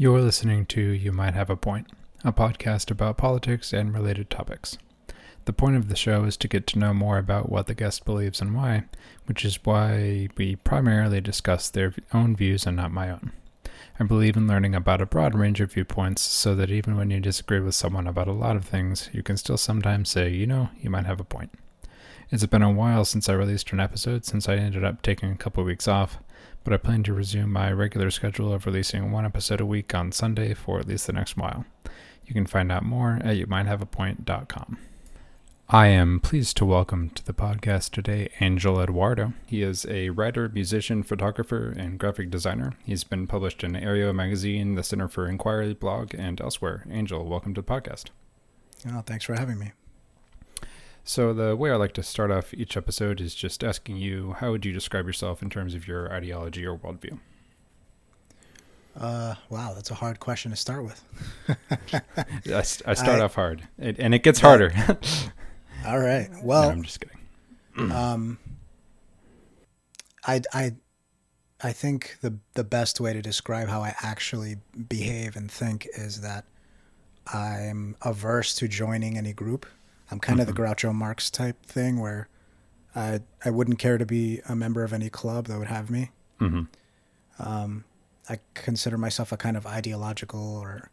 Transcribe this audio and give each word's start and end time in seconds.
You're 0.00 0.22
listening 0.22 0.64
to 0.68 0.80
You 0.80 1.12
Might 1.12 1.34
Have 1.34 1.50
a 1.50 1.56
Point, 1.56 1.88
a 2.24 2.32
podcast 2.32 2.90
about 2.90 3.18
politics 3.18 3.74
and 3.74 3.92
related 3.92 4.30
topics. 4.30 4.78
The 5.44 5.52
point 5.52 5.76
of 5.76 5.90
the 5.90 5.94
show 5.94 6.24
is 6.24 6.38
to 6.38 6.48
get 6.48 6.66
to 6.68 6.78
know 6.78 6.94
more 6.94 7.18
about 7.18 7.50
what 7.50 7.66
the 7.66 7.74
guest 7.74 8.06
believes 8.06 8.40
and 8.40 8.54
why, 8.54 8.84
which 9.26 9.44
is 9.44 9.62
why 9.62 10.30
we 10.38 10.56
primarily 10.56 11.20
discuss 11.20 11.68
their 11.68 11.92
own 12.14 12.34
views 12.34 12.64
and 12.64 12.78
not 12.78 12.90
my 12.90 13.10
own. 13.10 13.32
I 13.98 14.04
believe 14.04 14.38
in 14.38 14.48
learning 14.48 14.74
about 14.74 15.02
a 15.02 15.04
broad 15.04 15.34
range 15.34 15.60
of 15.60 15.74
viewpoints 15.74 16.22
so 16.22 16.54
that 16.54 16.70
even 16.70 16.96
when 16.96 17.10
you 17.10 17.20
disagree 17.20 17.60
with 17.60 17.74
someone 17.74 18.06
about 18.06 18.26
a 18.26 18.32
lot 18.32 18.56
of 18.56 18.64
things, 18.64 19.10
you 19.12 19.22
can 19.22 19.36
still 19.36 19.58
sometimes 19.58 20.08
say, 20.08 20.30
you 20.30 20.46
know, 20.46 20.70
you 20.80 20.88
might 20.88 21.04
have 21.04 21.20
a 21.20 21.24
point. 21.24 21.50
It's 22.30 22.46
been 22.46 22.62
a 22.62 22.72
while 22.72 23.04
since 23.04 23.28
I 23.28 23.34
released 23.34 23.70
an 23.72 23.80
episode 23.80 24.24
since 24.24 24.48
I 24.48 24.54
ended 24.54 24.82
up 24.82 25.02
taking 25.02 25.30
a 25.30 25.36
couple 25.36 25.62
weeks 25.62 25.86
off, 25.86 26.20
but 26.64 26.72
I 26.72 26.76
plan 26.76 27.02
to 27.04 27.12
resume 27.12 27.52
my 27.52 27.72
regular 27.72 28.10
schedule 28.10 28.52
of 28.52 28.66
releasing 28.66 29.12
one 29.12 29.24
episode 29.24 29.60
a 29.60 29.66
week 29.66 29.94
on 29.94 30.12
Sunday 30.12 30.54
for 30.54 30.78
at 30.78 30.86
least 30.86 31.06
the 31.06 31.12
next 31.12 31.36
while. 31.36 31.64
You 32.26 32.34
can 32.34 32.46
find 32.46 32.70
out 32.70 32.84
more 32.84 33.18
at 33.24 33.36
youmighthaveapoint.com. 33.36 34.78
I 35.72 35.86
am 35.86 36.18
pleased 36.18 36.56
to 36.56 36.64
welcome 36.64 37.10
to 37.10 37.24
the 37.24 37.32
podcast 37.32 37.90
today 37.90 38.28
Angel 38.40 38.80
Eduardo. 38.80 39.34
He 39.46 39.62
is 39.62 39.86
a 39.88 40.10
writer, 40.10 40.48
musician, 40.48 41.04
photographer, 41.04 41.72
and 41.76 41.98
graphic 41.98 42.28
designer. 42.28 42.72
He's 42.84 43.04
been 43.04 43.28
published 43.28 43.62
in 43.62 43.72
Areo 43.72 44.12
Magazine, 44.12 44.74
the 44.74 44.82
Center 44.82 45.06
for 45.06 45.28
Inquiry 45.28 45.74
blog, 45.74 46.12
and 46.14 46.40
elsewhere. 46.40 46.84
Angel, 46.90 47.24
welcome 47.24 47.54
to 47.54 47.62
the 47.62 47.66
podcast. 47.66 48.06
Oh, 48.88 49.02
thanks 49.06 49.24
for 49.24 49.34
having 49.34 49.58
me. 49.58 49.72
So, 51.10 51.34
the 51.34 51.56
way 51.56 51.72
I 51.72 51.74
like 51.74 51.92
to 51.94 52.04
start 52.04 52.30
off 52.30 52.54
each 52.54 52.76
episode 52.76 53.20
is 53.20 53.34
just 53.34 53.64
asking 53.64 53.96
you 53.96 54.36
how 54.38 54.52
would 54.52 54.64
you 54.64 54.72
describe 54.72 55.08
yourself 55.08 55.42
in 55.42 55.50
terms 55.50 55.74
of 55.74 55.88
your 55.88 56.08
ideology 56.12 56.64
or 56.64 56.78
worldview? 56.78 57.18
Uh, 58.96 59.34
wow, 59.48 59.72
that's 59.74 59.90
a 59.90 59.94
hard 59.94 60.20
question 60.20 60.52
to 60.52 60.56
start 60.56 60.84
with. 60.84 61.02
I, 62.46 62.58
I 62.58 62.62
start 62.62 63.20
I, 63.20 63.22
off 63.22 63.34
hard, 63.34 63.66
it, 63.76 63.96
and 63.98 64.14
it 64.14 64.22
gets 64.22 64.38
harder. 64.38 64.72
all 65.84 65.98
right. 65.98 66.28
Well, 66.44 66.62
no, 66.62 66.68
I'm 66.68 66.84
just 66.84 67.00
kidding. 67.00 67.18
um, 67.90 68.38
I, 70.24 70.42
I, 70.54 70.76
I 71.60 71.72
think 71.72 72.18
the 72.20 72.38
the 72.54 72.62
best 72.62 73.00
way 73.00 73.14
to 73.14 73.20
describe 73.20 73.66
how 73.66 73.80
I 73.80 73.96
actually 74.00 74.58
behave 74.88 75.34
and 75.34 75.50
think 75.50 75.88
is 75.92 76.20
that 76.20 76.44
I'm 77.26 77.96
averse 78.00 78.54
to 78.54 78.68
joining 78.68 79.18
any 79.18 79.32
group. 79.32 79.66
I'm 80.10 80.18
kind 80.18 80.40
mm-hmm. 80.40 80.48
of 80.48 80.54
the 80.54 80.62
Groucho 80.62 80.94
Marx 80.94 81.30
type 81.30 81.64
thing 81.64 82.00
where 82.00 82.28
I 82.94 83.20
I 83.44 83.50
wouldn't 83.50 83.78
care 83.78 83.98
to 83.98 84.06
be 84.06 84.40
a 84.48 84.56
member 84.56 84.82
of 84.82 84.92
any 84.92 85.10
club 85.10 85.46
that 85.46 85.58
would 85.58 85.68
have 85.68 85.90
me. 85.90 86.10
Mm-hmm. 86.40 86.62
Um, 87.38 87.84
I 88.28 88.38
consider 88.54 88.98
myself 88.98 89.32
a 89.32 89.36
kind 89.36 89.56
of 89.56 89.66
ideological 89.66 90.56
or 90.56 90.90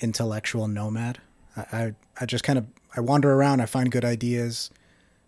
intellectual 0.00 0.68
nomad. 0.68 1.18
I, 1.56 1.60
I, 1.72 1.94
I 2.20 2.26
just 2.26 2.44
kind 2.44 2.58
of 2.58 2.66
I 2.96 3.00
wander 3.00 3.32
around. 3.32 3.60
I 3.60 3.66
find 3.66 3.90
good 3.90 4.04
ideas, 4.04 4.70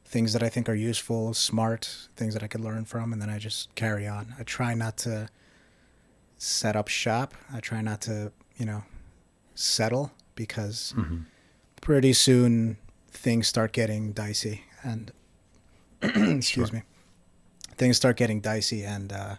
things 0.04 0.32
that 0.32 0.42
I 0.42 0.48
think 0.48 0.68
are 0.68 0.74
useful, 0.74 1.34
smart, 1.34 2.08
things 2.16 2.34
that 2.34 2.42
I 2.42 2.46
could 2.46 2.60
learn 2.60 2.84
from, 2.84 3.12
and 3.12 3.20
then 3.20 3.30
I 3.30 3.38
just 3.38 3.74
carry 3.74 4.06
on. 4.06 4.34
I 4.38 4.42
try 4.42 4.74
not 4.74 4.96
to 4.98 5.28
set 6.38 6.76
up 6.76 6.88
shop. 6.88 7.34
I 7.52 7.60
try 7.60 7.80
not 7.80 8.00
to 8.02 8.32
you 8.56 8.66
know 8.66 8.84
settle 9.54 10.12
because 10.34 10.94
mm-hmm. 10.96 11.20
pretty 11.80 12.12
soon 12.12 12.76
things 13.26 13.48
start 13.48 13.72
getting 13.72 14.12
dicey 14.12 14.62
and 14.84 15.10
excuse 16.00 16.68
sure. 16.68 16.76
me 16.76 16.82
things 17.76 17.96
start 17.96 18.16
getting 18.16 18.40
dicey 18.40 18.84
and 18.84 19.12
uh, 19.12 19.34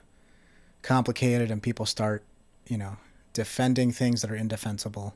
complicated 0.81 1.49
and 1.49 1.63
people 1.63 1.85
start 1.85 2.21
you 2.67 2.77
know 2.77 2.97
defending 3.31 3.93
things 3.93 4.21
that 4.21 4.29
are 4.29 4.35
indefensible 4.35 5.15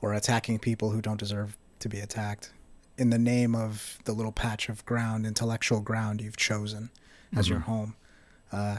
or 0.00 0.14
attacking 0.14 0.58
people 0.58 0.92
who 0.92 1.02
don't 1.02 1.20
deserve 1.20 1.58
to 1.78 1.90
be 1.90 2.00
attacked 2.00 2.54
in 2.96 3.10
the 3.10 3.18
name 3.18 3.54
of 3.54 3.98
the 4.06 4.12
little 4.14 4.32
patch 4.32 4.70
of 4.70 4.82
ground 4.86 5.26
intellectual 5.26 5.80
ground 5.80 6.22
you've 6.22 6.38
chosen 6.38 6.88
as 7.36 7.44
mm-hmm. 7.44 7.52
your 7.52 7.60
home 7.60 7.96
uh, 8.50 8.78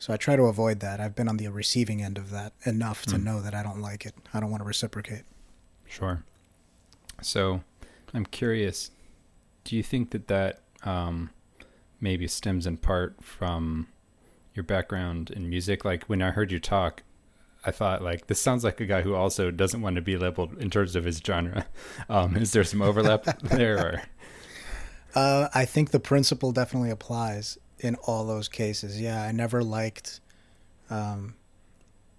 so 0.00 0.12
i 0.12 0.16
try 0.16 0.34
to 0.34 0.46
avoid 0.46 0.80
that 0.80 0.98
i've 0.98 1.14
been 1.14 1.28
on 1.28 1.36
the 1.36 1.46
receiving 1.46 2.02
end 2.02 2.18
of 2.18 2.30
that 2.30 2.52
enough 2.64 3.06
to 3.06 3.14
mm. 3.14 3.22
know 3.22 3.40
that 3.40 3.54
i 3.54 3.62
don't 3.62 3.80
like 3.80 4.04
it 4.04 4.16
i 4.34 4.40
don't 4.40 4.50
want 4.50 4.60
to 4.60 4.66
reciprocate 4.66 5.22
sure 5.86 6.24
so 7.22 7.60
I'm 8.14 8.26
curious. 8.26 8.90
Do 9.64 9.76
you 9.76 9.82
think 9.82 10.10
that 10.10 10.28
that 10.28 10.60
um, 10.84 11.30
maybe 12.00 12.26
stems 12.26 12.66
in 12.66 12.76
part 12.76 13.22
from 13.22 13.88
your 14.54 14.64
background 14.64 15.30
in 15.30 15.48
music? 15.48 15.84
Like 15.84 16.04
when 16.04 16.22
I 16.22 16.30
heard 16.30 16.50
you 16.50 16.58
talk, 16.58 17.02
I 17.64 17.70
thought 17.70 18.02
like 18.02 18.28
this 18.28 18.40
sounds 18.40 18.64
like 18.64 18.80
a 18.80 18.86
guy 18.86 19.02
who 19.02 19.14
also 19.14 19.50
doesn't 19.50 19.82
want 19.82 19.96
to 19.96 20.02
be 20.02 20.16
labeled 20.16 20.56
in 20.58 20.70
terms 20.70 20.96
of 20.96 21.04
his 21.04 21.18
genre. 21.18 21.66
Um, 22.08 22.36
is 22.36 22.52
there 22.52 22.64
some 22.64 22.80
overlap 22.80 23.24
there? 23.42 23.78
Or? 23.78 24.02
Uh, 25.14 25.48
I 25.54 25.64
think 25.64 25.90
the 25.90 26.00
principle 26.00 26.52
definitely 26.52 26.90
applies 26.90 27.58
in 27.80 27.96
all 27.96 28.24
those 28.24 28.48
cases. 28.48 29.00
Yeah, 29.00 29.22
I 29.22 29.32
never 29.32 29.62
liked. 29.62 30.20
Um, 30.88 31.34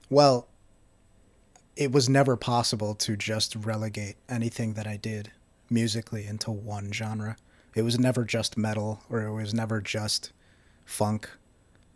well, 0.10 0.48
it 1.76 1.92
was 1.92 2.10
never 2.10 2.36
possible 2.36 2.94
to 2.96 3.16
just 3.16 3.56
relegate 3.56 4.18
anything 4.28 4.74
that 4.74 4.86
I 4.86 4.98
did 4.98 5.32
musically 5.70 6.26
into 6.26 6.52
one 6.52 6.92
genre. 6.92 7.38
It 7.76 7.84
was 7.84 8.00
never 8.00 8.24
just 8.24 8.58
metal 8.58 9.02
or 9.10 9.22
it 9.24 9.34
was 9.34 9.54
never 9.54 9.82
just 9.82 10.32
funk. 10.86 11.30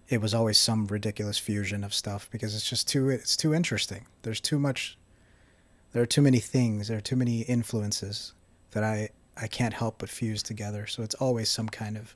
It 0.09 0.22
was 0.22 0.34
always 0.34 0.57
some 0.57 0.88
ridiculous 0.88 1.39
fusion 1.39 1.84
of 1.84 1.94
stuff 1.94 2.29
because 2.31 2.56
it's 2.56 2.69
just 2.69 2.88
too 2.88 3.09
it's 3.09 3.35
too 3.35 3.53
interesting. 3.53 4.06
There's 4.22 4.41
too 4.41 4.59
much 4.59 4.97
there 5.91 6.01
are 6.01 6.07
too 6.07 6.22
many 6.22 6.39
things, 6.39 6.88
there 6.88 6.97
are 6.97 7.01
too 7.01 7.16
many 7.16 7.41
influences 7.41 8.34
that 8.72 8.84
I 8.84 9.09
I 9.35 9.47
can't 9.47 9.73
help 9.73 9.97
but 10.00 10.09
fuse 10.09 10.44
together. 10.44 10.85
So 10.88 11.01
it's 11.03 11.16
always 11.16 11.50
some 11.50 11.69
kind 11.69 11.97
of 11.97 12.16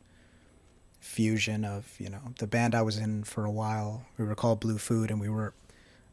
fusion 1.00 1.66
of, 1.66 1.96
you 2.00 2.10
know, 2.10 2.34
the 2.40 2.48
band 2.48 2.76
I 2.76 2.82
was 2.82 2.98
in 2.98 3.24
for 3.24 3.46
a 3.46 3.52
while, 3.52 4.06
we 4.18 4.26
were 4.26 4.36
called 4.36 4.60
Blue 4.60 4.78
Food 4.78 5.10
and 5.10 5.20
we 5.20 5.30
were 5.30 5.54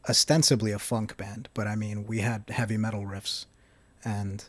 ostensibly 0.07 0.71
a 0.71 0.79
funk 0.79 1.17
band, 1.17 1.49
but 1.53 1.67
I 1.67 1.75
mean, 1.75 2.05
we 2.05 2.19
had 2.19 2.45
heavy 2.49 2.77
metal 2.77 3.03
riffs 3.03 3.45
and 4.03 4.45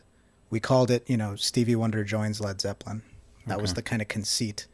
we 0.49 0.59
called 0.59 0.91
it, 0.91 1.09
you 1.09 1.17
know, 1.17 1.35
Stevie 1.35 1.75
Wonder 1.75 2.03
joins 2.03 2.39
Led 2.39 2.61
Zeppelin. 2.61 3.01
That 3.45 3.55
okay. 3.55 3.61
was 3.61 3.73
the 3.73 3.81
kind 3.81 4.01
of 4.01 4.07
conceit. 4.07 4.67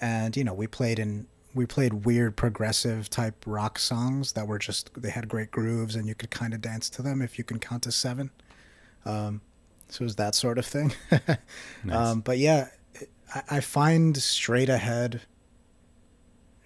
And, 0.00 0.36
you 0.36 0.44
know, 0.44 0.54
we 0.54 0.66
played 0.66 0.98
in 0.98 1.26
we 1.54 1.64
played 1.64 2.04
weird 2.04 2.36
progressive 2.36 3.08
type 3.08 3.42
rock 3.46 3.78
songs 3.78 4.32
that 4.32 4.46
were 4.46 4.58
just 4.58 4.90
they 4.94 5.08
had 5.08 5.26
great 5.26 5.50
grooves 5.50 5.96
and 5.96 6.06
you 6.06 6.14
could 6.14 6.30
kind 6.30 6.52
of 6.52 6.60
dance 6.60 6.90
to 6.90 7.00
them 7.00 7.22
if 7.22 7.38
you 7.38 7.44
can 7.44 7.58
count 7.58 7.82
to 7.84 7.92
seven. 7.92 8.30
Um, 9.06 9.40
so 9.88 10.02
it 10.02 10.04
was 10.04 10.16
that 10.16 10.34
sort 10.34 10.58
of 10.58 10.66
thing. 10.66 10.92
nice. 11.84 11.96
um, 11.96 12.20
but 12.20 12.38
yeah, 12.38 12.68
I, 13.34 13.42
I 13.52 13.60
find 13.60 14.16
straight 14.16 14.68
ahead 14.68 15.22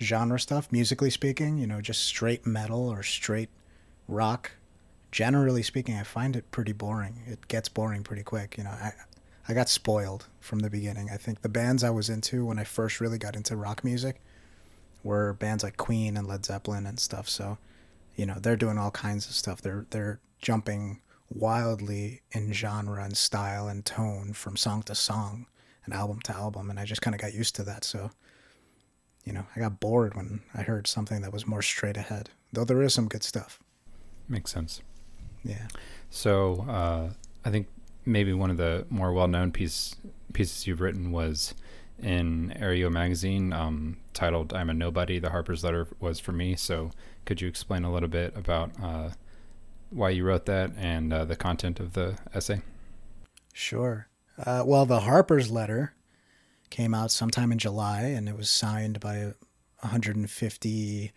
genre 0.00 0.40
stuff, 0.40 0.72
musically 0.72 1.10
speaking, 1.10 1.58
you 1.58 1.66
know, 1.66 1.80
just 1.80 2.02
straight 2.02 2.46
metal 2.46 2.88
or 2.88 3.02
straight 3.02 3.50
rock 4.08 4.52
generally 5.10 5.62
speaking, 5.62 5.96
I 5.96 6.02
find 6.02 6.36
it 6.36 6.50
pretty 6.50 6.72
boring. 6.72 7.22
It 7.26 7.48
gets 7.48 7.68
boring 7.68 8.02
pretty 8.02 8.22
quick. 8.22 8.56
You 8.56 8.64
know, 8.64 8.70
I 8.70 8.92
I 9.48 9.54
got 9.54 9.68
spoiled 9.68 10.26
from 10.38 10.60
the 10.60 10.70
beginning. 10.70 11.10
I 11.10 11.16
think 11.16 11.42
the 11.42 11.48
bands 11.48 11.82
I 11.82 11.90
was 11.90 12.08
into 12.08 12.44
when 12.44 12.58
I 12.58 12.64
first 12.64 13.00
really 13.00 13.18
got 13.18 13.34
into 13.34 13.56
rock 13.56 13.82
music 13.82 14.20
were 15.02 15.32
bands 15.32 15.64
like 15.64 15.76
Queen 15.76 16.16
and 16.16 16.28
Led 16.28 16.44
Zeppelin 16.44 16.86
and 16.86 17.00
stuff. 17.00 17.28
So, 17.28 17.58
you 18.14 18.26
know, 18.26 18.36
they're 18.38 18.56
doing 18.56 18.78
all 18.78 18.90
kinds 18.90 19.26
of 19.26 19.34
stuff. 19.34 19.60
They're 19.60 19.86
they're 19.90 20.20
jumping 20.40 21.00
wildly 21.32 22.22
in 22.32 22.52
genre 22.52 23.02
and 23.02 23.16
style 23.16 23.68
and 23.68 23.84
tone 23.84 24.32
from 24.32 24.56
song 24.56 24.82
to 24.82 24.94
song 24.94 25.46
and 25.84 25.94
album 25.94 26.20
to 26.20 26.32
album 26.32 26.70
and 26.70 26.78
I 26.78 26.84
just 26.84 27.02
kind 27.02 27.14
of 27.14 27.20
got 27.20 27.34
used 27.34 27.54
to 27.56 27.62
that. 27.64 27.84
So, 27.84 28.10
you 29.24 29.32
know, 29.32 29.46
I 29.54 29.60
got 29.60 29.80
bored 29.80 30.14
when 30.14 30.42
I 30.54 30.62
heard 30.62 30.86
something 30.86 31.22
that 31.22 31.32
was 31.32 31.46
more 31.46 31.62
straight 31.62 31.96
ahead. 31.96 32.30
Though 32.52 32.64
there 32.64 32.82
is 32.82 32.94
some 32.94 33.08
good 33.08 33.22
stuff. 33.22 33.60
Makes 34.28 34.52
sense. 34.52 34.82
Yeah. 35.44 35.66
So 36.10 36.66
uh, 36.68 37.10
I 37.44 37.50
think 37.50 37.68
maybe 38.04 38.32
one 38.32 38.50
of 38.50 38.56
the 38.56 38.86
more 38.90 39.12
well-known 39.12 39.52
piece, 39.52 39.96
pieces 40.32 40.66
you've 40.66 40.80
written 40.80 41.12
was 41.12 41.54
in 42.02 42.54
Areo 42.58 42.90
magazine 42.90 43.52
um, 43.52 43.98
titled 44.14 44.52
"I'm 44.52 44.70
a 44.70 44.74
Nobody." 44.74 45.18
The 45.18 45.30
Harper's 45.30 45.62
letter 45.62 45.86
was 46.00 46.18
for 46.18 46.32
me. 46.32 46.56
So 46.56 46.90
could 47.24 47.40
you 47.40 47.48
explain 47.48 47.84
a 47.84 47.92
little 47.92 48.08
bit 48.08 48.36
about 48.36 48.70
uh, 48.82 49.10
why 49.90 50.10
you 50.10 50.24
wrote 50.24 50.46
that 50.46 50.72
and 50.76 51.12
uh, 51.12 51.24
the 51.24 51.36
content 51.36 51.80
of 51.80 51.92
the 51.92 52.16
essay? 52.34 52.62
Sure. 53.52 54.08
Uh, 54.38 54.62
well, 54.64 54.86
the 54.86 55.00
Harper's 55.00 55.50
letter 55.50 55.94
came 56.70 56.94
out 56.94 57.10
sometime 57.10 57.52
in 57.52 57.58
July, 57.58 58.02
and 58.02 58.28
it 58.28 58.36
was 58.36 58.48
signed 58.48 59.00
by 59.00 59.32
150 59.80 61.12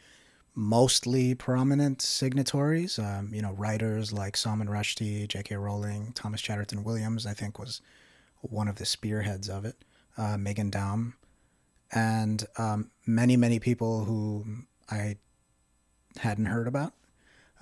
mostly 0.56 1.34
prominent 1.34 2.02
signatories. 2.02 3.00
Um, 3.00 3.32
you 3.34 3.42
know, 3.42 3.54
writers 3.54 4.14
like 4.14 4.38
Salman 4.38 4.68
Rushdie, 4.68 5.28
J.K. 5.28 5.56
Rowling, 5.56 6.12
Thomas 6.14 6.42
Chatterton 6.42 6.84
Williams, 6.84 7.26
I 7.26 7.34
think 7.34 7.60
was 7.60 7.82
one 8.42 8.68
of 8.68 8.76
the 8.76 8.86
spearheads 8.86 9.50
of 9.50 9.66
it. 9.66 9.76
Uh, 10.18 10.36
Meghan 10.36 10.70
Daum, 10.70 11.14
and 11.92 12.46
um, 12.58 12.92
many, 13.06 13.36
many 13.36 13.58
people 13.58 14.06
who 14.06 14.46
I 14.92 15.18
hadn't 16.18 16.46
heard 16.46 16.68
about. 16.68 16.94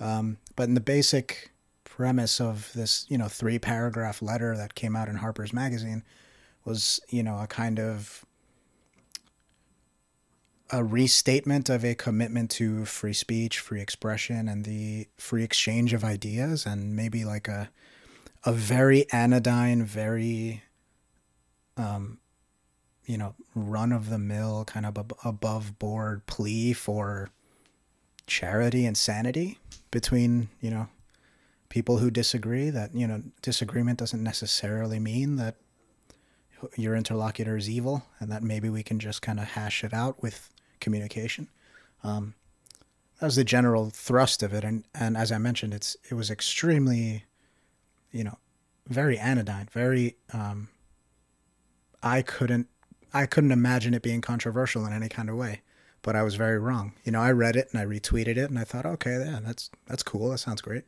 Um, 0.00 0.36
but 0.54 0.64
in 0.64 0.74
the 0.74 0.80
basic 0.80 1.52
premise 1.84 2.40
of 2.40 2.70
this, 2.74 3.06
you 3.08 3.16
know, 3.16 3.28
three 3.28 3.58
paragraph 3.58 4.20
letter 4.20 4.56
that 4.56 4.74
came 4.74 4.96
out 4.96 5.08
in 5.08 5.16
Harper's 5.16 5.52
Magazine 5.52 6.02
was, 6.64 7.00
you 7.08 7.22
know, 7.22 7.38
a 7.38 7.46
kind 7.46 7.80
of 7.80 8.24
a 10.72 10.82
restatement 10.82 11.68
of 11.68 11.84
a 11.84 11.94
commitment 11.94 12.50
to 12.50 12.86
free 12.86 13.12
speech, 13.12 13.60
free 13.60 13.82
expression, 13.82 14.48
and 14.48 14.64
the 14.64 15.06
free 15.18 15.44
exchange 15.44 15.92
of 15.92 16.02
ideas, 16.02 16.64
and 16.64 16.96
maybe 16.96 17.24
like 17.24 17.46
a 17.46 17.70
a 18.44 18.52
very 18.52 19.08
anodyne, 19.12 19.84
very 19.84 20.62
um, 21.76 22.18
you 23.04 23.18
know, 23.18 23.34
run 23.54 23.92
of 23.92 24.08
the 24.08 24.18
mill, 24.18 24.64
kind 24.64 24.86
of 24.86 24.96
above 25.24 25.78
board 25.78 26.26
plea 26.26 26.72
for 26.72 27.28
charity 28.26 28.86
and 28.86 28.96
sanity 28.96 29.58
between 29.90 30.48
you 30.60 30.70
know 30.70 30.88
people 31.68 31.98
who 31.98 32.10
disagree. 32.10 32.70
That 32.70 32.94
you 32.94 33.06
know, 33.06 33.22
disagreement 33.42 33.98
doesn't 33.98 34.22
necessarily 34.22 34.98
mean 34.98 35.36
that 35.36 35.56
your 36.76 36.96
interlocutor 36.96 37.58
is 37.58 37.68
evil, 37.68 38.06
and 38.18 38.32
that 38.32 38.42
maybe 38.42 38.70
we 38.70 38.82
can 38.82 38.98
just 38.98 39.20
kind 39.20 39.38
of 39.38 39.48
hash 39.48 39.84
it 39.84 39.92
out 39.92 40.22
with 40.22 40.48
communication. 40.82 41.48
Um, 42.04 42.34
that 43.18 43.26
was 43.26 43.36
the 43.36 43.44
general 43.44 43.88
thrust 43.90 44.42
of 44.42 44.52
it, 44.52 44.64
and 44.64 44.84
and 44.94 45.16
as 45.16 45.32
I 45.32 45.38
mentioned, 45.38 45.72
it's 45.72 45.96
it 46.10 46.14
was 46.14 46.30
extremely, 46.30 47.24
you 48.10 48.24
know, 48.24 48.36
very 48.88 49.16
anodyne, 49.16 49.68
very. 49.72 50.16
Um, 50.32 50.68
I 52.02 52.22
couldn't 52.22 52.66
I 53.14 53.26
couldn't 53.26 53.52
imagine 53.52 53.94
it 53.94 54.02
being 54.02 54.20
controversial 54.20 54.86
in 54.86 54.92
any 54.92 55.08
kind 55.08 55.28
of 55.28 55.36
way, 55.36 55.60
but 56.02 56.16
I 56.16 56.22
was 56.22 56.34
very 56.34 56.58
wrong. 56.58 56.94
You 57.04 57.12
know, 57.12 57.20
I 57.20 57.30
read 57.30 57.56
it 57.56 57.68
and 57.72 57.80
I 57.80 57.84
retweeted 57.84 58.36
it, 58.36 58.50
and 58.50 58.58
I 58.58 58.64
thought, 58.64 58.86
okay, 58.86 59.22
yeah, 59.24 59.40
that's 59.42 59.70
that's 59.86 60.02
cool. 60.02 60.30
That 60.30 60.38
sounds 60.38 60.60
great. 60.60 60.84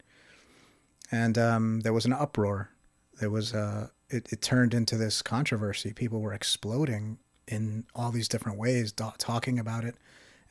And 1.10 1.38
um, 1.38 1.80
there 1.80 1.92
was 1.92 2.06
an 2.06 2.12
uproar. 2.12 2.70
There 3.20 3.30
was 3.30 3.52
a. 3.52 3.90
It, 4.10 4.32
it 4.32 4.42
turned 4.42 4.74
into 4.74 4.96
this 4.96 5.22
controversy. 5.22 5.92
People 5.92 6.20
were 6.20 6.32
exploding 6.32 7.18
in 7.46 7.84
all 7.94 8.10
these 8.10 8.28
different 8.28 8.58
ways, 8.58 8.92
talking 8.92 9.58
about 9.58 9.84
it. 9.84 9.96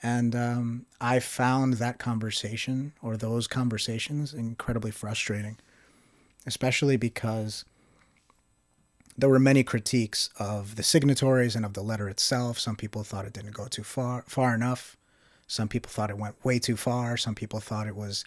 And 0.01 0.35
um, 0.35 0.85
I 0.99 1.19
found 1.19 1.75
that 1.75 1.97
conversation 1.97 2.93
or 3.01 3.15
those 3.15 3.47
conversations 3.47 4.33
incredibly 4.33 4.91
frustrating, 4.91 5.57
especially 6.45 6.97
because 6.97 7.63
there 9.17 9.29
were 9.29 9.39
many 9.39 9.63
critiques 9.63 10.29
of 10.37 10.75
the 10.75 10.83
signatories 10.83 11.55
and 11.55 11.65
of 11.65 11.73
the 11.73 11.83
letter 11.83 12.09
itself. 12.09 12.59
Some 12.59 12.75
people 12.75 13.03
thought 13.03 13.25
it 13.25 13.33
didn't 13.33 13.53
go 13.53 13.67
too 13.67 13.83
far, 13.83 14.23
far 14.27 14.53
enough. 14.53 14.97
Some 15.47 15.67
people 15.67 15.89
thought 15.91 16.09
it 16.09 16.17
went 16.17 16.43
way 16.43 16.59
too 16.59 16.75
far. 16.75 17.15
Some 17.15 17.35
people 17.35 17.59
thought 17.59 17.87
it 17.87 17.95
was, 17.95 18.25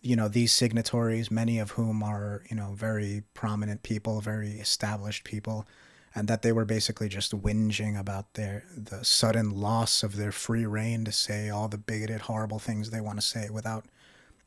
you 0.00 0.14
know, 0.14 0.28
these 0.28 0.52
signatories, 0.52 1.30
many 1.30 1.58
of 1.58 1.72
whom 1.72 2.02
are, 2.02 2.42
you 2.48 2.56
know, 2.56 2.72
very 2.74 3.24
prominent 3.34 3.82
people, 3.82 4.20
very 4.20 4.52
established 4.52 5.24
people, 5.24 5.66
and 6.14 6.28
that 6.28 6.42
they 6.42 6.52
were 6.52 6.64
basically 6.64 7.08
just 7.08 7.32
whinging 7.32 7.98
about 7.98 8.34
their 8.34 8.64
the 8.76 9.04
sudden 9.04 9.50
loss 9.50 10.02
of 10.02 10.16
their 10.16 10.32
free 10.32 10.66
rein 10.66 11.04
to 11.04 11.12
say 11.12 11.50
all 11.50 11.68
the 11.68 11.78
bigoted, 11.78 12.22
horrible 12.22 12.58
things 12.58 12.90
they 12.90 13.00
want 13.00 13.18
to 13.18 13.26
say 13.26 13.48
without, 13.50 13.84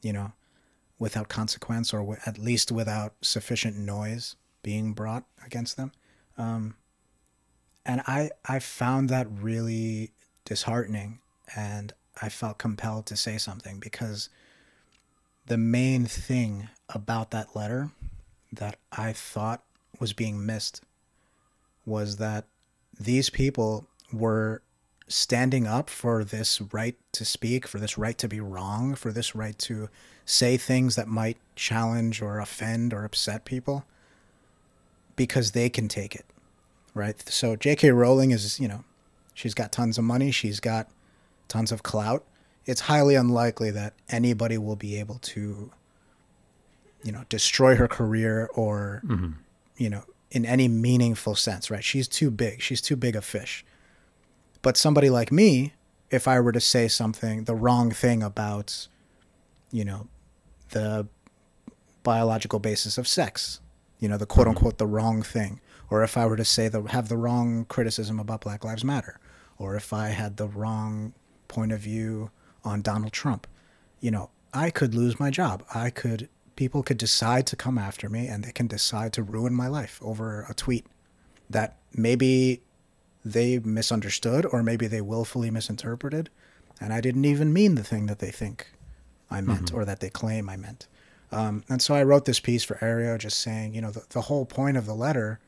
you 0.01 0.11
know, 0.11 0.33
without 0.99 1.29
consequence 1.29 1.93
or 1.93 2.17
at 2.25 2.37
least 2.37 2.71
without 2.71 3.13
sufficient 3.21 3.77
noise 3.77 4.35
being 4.63 4.93
brought 4.93 5.25
against 5.45 5.77
them. 5.77 5.91
Um, 6.37 6.75
and 7.85 8.01
I 8.07 8.31
I 8.45 8.59
found 8.59 9.09
that 9.09 9.27
really 9.29 10.11
disheartening, 10.45 11.19
and 11.55 11.93
I 12.21 12.29
felt 12.29 12.57
compelled 12.57 13.05
to 13.07 13.15
say 13.15 13.37
something 13.37 13.79
because 13.79 14.29
the 15.47 15.57
main 15.57 16.05
thing 16.05 16.69
about 16.89 17.31
that 17.31 17.55
letter 17.55 17.91
that 18.51 18.77
I 18.91 19.13
thought 19.13 19.63
was 19.99 20.13
being 20.13 20.45
missed 20.45 20.81
was 21.85 22.17
that 22.17 22.45
these 22.99 23.29
people 23.29 23.87
were 24.11 24.61
standing 25.07 25.67
up 25.67 25.89
for 25.89 26.23
this 26.23 26.61
right 26.73 26.95
to 27.11 27.25
speak, 27.25 27.67
for 27.67 27.79
this 27.79 27.97
right 27.97 28.17
to 28.17 28.27
be 28.27 28.39
wrong, 28.39 28.95
for 28.95 29.11
this 29.11 29.35
right 29.35 29.57
to 29.59 29.89
say 30.25 30.57
things 30.57 30.95
that 30.95 31.07
might 31.07 31.37
challenge 31.55 32.21
or 32.21 32.39
offend 32.39 32.93
or 32.93 33.03
upset 33.03 33.43
people 33.43 33.85
because 35.15 35.51
they 35.51 35.69
can 35.69 35.87
take 35.87 36.15
it. 36.15 36.25
Right? 36.93 37.21
So 37.29 37.55
J.K. 37.55 37.91
Rowling 37.91 38.31
is, 38.31 38.59
you 38.59 38.67
know, 38.67 38.83
she's 39.33 39.53
got 39.53 39.71
tons 39.71 39.97
of 39.97 40.03
money, 40.03 40.31
she's 40.31 40.59
got 40.59 40.89
tons 41.47 41.71
of 41.71 41.83
clout. 41.83 42.23
It's 42.65 42.81
highly 42.81 43.15
unlikely 43.15 43.71
that 43.71 43.93
anybody 44.09 44.57
will 44.57 44.75
be 44.75 44.99
able 44.99 45.15
to 45.19 45.71
you 47.03 47.11
know, 47.11 47.23
destroy 47.29 47.75
her 47.75 47.87
career 47.87 48.49
or 48.53 49.01
mm-hmm. 49.05 49.31
you 49.77 49.89
know, 49.89 50.03
in 50.31 50.45
any 50.45 50.67
meaningful 50.67 51.35
sense, 51.35 51.69
right? 51.69 51.83
She's 51.83 52.07
too 52.07 52.31
big. 52.31 52.61
She's 52.61 52.81
too 52.81 52.95
big 52.95 53.15
a 53.15 53.21
fish. 53.21 53.65
But 54.61 54.77
somebody 54.77 55.09
like 55.09 55.31
me, 55.31 55.73
if 56.09 56.27
I 56.27 56.39
were 56.39 56.51
to 56.51 56.59
say 56.59 56.87
something, 56.87 57.43
the 57.43 57.55
wrong 57.55 57.91
thing 57.91 58.23
about, 58.23 58.87
you 59.71 59.83
know, 59.83 60.07
the 60.69 61.07
biological 62.03 62.59
basis 62.59 62.97
of 62.97 63.07
sex, 63.07 63.59
you 63.99 64.07
know, 64.07 64.17
the 64.17 64.25
quote 64.25 64.47
mm-hmm. 64.47 64.57
unquote 64.57 64.77
the 64.77 64.87
wrong 64.87 65.21
thing, 65.21 65.59
or 65.89 66.03
if 66.03 66.17
I 66.17 66.25
were 66.25 66.37
to 66.37 66.45
say 66.45 66.69
the 66.69 66.81
have 66.83 67.09
the 67.09 67.17
wrong 67.17 67.65
criticism 67.65 68.19
about 68.19 68.41
Black 68.41 68.63
Lives 68.63 68.83
Matter, 68.83 69.19
or 69.57 69.75
if 69.75 69.93
I 69.93 70.09
had 70.09 70.37
the 70.37 70.47
wrong 70.47 71.13
point 71.47 71.71
of 71.71 71.79
view 71.79 72.31
on 72.63 72.81
Donald 72.81 73.11
Trump, 73.11 73.47
you 73.99 74.11
know, 74.11 74.29
I 74.53 74.69
could 74.69 74.95
lose 74.95 75.19
my 75.19 75.29
job. 75.29 75.63
I 75.73 75.89
could 75.89 76.29
people 76.55 76.83
could 76.83 76.97
decide 76.97 77.47
to 77.47 77.55
come 77.55 77.77
after 77.77 78.09
me 78.09 78.27
and 78.27 78.43
they 78.43 78.51
can 78.51 78.67
decide 78.67 79.13
to 79.13 79.23
ruin 79.23 79.53
my 79.53 79.67
life 79.67 79.99
over 80.01 80.45
a 80.49 80.53
tweet 80.53 80.85
that 81.49 81.77
maybe 81.93 82.61
they 83.23 83.59
misunderstood 83.59 84.45
or 84.45 84.63
maybe 84.63 84.87
they 84.87 85.01
willfully 85.01 85.51
misinterpreted 85.51 86.29
and 86.79 86.91
I 86.91 86.99
didn't 86.99 87.25
even 87.25 87.53
mean 87.53 87.75
the 87.75 87.83
thing 87.83 88.07
that 88.07 88.19
they 88.19 88.31
think 88.31 88.73
I 89.29 89.39
meant 89.41 89.67
mm-hmm. 89.67 89.77
or 89.77 89.85
that 89.85 89.99
they 89.99 90.09
claim 90.09 90.49
I 90.49 90.57
meant. 90.57 90.87
Um, 91.31 91.63
and 91.69 91.81
so 91.81 91.93
I 91.93 92.03
wrote 92.03 92.25
this 92.25 92.39
piece 92.39 92.63
for 92.63 92.75
Areo 92.75 93.17
just 93.17 93.39
saying, 93.39 93.73
you 93.73 93.81
know, 93.81 93.91
the, 93.91 94.03
the 94.09 94.21
whole 94.21 94.45
point 94.45 94.75
of 94.75 94.85
the 94.85 94.93
letter 94.93 95.39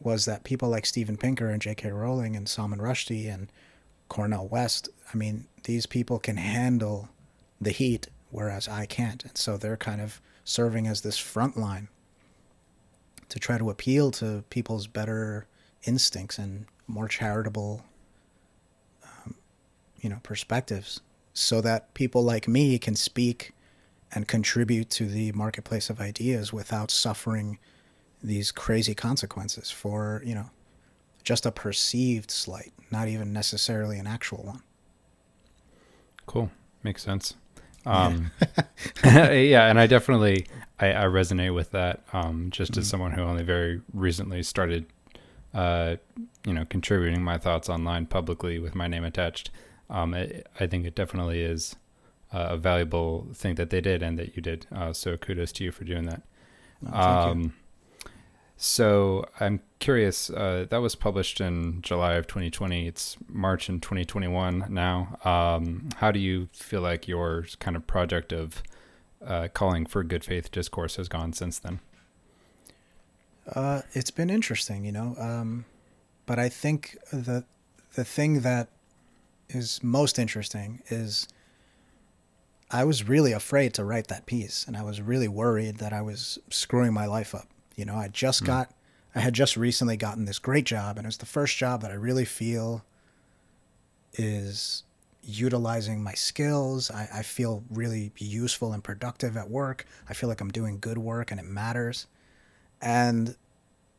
was 0.00 0.24
that 0.24 0.44
people 0.44 0.68
like 0.68 0.86
Steven 0.86 1.16
Pinker 1.16 1.50
and 1.50 1.62
J.K. 1.62 1.90
Rowling 1.90 2.34
and 2.34 2.48
Salman 2.48 2.80
Rushdie 2.80 3.32
and 3.32 3.52
Cornel 4.08 4.48
West, 4.48 4.88
I 5.12 5.16
mean, 5.16 5.46
these 5.64 5.86
people 5.86 6.18
can 6.18 6.36
handle 6.36 7.08
the 7.60 7.70
heat 7.70 8.08
whereas 8.30 8.68
I 8.68 8.86
can't. 8.86 9.24
And 9.24 9.36
so 9.36 9.56
they're 9.56 9.76
kind 9.76 10.00
of 10.00 10.20
serving 10.44 10.86
as 10.86 11.02
this 11.02 11.18
front 11.18 11.56
line 11.56 11.88
to 13.28 13.38
try 13.38 13.58
to 13.58 13.70
appeal 13.70 14.10
to 14.12 14.44
people's 14.50 14.86
better 14.86 15.46
instincts 15.84 16.38
and 16.38 16.66
more 16.86 17.08
charitable, 17.08 17.84
um, 19.04 19.34
you 20.00 20.08
know, 20.08 20.20
perspectives, 20.22 21.00
so 21.34 21.60
that 21.60 21.92
people 21.94 22.22
like 22.22 22.48
me 22.48 22.78
can 22.78 22.96
speak 22.96 23.52
and 24.12 24.26
contribute 24.26 24.88
to 24.90 25.06
the 25.06 25.32
marketplace 25.32 25.90
of 25.90 26.00
ideas 26.00 26.52
without 26.52 26.90
suffering 26.90 27.58
these 28.22 28.50
crazy 28.50 28.94
consequences 28.94 29.70
for 29.70 30.22
you 30.24 30.34
know 30.34 30.50
just 31.22 31.44
a 31.44 31.52
perceived 31.52 32.30
slight, 32.30 32.72
not 32.90 33.06
even 33.06 33.32
necessarily 33.32 33.98
an 33.98 34.06
actual 34.06 34.42
one. 34.44 34.62
Cool, 36.26 36.50
makes 36.82 37.02
sense. 37.02 37.34
Um, 37.86 38.30
yeah, 39.04 39.68
and 39.68 39.78
I 39.78 39.86
definitely 39.86 40.46
I, 40.78 40.92
I 40.92 41.04
resonate 41.04 41.54
with 41.54 41.70
that. 41.72 42.02
Um, 42.12 42.50
just 42.50 42.76
as 42.76 42.86
mm 42.86 42.90
someone 42.90 43.12
who 43.12 43.22
only 43.22 43.42
very 43.42 43.80
recently 43.92 44.42
started, 44.42 44.86
uh, 45.54 45.96
you 46.44 46.54
know, 46.54 46.64
contributing 46.64 47.22
my 47.22 47.38
thoughts 47.38 47.68
online 47.68 48.06
publicly 48.06 48.58
with 48.58 48.74
my 48.74 48.86
name 48.86 49.04
attached. 49.04 49.50
Um, 49.90 50.14
it, 50.14 50.46
I 50.60 50.66
think 50.66 50.86
it 50.86 50.94
definitely 50.94 51.42
is 51.42 51.76
a 52.32 52.56
valuable 52.56 53.26
thing 53.34 53.54
that 53.54 53.70
they 53.70 53.80
did 53.80 54.02
and 54.02 54.18
that 54.18 54.36
you 54.36 54.42
did. 54.42 54.66
Uh, 54.74 54.92
so 54.92 55.16
kudos 55.16 55.52
to 55.52 55.64
you 55.64 55.72
for 55.72 55.84
doing 55.84 56.04
that. 56.04 56.22
Oh, 56.92 57.00
um, 57.00 57.54
so 58.56 59.24
I'm 59.40 59.60
curious. 59.78 60.30
Uh, 60.30 60.66
that 60.70 60.78
was 60.78 60.94
published 60.94 61.40
in 61.40 61.82
July 61.82 62.14
of 62.14 62.26
2020. 62.26 62.86
It's 62.86 63.16
March 63.28 63.68
in 63.68 63.80
2021 63.80 64.66
now. 64.68 65.18
Um, 65.24 65.88
how 65.96 66.10
do 66.10 66.18
you 66.18 66.48
feel 66.52 66.80
like 66.80 67.08
your 67.08 67.46
kind 67.58 67.76
of 67.76 67.86
project 67.86 68.32
of 68.32 68.62
uh, 69.24 69.48
calling 69.52 69.86
for 69.86 70.02
good 70.04 70.24
faith 70.24 70.50
discourse 70.50 70.96
has 70.96 71.08
gone 71.08 71.32
since 71.32 71.58
then? 71.58 71.80
Uh, 73.52 73.82
it's 73.92 74.10
been 74.10 74.30
interesting, 74.30 74.84
you 74.84 74.92
know. 74.92 75.14
Um, 75.18 75.64
but 76.26 76.38
I 76.38 76.48
think 76.48 76.98
the 77.12 77.44
the 77.94 78.04
thing 78.04 78.42
that 78.42 78.68
is 79.48 79.82
most 79.82 80.18
interesting 80.18 80.82
is 80.90 81.26
I 82.70 82.84
was 82.84 83.08
really 83.08 83.32
afraid 83.32 83.72
to 83.74 83.84
write 83.84 84.08
that 84.08 84.26
piece, 84.26 84.66
and 84.66 84.76
I 84.76 84.82
was 84.82 85.00
really 85.00 85.28
worried 85.28 85.78
that 85.78 85.94
I 85.94 86.02
was 86.02 86.38
screwing 86.50 86.92
my 86.92 87.06
life 87.06 87.34
up 87.34 87.48
you 87.78 87.84
know, 87.84 87.94
I 87.94 88.08
just 88.08 88.42
mm. 88.42 88.46
got, 88.46 88.70
I 89.14 89.20
had 89.20 89.34
just 89.34 89.56
recently 89.56 89.96
gotten 89.96 90.24
this 90.24 90.38
great 90.38 90.64
job, 90.64 90.98
and 90.98 91.06
it's 91.06 91.16
the 91.16 91.26
first 91.26 91.56
job 91.56 91.82
that 91.82 91.90
I 91.90 91.94
really 91.94 92.24
feel 92.24 92.84
is, 94.14 94.84
utilizing 95.28 96.02
my 96.02 96.14
skills. 96.14 96.90
I, 96.90 97.08
I 97.16 97.22
feel 97.22 97.62
really 97.70 98.12
useful 98.16 98.72
and 98.72 98.82
productive 98.82 99.36
at 99.36 99.50
work. 99.50 99.84
I 100.08 100.14
feel 100.14 100.28
like 100.28 100.40
I'm 100.40 100.50
doing 100.50 100.78
good 100.80 100.96
work 100.96 101.30
and 101.30 101.38
it 101.38 101.44
matters. 101.44 102.06
And 102.80 103.36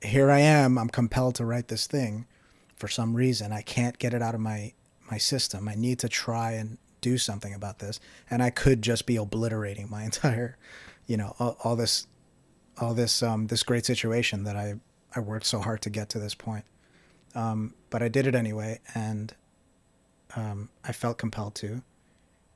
here 0.01 0.31
I 0.31 0.39
am. 0.39 0.77
I'm 0.77 0.89
compelled 0.89 1.35
to 1.35 1.45
write 1.45 1.67
this 1.67 1.85
thing 1.85 2.25
for 2.75 2.87
some 2.87 3.13
reason. 3.13 3.51
I 3.51 3.61
can't 3.61 3.99
get 3.99 4.13
it 4.13 4.23
out 4.23 4.33
of 4.33 4.41
my 4.41 4.73
my 5.11 5.17
system. 5.17 5.67
I 5.67 5.75
need 5.75 5.99
to 5.99 6.09
try 6.09 6.51
and 6.51 6.77
do 7.01 7.17
something 7.17 7.53
about 7.53 7.79
this. 7.79 7.99
And 8.29 8.43
I 8.43 8.49
could 8.49 8.81
just 8.81 9.05
be 9.05 9.15
obliterating 9.15 9.89
my 9.89 10.03
entire, 10.05 10.57
you 11.07 11.17
know, 11.17 11.35
all, 11.39 11.57
all 11.63 11.75
this, 11.75 12.07
all 12.79 12.93
this, 12.93 13.23
um, 13.23 13.47
this 13.47 13.63
great 13.63 13.85
situation 13.85 14.43
that 14.43 14.55
I 14.55 14.75
I 15.15 15.19
worked 15.19 15.45
so 15.45 15.59
hard 15.59 15.81
to 15.83 15.89
get 15.89 16.09
to 16.09 16.19
this 16.19 16.35
point. 16.35 16.65
Um, 17.35 17.73
but 17.89 18.01
I 18.01 18.07
did 18.07 18.27
it 18.27 18.35
anyway, 18.35 18.79
and 18.95 19.33
um, 20.35 20.69
I 20.83 20.91
felt 20.91 21.17
compelled 21.17 21.55
to. 21.55 21.83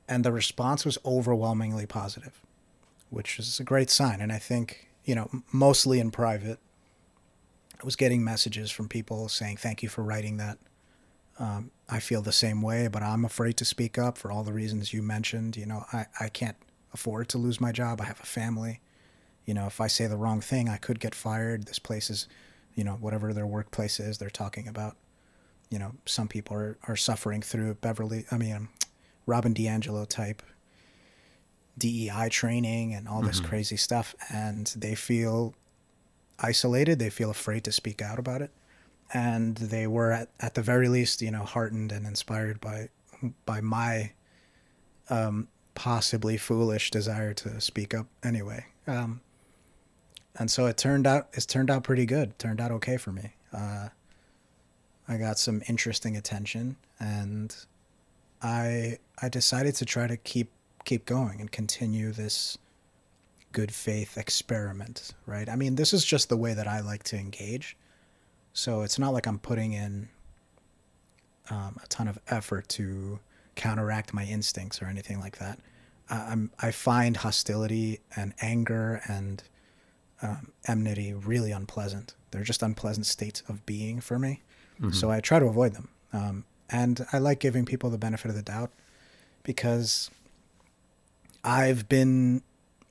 And 0.08 0.24
the 0.24 0.32
response 0.32 0.84
was 0.84 0.98
overwhelmingly 1.04 1.86
positive, 1.86 2.40
which 3.10 3.38
is 3.38 3.60
a 3.60 3.64
great 3.64 3.90
sign. 3.90 4.20
And 4.20 4.32
I 4.32 4.38
think, 4.38 4.88
you 5.04 5.14
know, 5.14 5.30
mostly 5.52 6.00
in 6.00 6.10
private, 6.10 6.58
I 7.80 7.84
was 7.84 7.96
getting 7.96 8.22
messages 8.22 8.70
from 8.70 8.88
people 8.88 9.28
saying, 9.28 9.56
thank 9.56 9.82
you 9.82 9.88
for 9.88 10.02
writing 10.02 10.36
that. 10.36 10.58
Um, 11.38 11.70
I 11.88 12.00
feel 12.00 12.22
the 12.22 12.32
same 12.32 12.62
way, 12.62 12.88
but 12.88 13.02
I'm 13.02 13.24
afraid 13.24 13.56
to 13.56 13.64
speak 13.64 13.98
up 13.98 14.18
for 14.18 14.30
all 14.30 14.44
the 14.44 14.52
reasons 14.52 14.92
you 14.92 15.02
mentioned. 15.02 15.56
You 15.56 15.66
know, 15.66 15.84
I, 15.92 16.06
I 16.20 16.28
can't 16.28 16.56
afford 16.92 17.28
to 17.30 17.38
lose 17.38 17.60
my 17.60 17.72
job. 17.72 18.00
I 18.00 18.04
have 18.04 18.20
a 18.20 18.26
family. 18.26 18.80
You 19.44 19.54
know, 19.54 19.66
if 19.66 19.80
I 19.80 19.88
say 19.88 20.06
the 20.06 20.16
wrong 20.16 20.40
thing, 20.40 20.68
I 20.68 20.76
could 20.76 21.00
get 21.00 21.14
fired. 21.14 21.66
This 21.66 21.78
place 21.78 22.08
is, 22.08 22.28
you 22.74 22.84
know, 22.84 22.94
whatever 22.94 23.32
their 23.32 23.46
workplace 23.46 24.00
is, 24.00 24.18
they're 24.18 24.30
talking 24.30 24.68
about 24.68 24.96
you 25.70 25.78
know, 25.78 25.92
some 26.06 26.28
people 26.28 26.56
are, 26.56 26.78
are 26.86 26.96
suffering 26.96 27.42
through 27.42 27.74
Beverly, 27.74 28.26
I 28.30 28.36
mean, 28.36 28.54
um, 28.54 28.68
Robin 29.26 29.54
DiAngelo 29.54 30.06
type 30.06 30.42
DEI 31.76 32.28
training 32.30 32.94
and 32.94 33.08
all 33.08 33.22
this 33.22 33.40
mm-hmm. 33.40 33.48
crazy 33.48 33.76
stuff. 33.76 34.14
And 34.32 34.72
they 34.76 34.94
feel 34.94 35.54
isolated. 36.38 37.00
They 37.00 37.10
feel 37.10 37.30
afraid 37.30 37.64
to 37.64 37.72
speak 37.72 38.02
out 38.02 38.20
about 38.20 38.42
it. 38.42 38.52
And 39.12 39.56
they 39.56 39.88
were 39.88 40.12
at, 40.12 40.28
at 40.38 40.54
the 40.54 40.62
very 40.62 40.88
least, 40.88 41.22
you 41.22 41.32
know, 41.32 41.44
heartened 41.44 41.90
and 41.90 42.06
inspired 42.06 42.60
by, 42.60 42.90
by 43.44 43.60
my, 43.60 44.12
um, 45.10 45.48
possibly 45.74 46.36
foolish 46.36 46.92
desire 46.92 47.34
to 47.34 47.60
speak 47.60 47.94
up 47.94 48.06
anyway. 48.22 48.66
Um, 48.86 49.22
and 50.38 50.50
so 50.50 50.66
it 50.66 50.76
turned 50.76 51.06
out, 51.06 51.28
it's 51.32 51.46
turned 51.46 51.70
out 51.70 51.84
pretty 51.84 52.06
good. 52.06 52.30
It 52.30 52.38
turned 52.38 52.60
out 52.60 52.70
okay 52.72 52.96
for 52.96 53.12
me. 53.12 53.34
Uh, 53.52 53.88
I 55.06 55.16
got 55.16 55.38
some 55.38 55.62
interesting 55.68 56.16
attention, 56.16 56.76
and 56.98 57.54
I 58.42 58.98
I 59.20 59.28
decided 59.28 59.74
to 59.76 59.84
try 59.84 60.06
to 60.06 60.16
keep 60.16 60.50
keep 60.84 61.06
going 61.06 61.40
and 61.40 61.50
continue 61.50 62.12
this 62.12 62.58
good 63.52 63.72
faith 63.72 64.18
experiment, 64.18 65.14
right? 65.26 65.48
I 65.48 65.56
mean, 65.56 65.76
this 65.76 65.92
is 65.92 66.04
just 66.04 66.28
the 66.28 66.36
way 66.36 66.54
that 66.54 66.66
I 66.66 66.80
like 66.80 67.04
to 67.04 67.16
engage. 67.16 67.76
So 68.52 68.82
it's 68.82 68.98
not 68.98 69.12
like 69.12 69.26
I'm 69.26 69.38
putting 69.38 69.72
in 69.72 70.08
um, 71.50 71.78
a 71.82 71.86
ton 71.88 72.08
of 72.08 72.18
effort 72.28 72.68
to 72.70 73.18
counteract 73.54 74.12
my 74.12 74.24
instincts 74.24 74.82
or 74.82 74.86
anything 74.86 75.20
like 75.20 75.38
that. 75.38 75.58
I'm 76.10 76.50
I 76.60 76.70
find 76.70 77.16
hostility 77.16 78.00
and 78.16 78.34
anger 78.40 79.00
and 79.08 79.42
um, 80.22 80.52
enmity 80.66 81.12
really 81.12 81.52
unpleasant. 81.52 82.14
They're 82.30 82.42
just 82.42 82.62
unpleasant 82.62 83.06
states 83.06 83.42
of 83.48 83.64
being 83.66 84.00
for 84.00 84.18
me. 84.18 84.42
Mm-hmm. 84.80 84.92
So 84.92 85.10
I 85.10 85.20
try 85.20 85.38
to 85.38 85.46
avoid 85.46 85.74
them. 85.74 85.88
Um, 86.12 86.44
and 86.70 87.06
I 87.12 87.18
like 87.18 87.40
giving 87.40 87.64
people 87.64 87.90
the 87.90 87.98
benefit 87.98 88.28
of 88.28 88.34
the 88.34 88.42
doubt 88.42 88.70
because 89.42 90.10
I've 91.44 91.88
been 91.88 92.42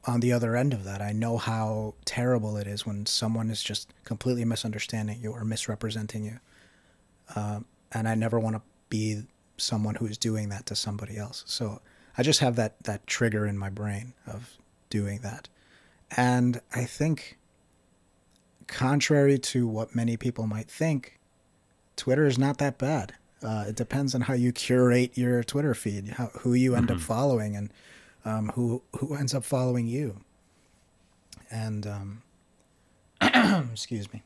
on 0.05 0.19
the 0.19 0.31
other 0.31 0.55
end 0.55 0.73
of 0.73 0.83
that. 0.83 1.01
I 1.01 1.11
know 1.11 1.37
how 1.37 1.95
terrible 2.05 2.57
it 2.57 2.67
is 2.67 2.85
when 2.85 3.05
someone 3.05 3.49
is 3.49 3.63
just 3.63 3.89
completely 4.03 4.45
misunderstanding 4.45 5.19
you 5.21 5.31
or 5.31 5.43
misrepresenting 5.43 6.25
you. 6.25 6.39
Uh, 7.35 7.61
and 7.91 8.07
I 8.07 8.15
never 8.15 8.39
want 8.39 8.55
to 8.55 8.61
be 8.89 9.23
someone 9.57 9.95
who's 9.95 10.17
doing 10.17 10.49
that 10.49 10.65
to 10.67 10.75
somebody 10.75 11.17
else. 11.17 11.43
So 11.47 11.81
I 12.17 12.23
just 12.23 12.41
have 12.41 12.55
that 12.57 12.83
that 12.83 13.07
trigger 13.07 13.45
in 13.45 13.57
my 13.57 13.69
brain 13.69 14.13
of 14.27 14.57
doing 14.89 15.19
that. 15.19 15.47
And 16.15 16.61
I 16.73 16.83
think 16.83 17.37
contrary 18.67 19.37
to 19.37 19.67
what 19.67 19.95
many 19.95 20.17
people 20.17 20.47
might 20.47 20.69
think, 20.69 21.19
Twitter 21.95 22.25
is 22.25 22.37
not 22.37 22.57
that 22.59 22.77
bad. 22.77 23.13
Uh, 23.43 23.65
it 23.67 23.75
depends 23.75 24.15
on 24.15 24.21
how 24.21 24.33
you 24.33 24.51
curate 24.51 25.17
your 25.17 25.43
Twitter 25.43 25.73
feed, 25.73 26.09
how, 26.09 26.27
who 26.39 26.53
you 26.53 26.75
end 26.75 26.87
mm-hmm. 26.87 26.97
up 26.97 27.01
following, 27.01 27.55
and 27.55 27.73
um, 28.25 28.49
who 28.55 28.81
who 28.97 29.15
ends 29.15 29.33
up 29.33 29.43
following 29.43 29.85
you. 29.85 30.21
And 31.51 31.85
um, 31.85 32.21
excuse 33.71 34.11
me. 34.13 34.23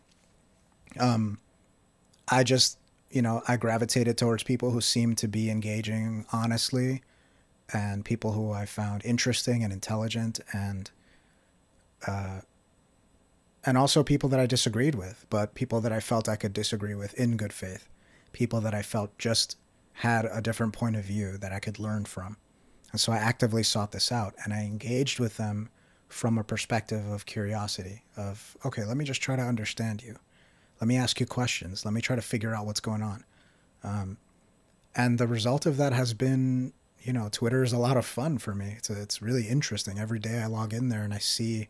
Um, 1.00 1.40
I 2.30 2.44
just 2.44 2.78
you 3.10 3.22
know 3.22 3.42
I 3.48 3.58
gravitated 3.58 4.18
towards 4.18 4.44
people 4.44 4.72
who 4.72 4.82
seemed 4.82 5.18
to 5.20 5.28
be 5.28 5.50
engaging 5.50 6.26
honestly, 6.32 7.02
and 7.74 8.06
people 8.06 8.34
who 8.34 8.52
I 8.52 8.66
found 8.66 9.04
interesting 9.04 9.64
and 9.64 9.74
intelligent, 9.74 10.40
and 10.54 10.92
uh, 12.06 12.42
and 13.66 13.78
also 13.78 14.04
people 14.04 14.30
that 14.30 14.40
I 14.40 14.46
disagreed 14.46 14.96
with, 14.96 15.26
but 15.30 15.56
people 15.56 15.82
that 15.82 15.92
I 15.92 16.00
felt 16.00 16.30
I 16.30 16.36
could 16.36 16.54
disagree 16.54 16.96
with 16.96 17.14
in 17.16 17.38
good 17.38 17.54
faith, 17.54 17.90
people 18.32 18.62
that 18.62 18.74
I 18.74 18.82
felt 18.82 19.18
just 19.18 19.58
had 19.94 20.26
a 20.26 20.42
different 20.42 20.74
point 20.74 20.96
of 20.96 21.04
view 21.04 21.38
that 21.38 21.52
I 21.52 21.60
could 21.60 21.80
learn 21.80 22.06
from. 22.06 22.38
And 22.92 23.02
so 23.02 23.12
I 23.12 23.18
actively 23.18 23.64
sought 23.64 23.92
this 23.92 24.12
out 24.12 24.36
and 24.44 24.54
I 24.54 24.62
engaged 24.62 25.20
with 25.20 25.38
them 25.38 25.70
from 26.08 26.38
a 26.38 26.44
perspective 26.44 27.06
of 27.10 27.26
curiosity 27.26 28.04
of, 28.16 28.56
okay, 28.64 28.86
let 28.86 28.96
me 28.96 29.04
just 29.04 29.22
try 29.22 29.36
to 29.36 29.42
understand 29.42 30.04
you. 30.04 30.18
Let 30.80 30.88
me 30.88 30.96
ask 30.96 31.20
you 31.20 31.26
questions. 31.26 31.84
Let 31.84 31.94
me 31.94 32.02
try 32.02 32.16
to 32.16 32.22
figure 32.22 32.56
out 32.56 32.66
what's 32.66 32.80
going 32.80 33.02
on. 33.02 33.26
Um, 33.84 34.18
and 34.96 35.18
the 35.18 35.28
result 35.28 35.66
of 35.66 35.78
that 35.78 35.94
has 35.94 36.14
been, 36.14 36.74
you 37.02 37.12
know, 37.12 37.30
Twitter 37.32 37.64
is 37.64 37.74
a 37.74 37.78
lot 37.78 37.98
of 37.98 38.06
fun 38.06 38.38
for 38.38 38.56
me. 38.56 38.76
It's, 38.78 38.90
a, 38.90 39.02
it's 39.02 39.22
really 39.22 39.48
interesting. 39.48 40.00
Every 40.00 40.20
day 40.20 40.40
I 40.40 40.46
log 40.46 40.74
in 40.74 40.90
there 40.90 41.04
and 41.04 41.14
I 41.14 41.20
see 41.20 41.68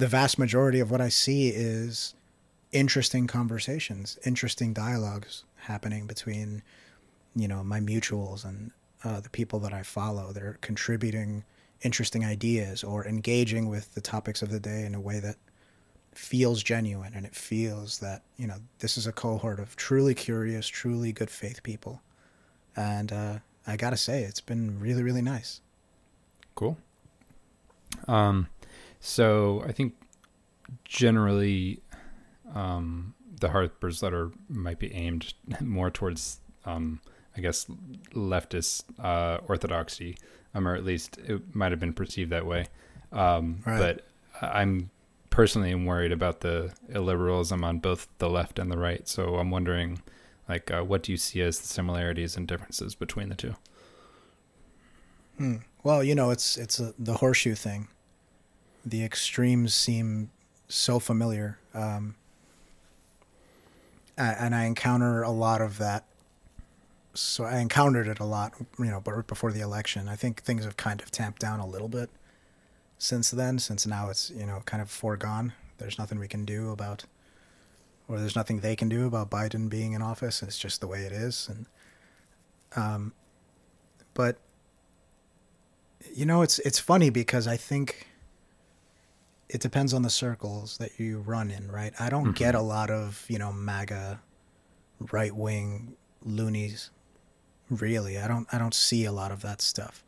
the 0.00 0.08
vast 0.08 0.38
majority 0.38 0.80
of 0.80 0.90
what 0.90 1.02
I 1.02 1.10
see 1.10 1.48
is 1.48 2.14
interesting 2.72 3.26
conversations, 3.26 4.18
interesting 4.24 4.72
dialogues 4.72 5.44
happening 5.56 6.06
between, 6.06 6.62
you 7.36 7.46
know, 7.46 7.62
my 7.62 7.80
mutuals 7.80 8.44
and 8.46 8.70
uh, 9.04 9.20
the 9.20 9.28
people 9.28 9.58
that 9.60 9.74
I 9.74 9.82
follow. 9.82 10.32
They're 10.32 10.56
contributing 10.62 11.44
interesting 11.82 12.24
ideas 12.24 12.82
or 12.82 13.06
engaging 13.06 13.68
with 13.68 13.94
the 13.94 14.00
topics 14.00 14.40
of 14.40 14.50
the 14.50 14.58
day 14.58 14.86
in 14.86 14.94
a 14.94 15.00
way 15.00 15.20
that 15.20 15.36
feels 16.12 16.62
genuine 16.62 17.12
and 17.14 17.24
it 17.24 17.34
feels 17.34 17.98
that 18.00 18.22
you 18.36 18.46
know 18.46 18.56
this 18.80 18.98
is 18.98 19.06
a 19.06 19.12
cohort 19.12 19.60
of 19.60 19.76
truly 19.76 20.12
curious 20.12 20.66
truly 20.66 21.12
good 21.12 21.30
faith 21.30 21.62
people 21.62 22.02
and 22.76 23.12
uh, 23.12 23.38
i 23.64 23.76
gotta 23.76 23.96
say 23.96 24.24
it's 24.24 24.40
been 24.40 24.78
really 24.80 25.04
really 25.04 25.22
nice 25.22 25.60
cool 26.56 26.76
um 28.08 28.48
so 29.00 29.64
I 29.66 29.72
think 29.72 29.94
generally 30.84 31.80
um, 32.54 33.14
the 33.40 33.48
Harper's 33.48 34.02
letter 34.02 34.30
might 34.48 34.78
be 34.78 34.94
aimed 34.94 35.34
more 35.60 35.90
towards, 35.90 36.40
um, 36.66 37.00
I 37.36 37.40
guess, 37.40 37.66
leftist 38.12 38.84
uh, 39.02 39.38
orthodoxy, 39.48 40.16
um, 40.54 40.68
or 40.68 40.76
at 40.76 40.84
least 40.84 41.18
it 41.18 41.54
might 41.54 41.72
have 41.72 41.80
been 41.80 41.94
perceived 41.94 42.30
that 42.30 42.46
way. 42.46 42.66
Um, 43.12 43.60
right. 43.66 43.78
But 43.78 44.06
I'm 44.42 44.90
personally 45.30 45.72
am 45.72 45.86
worried 45.86 46.12
about 46.12 46.40
the 46.40 46.72
illiberalism 46.90 47.64
on 47.64 47.78
both 47.78 48.06
the 48.18 48.28
left 48.28 48.58
and 48.58 48.70
the 48.70 48.78
right. 48.78 49.08
So 49.08 49.36
I'm 49.36 49.50
wondering, 49.50 50.02
like, 50.48 50.70
uh, 50.70 50.82
what 50.82 51.02
do 51.02 51.12
you 51.12 51.18
see 51.18 51.40
as 51.40 51.58
the 51.58 51.66
similarities 51.66 52.36
and 52.36 52.46
differences 52.46 52.94
between 52.94 53.30
the 53.30 53.34
two? 53.34 53.54
Hmm. 55.38 55.56
Well, 55.82 56.04
you 56.04 56.14
know, 56.14 56.28
it's 56.28 56.58
it's 56.58 56.78
a, 56.78 56.92
the 56.98 57.14
horseshoe 57.14 57.54
thing 57.54 57.88
the 58.84 59.04
extremes 59.04 59.74
seem 59.74 60.30
so 60.68 60.98
familiar. 60.98 61.58
Um, 61.74 62.14
and 64.16 64.54
I 64.54 64.64
encounter 64.64 65.22
a 65.22 65.30
lot 65.30 65.60
of 65.60 65.78
that. 65.78 66.04
So 67.14 67.44
I 67.44 67.58
encountered 67.58 68.06
it 68.06 68.20
a 68.20 68.24
lot, 68.24 68.52
you 68.78 68.84
know, 68.86 69.00
but 69.00 69.26
before 69.26 69.50
the 69.50 69.60
election, 69.60 70.08
I 70.08 70.16
think 70.16 70.42
things 70.42 70.64
have 70.64 70.76
kind 70.76 71.00
of 71.00 71.10
tamped 71.10 71.40
down 71.40 71.58
a 71.58 71.66
little 71.66 71.88
bit 71.88 72.08
since 72.98 73.30
then, 73.30 73.58
since 73.58 73.86
now 73.86 74.10
it's, 74.10 74.30
you 74.30 74.46
know, 74.46 74.62
kind 74.64 74.82
of 74.82 74.90
foregone. 74.90 75.52
There's 75.78 75.98
nothing 75.98 76.18
we 76.18 76.28
can 76.28 76.44
do 76.44 76.70
about, 76.70 77.04
or 78.08 78.18
there's 78.18 78.36
nothing 78.36 78.60
they 78.60 78.76
can 78.76 78.88
do 78.88 79.06
about 79.06 79.30
Biden 79.30 79.68
being 79.68 79.92
in 79.92 80.02
office. 80.02 80.42
It's 80.42 80.58
just 80.58 80.80
the 80.80 80.86
way 80.86 81.02
it 81.02 81.12
is. 81.12 81.48
And, 81.48 81.66
um, 82.76 83.12
but, 84.14 84.36
you 86.14 86.26
know, 86.26 86.42
it's, 86.42 86.58
it's 86.60 86.78
funny 86.78 87.10
because 87.10 87.48
I 87.48 87.56
think, 87.56 88.06
it 89.52 89.60
depends 89.60 89.92
on 89.92 90.02
the 90.02 90.10
circles 90.10 90.78
that 90.78 90.98
you 90.98 91.18
run 91.18 91.50
in, 91.50 91.70
right? 91.70 91.92
I 91.98 92.08
don't 92.08 92.24
mm-hmm. 92.24 92.32
get 92.32 92.54
a 92.54 92.60
lot 92.60 92.90
of, 92.90 93.24
you 93.28 93.38
know, 93.38 93.52
MAGA 93.52 94.20
right 95.10 95.34
wing 95.34 95.96
loonies 96.24 96.90
really. 97.70 98.18
I 98.18 98.28
don't 98.28 98.46
I 98.52 98.58
don't 98.58 98.74
see 98.74 99.04
a 99.04 99.12
lot 99.12 99.32
of 99.32 99.42
that 99.42 99.60
stuff, 99.60 100.04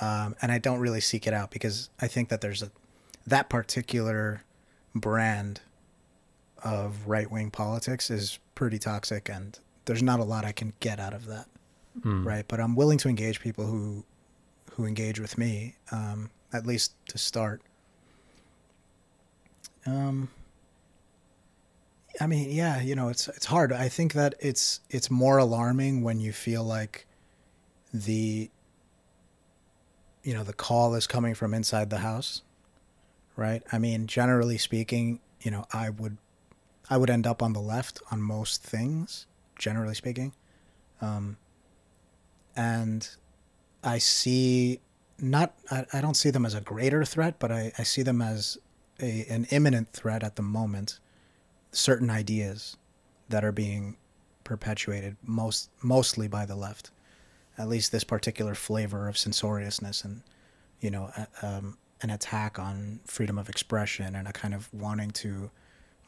um, 0.00 0.36
and 0.40 0.52
I 0.52 0.58
don't 0.58 0.78
really 0.78 1.00
seek 1.00 1.26
it 1.26 1.34
out 1.34 1.50
because 1.50 1.90
I 2.00 2.06
think 2.06 2.28
that 2.28 2.40
there's 2.40 2.62
a 2.62 2.70
that 3.26 3.48
particular 3.48 4.42
brand 4.94 5.60
of 6.64 7.06
right 7.06 7.30
wing 7.30 7.50
politics 7.50 8.10
is 8.10 8.38
pretty 8.54 8.78
toxic, 8.78 9.28
and 9.28 9.58
there's 9.84 10.02
not 10.02 10.20
a 10.20 10.24
lot 10.24 10.44
I 10.44 10.52
can 10.52 10.72
get 10.80 11.00
out 11.00 11.14
of 11.14 11.26
that, 11.26 11.46
Mm. 12.00 12.24
right? 12.24 12.44
But 12.46 12.60
I'm 12.60 12.74
willing 12.76 12.98
to 12.98 13.08
engage 13.08 13.40
people 13.40 13.66
who 13.66 14.04
who 14.72 14.84
engage 14.84 15.18
with 15.18 15.36
me, 15.36 15.76
um, 15.90 16.30
at 16.52 16.66
least 16.66 16.92
to 17.08 17.18
start. 17.18 17.62
Um, 19.88 20.28
I 22.20 22.26
mean, 22.26 22.50
yeah, 22.50 22.80
you 22.80 22.94
know, 22.94 23.08
it's 23.08 23.28
it's 23.28 23.46
hard. 23.46 23.72
I 23.72 23.88
think 23.88 24.12
that 24.12 24.34
it's 24.40 24.80
it's 24.90 25.10
more 25.10 25.38
alarming 25.38 26.02
when 26.02 26.20
you 26.20 26.32
feel 26.32 26.64
like 26.64 27.06
the 27.92 28.50
you 30.22 30.34
know, 30.34 30.44
the 30.44 30.52
call 30.52 30.94
is 30.94 31.06
coming 31.06 31.34
from 31.34 31.54
inside 31.54 31.88
the 31.90 31.98
house, 31.98 32.42
right? 33.36 33.62
I 33.72 33.78
mean, 33.78 34.06
generally 34.06 34.58
speaking, 34.58 35.20
you 35.40 35.50
know, 35.50 35.64
I 35.72 35.90
would 35.90 36.18
I 36.90 36.96
would 36.96 37.08
end 37.08 37.26
up 37.26 37.42
on 37.42 37.52
the 37.52 37.60
left 37.60 38.02
on 38.10 38.20
most 38.20 38.62
things, 38.62 39.26
generally 39.58 39.94
speaking. 39.94 40.32
Um 41.00 41.36
and 42.56 43.08
I 43.84 43.98
see 43.98 44.80
not 45.18 45.54
I, 45.70 45.86
I 45.92 46.00
don't 46.00 46.16
see 46.16 46.30
them 46.30 46.44
as 46.44 46.54
a 46.54 46.60
greater 46.60 47.04
threat, 47.04 47.38
but 47.38 47.52
I, 47.52 47.72
I 47.78 47.84
see 47.84 48.02
them 48.02 48.20
as 48.20 48.58
a 49.00 49.24
an 49.28 49.46
imminent 49.50 49.92
threat 49.92 50.22
at 50.22 50.36
the 50.36 50.42
moment 50.42 50.98
certain 51.72 52.10
ideas 52.10 52.76
that 53.28 53.44
are 53.44 53.52
being 53.52 53.96
perpetuated 54.44 55.16
most 55.22 55.70
mostly 55.82 56.28
by 56.28 56.46
the 56.46 56.56
left. 56.56 56.90
At 57.56 57.68
least 57.68 57.92
this 57.92 58.04
particular 58.04 58.54
flavor 58.54 59.08
of 59.08 59.18
censoriousness 59.18 60.04
and 60.04 60.22
you 60.80 60.90
know 60.90 61.10
a- 61.16 61.46
um, 61.46 61.78
an 62.00 62.10
attack 62.10 62.58
on 62.58 63.00
freedom 63.04 63.38
of 63.38 63.48
expression 63.48 64.14
and 64.14 64.28
a 64.28 64.32
kind 64.32 64.54
of 64.54 64.72
wanting 64.72 65.10
to 65.10 65.50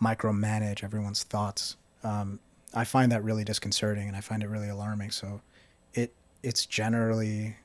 micromanage 0.00 0.82
everyone's 0.85 1.25
thoughts. 1.25 1.76
Um, 2.02 2.40
i 2.73 2.85
find 2.85 3.11
that 3.11 3.25
really 3.25 3.42
disconcerting 3.42 4.06
and 4.06 4.16
i 4.16 4.20
find 4.20 4.42
it 4.42 4.49
really 4.49 4.68
alarming. 4.68 5.11
So 5.11 5.40
it 5.94 6.14
it's 6.42 6.64
generally 6.66 7.56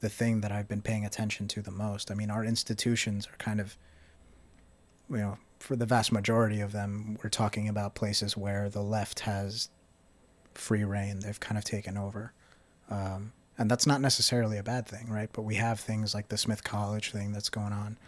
the 0.00 0.08
thing 0.08 0.40
that 0.40 0.50
i've 0.50 0.68
been 0.68 0.80
paying 0.80 1.04
attention 1.04 1.46
to 1.48 1.62
the 1.62 1.70
most. 1.70 2.10
I 2.10 2.14
mean 2.14 2.30
our 2.30 2.44
institutions 2.44 3.26
are 3.26 3.36
kind 3.36 3.60
of 3.60 3.76
you 5.10 5.18
know 5.18 5.38
for 5.58 5.76
the 5.76 5.86
vast 5.86 6.10
majority 6.10 6.60
of 6.60 6.72
them, 6.72 7.18
we're 7.22 7.30
talking 7.30 7.68
about 7.68 7.94
places 7.94 8.36
where 8.36 8.70
the 8.70 8.82
left 8.82 9.20
has 9.20 9.68
free 10.54 10.84
rein. 10.84 11.20
They've 11.20 11.38
kind 11.38 11.58
of 11.58 11.64
taken 11.64 11.96
over. 11.98 12.32
Um, 12.90 13.32
and 13.58 13.70
that's 13.70 13.86
not 13.86 14.00
necessarily 14.00 14.56
a 14.56 14.62
bad 14.62 14.86
thing, 14.86 15.10
right? 15.10 15.28
But 15.32 15.42
we 15.42 15.56
have 15.56 15.78
things 15.78 16.14
like 16.14 16.28
the 16.28 16.38
Smith 16.38 16.64
College 16.64 17.10
thing 17.10 17.32
that's 17.32 17.50
going 17.50 17.74
on, 17.74 17.98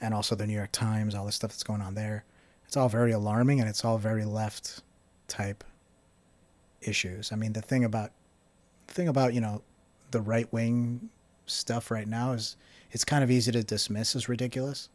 and 0.00 0.14
also 0.14 0.36
the 0.36 0.46
New 0.46 0.54
York 0.54 0.70
Times, 0.70 1.14
all 1.14 1.26
the 1.26 1.32
stuff 1.32 1.50
that's 1.50 1.64
going 1.64 1.82
on 1.82 1.94
there. 1.94 2.24
It's 2.66 2.76
all 2.76 2.88
very 2.88 3.12
alarming 3.12 3.60
and 3.60 3.68
it's 3.68 3.84
all 3.84 3.98
very 3.98 4.24
left 4.24 4.82
type 5.28 5.64
issues. 6.80 7.32
I 7.32 7.36
mean, 7.36 7.52
the 7.52 7.60
thing 7.60 7.84
about 7.84 8.12
the 8.86 8.94
thing 8.94 9.08
about, 9.08 9.34
you 9.34 9.40
know, 9.40 9.62
the 10.12 10.20
right 10.20 10.50
wing 10.52 11.10
stuff 11.46 11.90
right 11.90 12.06
now 12.06 12.32
is 12.32 12.56
it's 12.92 13.04
kind 13.04 13.24
of 13.24 13.30
easy 13.30 13.52
to 13.52 13.62
dismiss 13.62 14.14
as 14.14 14.28
ridiculous. 14.28 14.88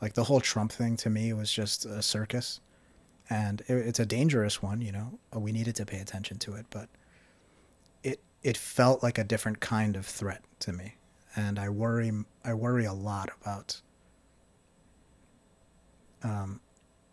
Like 0.00 0.14
the 0.14 0.24
whole 0.24 0.40
Trump 0.40 0.70
thing 0.72 0.96
to 0.98 1.10
me 1.10 1.32
was 1.32 1.50
just 1.52 1.84
a 1.84 2.02
circus, 2.02 2.60
and 3.28 3.60
it, 3.62 3.74
it's 3.74 3.98
a 4.00 4.06
dangerous 4.06 4.62
one. 4.62 4.80
You 4.80 4.92
know, 4.92 5.18
we 5.34 5.52
needed 5.52 5.74
to 5.76 5.86
pay 5.86 5.98
attention 5.98 6.38
to 6.40 6.54
it, 6.54 6.66
but 6.70 6.88
it 8.04 8.20
it 8.42 8.56
felt 8.56 9.02
like 9.02 9.18
a 9.18 9.24
different 9.24 9.60
kind 9.60 9.96
of 9.96 10.06
threat 10.06 10.42
to 10.60 10.72
me, 10.72 10.94
and 11.34 11.58
I 11.58 11.68
worry 11.68 12.12
I 12.44 12.54
worry 12.54 12.84
a 12.84 12.92
lot 12.92 13.30
about. 13.40 13.80
Um, 16.22 16.60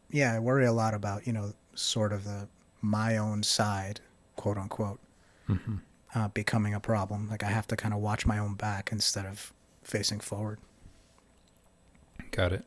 yeah, 0.09 0.33
I 0.33 0.39
worry 0.39 0.65
a 0.65 0.71
lot 0.73 0.93
about 0.93 1.25
you 1.27 1.33
know 1.33 1.53
sort 1.73 2.13
of 2.13 2.23
the 2.23 2.47
my 2.81 3.17
own 3.17 3.41
side, 3.43 3.99
quote 4.35 4.57
unquote, 4.57 4.99
Mhm. 5.49 5.81
uh, 6.13 6.27
becoming 6.29 6.73
a 6.75 6.79
problem. 6.79 7.27
Like 7.29 7.43
I 7.43 7.47
have 7.49 7.67
to 7.67 7.75
kind 7.75 7.93
of 7.93 7.99
watch 7.99 8.25
my 8.27 8.37
own 8.37 8.53
back 8.53 8.91
instead 8.91 9.25
of 9.25 9.51
facing 9.83 10.19
forward. 10.19 10.59
Got 12.31 12.53
it. 12.53 12.65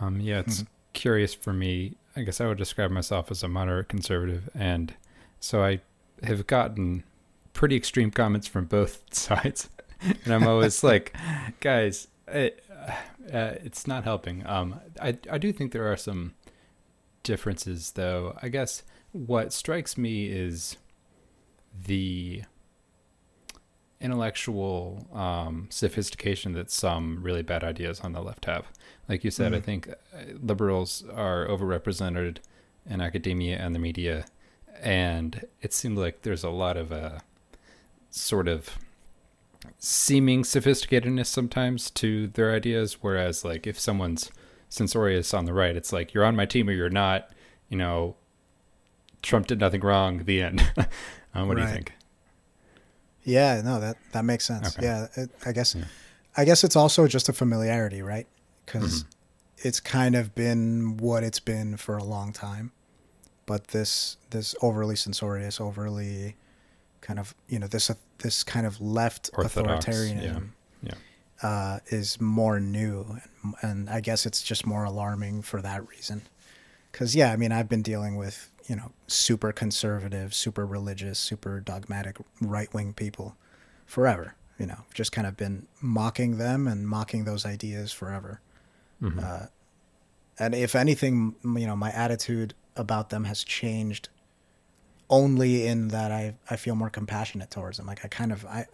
Um, 0.00 0.20
yeah, 0.20 0.40
it's 0.40 0.62
Mhm. 0.62 0.66
curious 0.92 1.34
for 1.34 1.52
me. 1.52 1.96
I 2.16 2.22
guess 2.22 2.40
I 2.40 2.46
would 2.46 2.58
describe 2.58 2.90
myself 2.90 3.30
as 3.30 3.42
a 3.42 3.48
moderate 3.48 3.88
conservative, 3.88 4.48
and 4.54 4.94
so 5.38 5.62
I 5.62 5.80
have 6.22 6.46
gotten 6.46 7.04
pretty 7.52 7.76
extreme 7.76 8.10
comments 8.10 8.46
from 8.48 8.64
both 8.64 9.02
sides, 9.14 9.68
and 10.24 10.32
I'm 10.34 10.46
always 10.46 10.82
like, 10.90 11.14
guys, 11.60 12.08
it, 12.26 12.64
uh, 13.32 13.54
it's 13.62 13.86
not 13.86 14.04
helping. 14.04 14.44
Um, 14.46 14.80
I 15.00 15.18
I 15.30 15.38
do 15.38 15.52
think 15.52 15.72
there 15.72 15.90
are 15.90 15.96
some 15.96 16.34
differences, 17.22 17.92
though. 17.92 18.36
I 18.42 18.48
guess 18.48 18.82
what 19.12 19.52
strikes 19.52 19.96
me 19.98 20.26
is 20.26 20.76
the 21.86 22.42
intellectual 24.00 25.06
um, 25.12 25.66
sophistication 25.70 26.52
that 26.52 26.70
some 26.70 27.22
really 27.22 27.42
bad 27.42 27.62
ideas 27.62 28.00
on 28.00 28.12
the 28.12 28.20
left 28.22 28.46
have. 28.46 28.66
Like 29.08 29.24
you 29.24 29.30
said, 29.30 29.52
I 29.54 29.58
Mhm. 29.60 29.64
think 29.64 29.88
uh, 29.88 29.94
liberals 30.42 31.04
are 31.12 31.46
overrepresented 31.46 32.38
in 32.88 33.00
academia 33.00 33.58
and 33.58 33.74
the 33.74 33.78
media, 33.78 34.24
and 34.80 35.44
it 35.60 35.72
seems 35.74 35.98
like 35.98 36.22
there's 36.22 36.44
a 36.44 36.50
lot 36.50 36.76
of 36.76 36.92
uh, 36.92 37.18
sort 38.10 38.48
of 38.48 38.78
seeming 39.78 40.42
sophisticatedness 40.42 41.26
sometimes 41.26 41.90
to 41.90 42.28
their 42.28 42.52
ideas. 42.54 42.98
Whereas, 43.02 43.44
like 43.44 43.66
if 43.66 43.78
someone's 43.78 44.30
censorious 44.68 45.34
on 45.34 45.44
the 45.44 45.52
right, 45.52 45.76
it's 45.76 45.92
like 45.92 46.14
you're 46.14 46.24
on 46.24 46.36
my 46.36 46.46
team 46.46 46.68
or 46.68 46.72
you're 46.72 46.88
not. 46.90 47.30
You 47.68 47.76
know, 47.76 48.16
Trump 49.22 49.46
did 49.46 49.60
nothing 49.60 49.80
wrong. 49.82 50.24
The 50.24 50.40
end. 50.42 50.72
um, 51.34 51.48
what 51.48 51.56
do 51.56 51.62
you 51.62 51.68
think? 51.68 51.92
Yeah, 53.24 53.60
no, 53.62 53.80
that 53.80 53.96
that 54.12 54.24
makes 54.24 54.44
sense. 54.46 54.76
Okay. 54.76 54.86
Yeah, 54.86 55.06
it, 55.16 55.30
I 55.44 55.52
guess 55.52 55.74
Yeah. 55.74 55.84
I 56.36 56.44
guess 56.44 56.64
it's 56.64 56.76
also 56.76 57.06
just 57.06 57.28
a 57.28 57.32
familiarity, 57.32 58.02
right? 58.02 58.26
Because 58.64 59.02
Mhm. 59.02 59.06
it's 59.58 59.80
kind 59.80 60.14
of 60.14 60.34
been 60.34 60.96
what 60.96 61.22
it's 61.24 61.40
been 61.40 61.76
for 61.76 61.96
a 61.96 62.04
long 62.04 62.32
time. 62.32 62.72
But 63.46 63.68
this 63.68 64.16
this 64.30 64.54
overly 64.62 64.96
censorious, 64.96 65.60
overly 65.60 66.36
kind 67.00 67.18
of 67.18 67.34
you 67.48 67.58
know 67.58 67.66
this 67.66 67.90
this 68.18 68.42
kind 68.44 68.66
of 68.66 68.80
left 68.80 69.30
Orthodox, 69.34 69.86
authoritarianism 69.86 70.50
yeah, 70.82 70.94
Uh, 71.42 71.78
is 71.88 72.20
more 72.20 72.60
new, 72.60 73.18
and, 73.42 73.54
and 73.62 73.90
I 73.90 74.00
guess 74.00 74.24
it's 74.26 74.42
just 74.42 74.66
more 74.66 74.84
alarming 74.84 75.42
for 75.42 75.60
that 75.62 75.86
reason. 75.88 76.22
Because 76.92 77.14
yeah, 77.14 77.32
I 77.32 77.36
mean, 77.36 77.50
I've 77.52 77.68
been 77.68 77.82
dealing 77.82 78.16
with 78.16 78.50
you 78.70 78.76
know 78.76 78.92
super 79.08 79.50
conservative, 79.50 80.32
super 80.32 80.64
religious, 80.64 81.18
super 81.18 81.58
dogmatic 81.58 82.16
right 82.40 82.72
wing 82.72 82.92
people 82.92 83.36
forever. 83.84 84.36
You 84.60 84.66
know, 84.66 84.84
just 84.94 85.10
kind 85.10 85.26
of 85.26 85.36
been 85.36 85.66
mocking 85.80 86.38
them 86.38 86.68
and 86.68 86.86
mocking 86.86 87.24
those 87.24 87.44
ideas 87.44 87.90
forever. 87.90 88.40
Mhm. 89.02 89.20
Uh, 89.20 89.46
and 90.38 90.54
if 90.54 90.76
anything, 90.76 91.34
you 91.42 91.66
know, 91.66 91.74
my 91.74 91.90
attitude 91.90 92.54
about 92.76 93.10
them 93.10 93.24
has 93.24 93.42
changed 93.42 94.08
only 95.08 95.66
in 95.66 95.88
that 95.88 96.12
I 96.12 96.36
I 96.48 96.54
feel 96.54 96.76
more 96.76 96.90
compassionate 96.90 97.50
towards 97.50 97.78
them. 97.78 97.88
Like 97.88 98.04
I 98.04 98.08
kind 98.08 98.30
of 98.30 98.46
I 98.46 98.66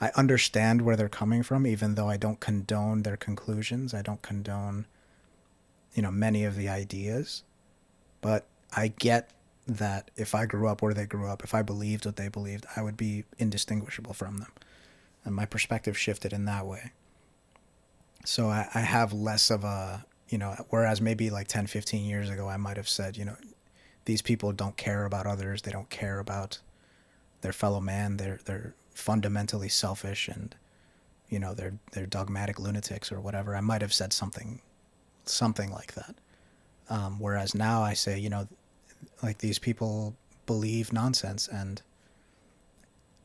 I 0.00 0.12
understand 0.14 0.82
where 0.82 0.94
they're 0.94 1.08
coming 1.08 1.42
from, 1.42 1.66
even 1.66 1.96
though 1.96 2.08
I 2.08 2.16
don't 2.16 2.38
condone 2.38 3.02
their 3.02 3.16
conclusions. 3.16 3.92
I 3.92 4.02
don't 4.02 4.22
condone, 4.22 4.86
you 5.94 6.02
know, 6.02 6.12
many 6.12 6.44
of 6.44 6.54
the 6.54 6.68
ideas, 6.68 7.42
but 8.20 8.46
I 8.74 8.88
get 8.88 9.30
that 9.66 10.10
if 10.16 10.34
I 10.34 10.46
grew 10.46 10.68
up 10.68 10.82
where 10.82 10.94
they 10.94 11.06
grew 11.06 11.28
up, 11.28 11.44
if 11.44 11.54
I 11.54 11.62
believed 11.62 12.04
what 12.04 12.16
they 12.16 12.28
believed, 12.28 12.66
I 12.76 12.82
would 12.82 12.96
be 12.96 13.24
indistinguishable 13.38 14.14
from 14.14 14.38
them, 14.38 14.52
and 15.24 15.34
my 15.34 15.46
perspective 15.46 15.96
shifted 15.96 16.32
in 16.32 16.44
that 16.46 16.66
way. 16.66 16.92
So 18.24 18.48
I, 18.48 18.68
I 18.74 18.80
have 18.80 19.12
less 19.12 19.50
of 19.50 19.64
a, 19.64 20.04
you 20.28 20.38
know, 20.38 20.54
whereas 20.70 21.00
maybe 21.00 21.30
like 21.30 21.48
10, 21.48 21.66
15 21.66 22.04
years 22.04 22.30
ago, 22.30 22.48
I 22.48 22.56
might 22.56 22.76
have 22.76 22.88
said, 22.88 23.16
you 23.16 23.24
know, 23.24 23.36
these 24.04 24.22
people 24.22 24.52
don't 24.52 24.76
care 24.76 25.04
about 25.04 25.26
others. 25.26 25.62
They 25.62 25.70
don't 25.70 25.90
care 25.90 26.18
about 26.18 26.60
their 27.40 27.52
fellow 27.52 27.80
man. 27.80 28.16
They're, 28.16 28.40
they're 28.44 28.74
fundamentally 28.94 29.68
selfish 29.68 30.28
and, 30.28 30.54
you 31.28 31.38
know, 31.38 31.54
they're, 31.54 31.74
they're 31.92 32.06
dogmatic 32.06 32.58
lunatics 32.58 33.10
or 33.10 33.20
whatever. 33.20 33.56
I 33.56 33.60
might 33.60 33.82
have 33.82 33.92
said 33.92 34.12
something, 34.12 34.60
something 35.24 35.70
like 35.70 35.94
that. 35.94 36.14
Um, 36.88 37.18
whereas 37.20 37.54
now 37.54 37.82
I 37.82 37.94
say, 37.94 38.18
you 38.18 38.28
know, 38.28 38.48
like 39.22 39.38
these 39.38 39.58
people 39.58 40.16
believe 40.46 40.92
nonsense 40.92 41.48
and 41.48 41.82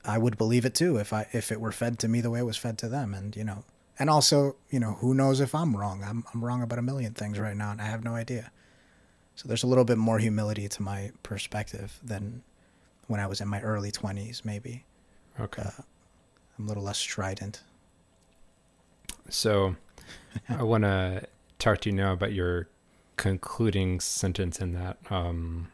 I 0.05 0.17
would 0.17 0.37
believe 0.37 0.65
it 0.65 0.73
too 0.73 0.97
if 0.97 1.11
I, 1.11 1.27
if 1.33 1.51
it 1.51 1.59
were 1.59 1.71
fed 1.71 1.99
to 1.99 2.07
me 2.07 2.21
the 2.21 2.29
way 2.29 2.39
it 2.39 2.45
was 2.45 2.57
fed 2.57 2.77
to 2.79 2.87
them. 2.87 3.13
And, 3.13 3.35
you 3.35 3.43
know, 3.43 3.65
and 3.99 4.09
also, 4.09 4.55
you 4.69 4.79
know, 4.79 4.93
who 4.93 5.13
knows 5.13 5.39
if 5.39 5.55
I'm 5.55 5.75
wrong? 5.75 6.03
I'm 6.03 6.23
I'm 6.33 6.43
wrong 6.43 6.61
about 6.61 6.79
a 6.79 6.83
million 6.83 7.13
things 7.13 7.39
right 7.39 7.55
now, 7.55 7.71
and 7.71 7.81
I 7.81 7.85
have 7.85 8.03
no 8.03 8.13
idea. 8.13 8.51
So 9.35 9.47
there's 9.47 9.63
a 9.63 9.67
little 9.67 9.85
bit 9.85 9.97
more 9.97 10.19
humility 10.19 10.67
to 10.67 10.81
my 10.81 11.11
perspective 11.23 11.99
than 12.03 12.43
when 13.07 13.19
I 13.19 13.27
was 13.27 13.41
in 13.41 13.47
my 13.47 13.61
early 13.61 13.91
20s, 13.91 14.43
maybe. 14.43 14.83
Okay. 15.39 15.61
Uh, 15.63 15.81
I'm 16.57 16.65
a 16.65 16.67
little 16.67 16.83
less 16.83 16.97
strident. 16.97 17.61
So 19.29 19.75
I 20.49 20.63
want 20.63 20.83
to 20.83 21.27
talk 21.59 21.81
to 21.81 21.89
you 21.89 21.95
now 21.95 22.13
about 22.13 22.33
your 22.33 22.67
concluding 23.17 23.99
sentence 23.99 24.59
in 24.61 24.71
that 24.73 24.97
um, 25.09 25.67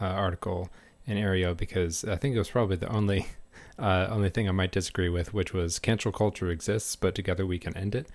uh, 0.00 0.04
article 0.06 0.68
in 1.06 1.16
Areo 1.16 1.56
because 1.56 2.04
I 2.04 2.16
think 2.16 2.34
it 2.34 2.38
was 2.38 2.50
probably 2.50 2.76
the 2.76 2.88
only 2.88 3.26
uh, 3.78 4.08
only 4.10 4.28
thing 4.30 4.48
I 4.48 4.52
might 4.52 4.72
disagree 4.72 5.08
with, 5.08 5.32
which 5.32 5.52
was 5.52 5.78
cancel 5.78 6.10
culture 6.12 6.50
exists, 6.50 6.96
but 6.96 7.14
together 7.14 7.46
we 7.46 7.58
can 7.58 7.76
end 7.76 7.94
it. 7.94 8.08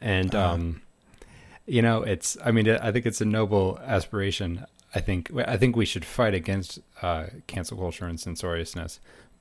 And 0.00 0.34
Uh-huh. 0.34 0.54
um, 0.54 0.82
you 1.66 1.82
know, 1.82 2.02
it's 2.02 2.36
I 2.44 2.50
mean, 2.50 2.68
I 2.70 2.92
think 2.92 3.04
it's 3.04 3.20
a 3.20 3.24
noble 3.26 3.78
aspiration. 3.84 4.64
I 4.94 5.00
think 5.00 5.30
I 5.36 5.56
think 5.58 5.76
we 5.76 5.84
should 5.84 6.04
fight 6.04 6.32
against 6.34 6.78
uh, 7.02 7.26
cancel 7.46 7.76
culture 7.76 8.06
and 8.06 8.18
censoriousness, 8.18 9.00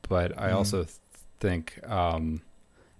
but 0.09 0.37
I 0.37 0.49
Mhm. 0.49 0.55
also 0.55 0.83
th- 0.83 0.95
think. 1.39 1.79
Um, 1.87 2.41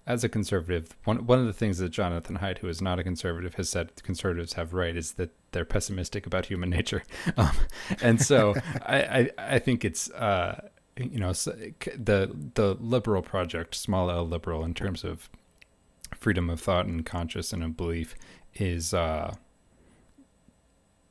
as 0.08 0.24
a 0.24 0.30
conservative, 0.30 0.96
one 1.04 1.26
one 1.26 1.38
of 1.38 1.46
the 1.46 1.54
things 1.54 1.80
that 1.80 1.90
Jonathan 1.90 2.38
Haidt, 2.38 2.60
who 2.60 2.70
is 2.70 2.82
not 2.82 2.98
a 2.98 3.04
conservative, 3.04 3.56
has 3.56 3.70
said 3.70 3.92
conservatives 4.04 4.54
have 4.54 4.74
right 4.74 4.96
is 4.96 5.14
that 5.14 5.32
they're 5.52 5.66
pessimistic 5.66 6.26
about 6.26 6.46
human 6.46 6.70
nature, 6.78 7.04
um, 7.36 7.52
and 8.02 8.22
so 8.22 8.56
I, 8.86 8.98
I 8.98 9.30
I 9.38 9.60
think 9.60 9.84
it's 9.84 10.10
uh 10.12 10.70
you 10.96 11.20
know 11.20 11.34
the 11.34 12.32
the 12.54 12.78
liberal 12.80 13.22
project, 13.22 13.76
small 13.76 14.10
L 14.10 14.26
liberal, 14.26 14.64
in 14.64 14.74
terms 14.74 15.04
of 15.04 15.30
freedom 16.16 16.50
of 16.50 16.62
thought 16.62 16.86
and 16.86 17.06
conscience 17.06 17.52
and 17.52 17.62
of 17.62 17.76
belief, 17.76 18.16
is 18.56 18.94
uh 18.94 19.36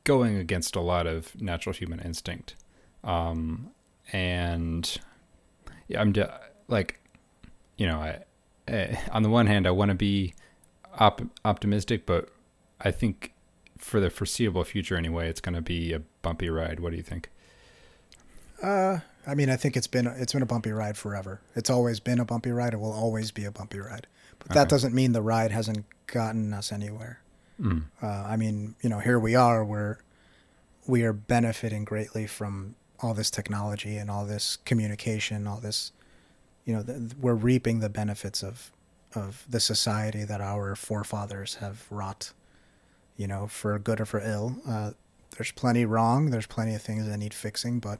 going 0.05 0.37
against 0.37 0.75
a 0.75 0.81
lot 0.81 1.05
of 1.05 1.39
natural 1.39 1.73
human 1.73 1.99
instinct, 1.99 2.55
um 3.03 3.69
and 4.11 4.97
yeah, 5.87 6.01
I'm 6.01 6.13
de- 6.13 6.39
like 6.67 6.99
you 7.77 7.85
know 7.85 7.99
I 7.99 8.23
uh, 8.67 8.95
on 9.11 9.23
the 9.23 9.29
one 9.29 9.47
hand, 9.47 9.67
I 9.67 9.71
want 9.71 9.89
to 9.89 9.95
be 9.95 10.33
op- 10.99 11.21
optimistic, 11.45 12.05
but 12.05 12.29
I 12.81 12.91
think 12.91 13.33
for 13.77 13.99
the 13.99 14.09
foreseeable 14.09 14.63
future, 14.63 14.95
anyway, 14.95 15.29
it's 15.29 15.41
going 15.41 15.55
to 15.55 15.61
be 15.61 15.93
a 15.93 15.99
bumpy 16.21 16.49
ride. 16.49 16.79
What 16.79 16.91
do 16.91 16.97
you 16.97 17.03
think? 17.03 17.29
Uh, 18.61 18.99
I 19.25 19.35
mean, 19.35 19.49
I 19.49 19.55
think 19.55 19.77
it's 19.77 19.87
been 19.87 20.07
it's 20.07 20.33
been 20.33 20.41
a 20.41 20.45
bumpy 20.47 20.71
ride 20.71 20.97
forever. 20.97 21.41
It's 21.55 21.69
always 21.69 21.99
been 21.99 22.19
a 22.19 22.25
bumpy 22.25 22.51
ride. 22.51 22.73
It 22.73 22.77
will 22.79 22.91
always 22.93 23.31
be 23.31 23.45
a 23.45 23.51
bumpy 23.51 23.79
ride. 23.79 24.07
But 24.39 24.49
that 24.49 24.61
Okay. 24.61 24.69
doesn't 24.69 24.93
mean 24.93 25.11
the 25.11 25.21
ride 25.21 25.51
hasn't 25.51 25.85
gotten 26.07 26.53
us 26.53 26.71
anywhere. 26.71 27.19
Mm. 27.59 27.83
Uh, 28.01 28.07
I 28.07 28.35
mean, 28.37 28.75
you 28.81 28.89
know, 28.89 28.99
here 28.99 29.19
we 29.19 29.35
are. 29.35 29.63
We're 29.65 29.97
we 30.87 31.03
are 31.03 31.13
benefiting 31.13 31.83
greatly 31.85 32.25
from 32.25 32.75
all 32.99 33.13
this 33.13 33.29
technology 33.29 33.97
and 33.97 34.09
all 34.09 34.25
this 34.25 34.57
communication, 34.65 35.45
all 35.45 35.59
this. 35.59 35.91
You 36.67 36.75
know, 36.75 36.83
th- 36.83 37.13
we're 37.19 37.33
reaping 37.33 37.79
the 37.79 37.89
benefits 37.89 38.43
of 38.43 38.71
of 39.15 39.45
the 39.49 39.61
society 39.61 40.25
that 40.25 40.41
our 40.41 40.75
forefathers 40.75 41.55
have 41.55 41.85
wrought. 41.89 42.33
You 43.15 43.25
know, 43.25 43.47
for 43.47 43.79
good 43.79 43.99
or 44.01 44.05
for 44.05 44.19
ill. 44.19 44.57
Uh, 44.67 44.91
there's 45.35 45.51
plenty 45.51 45.85
wrong. 45.85 46.29
There's 46.29 46.45
plenty 46.45 46.75
of 46.75 46.81
things 46.81 47.07
that 47.07 47.17
need 47.17 47.33
fixing, 47.33 47.79
but 47.79 47.99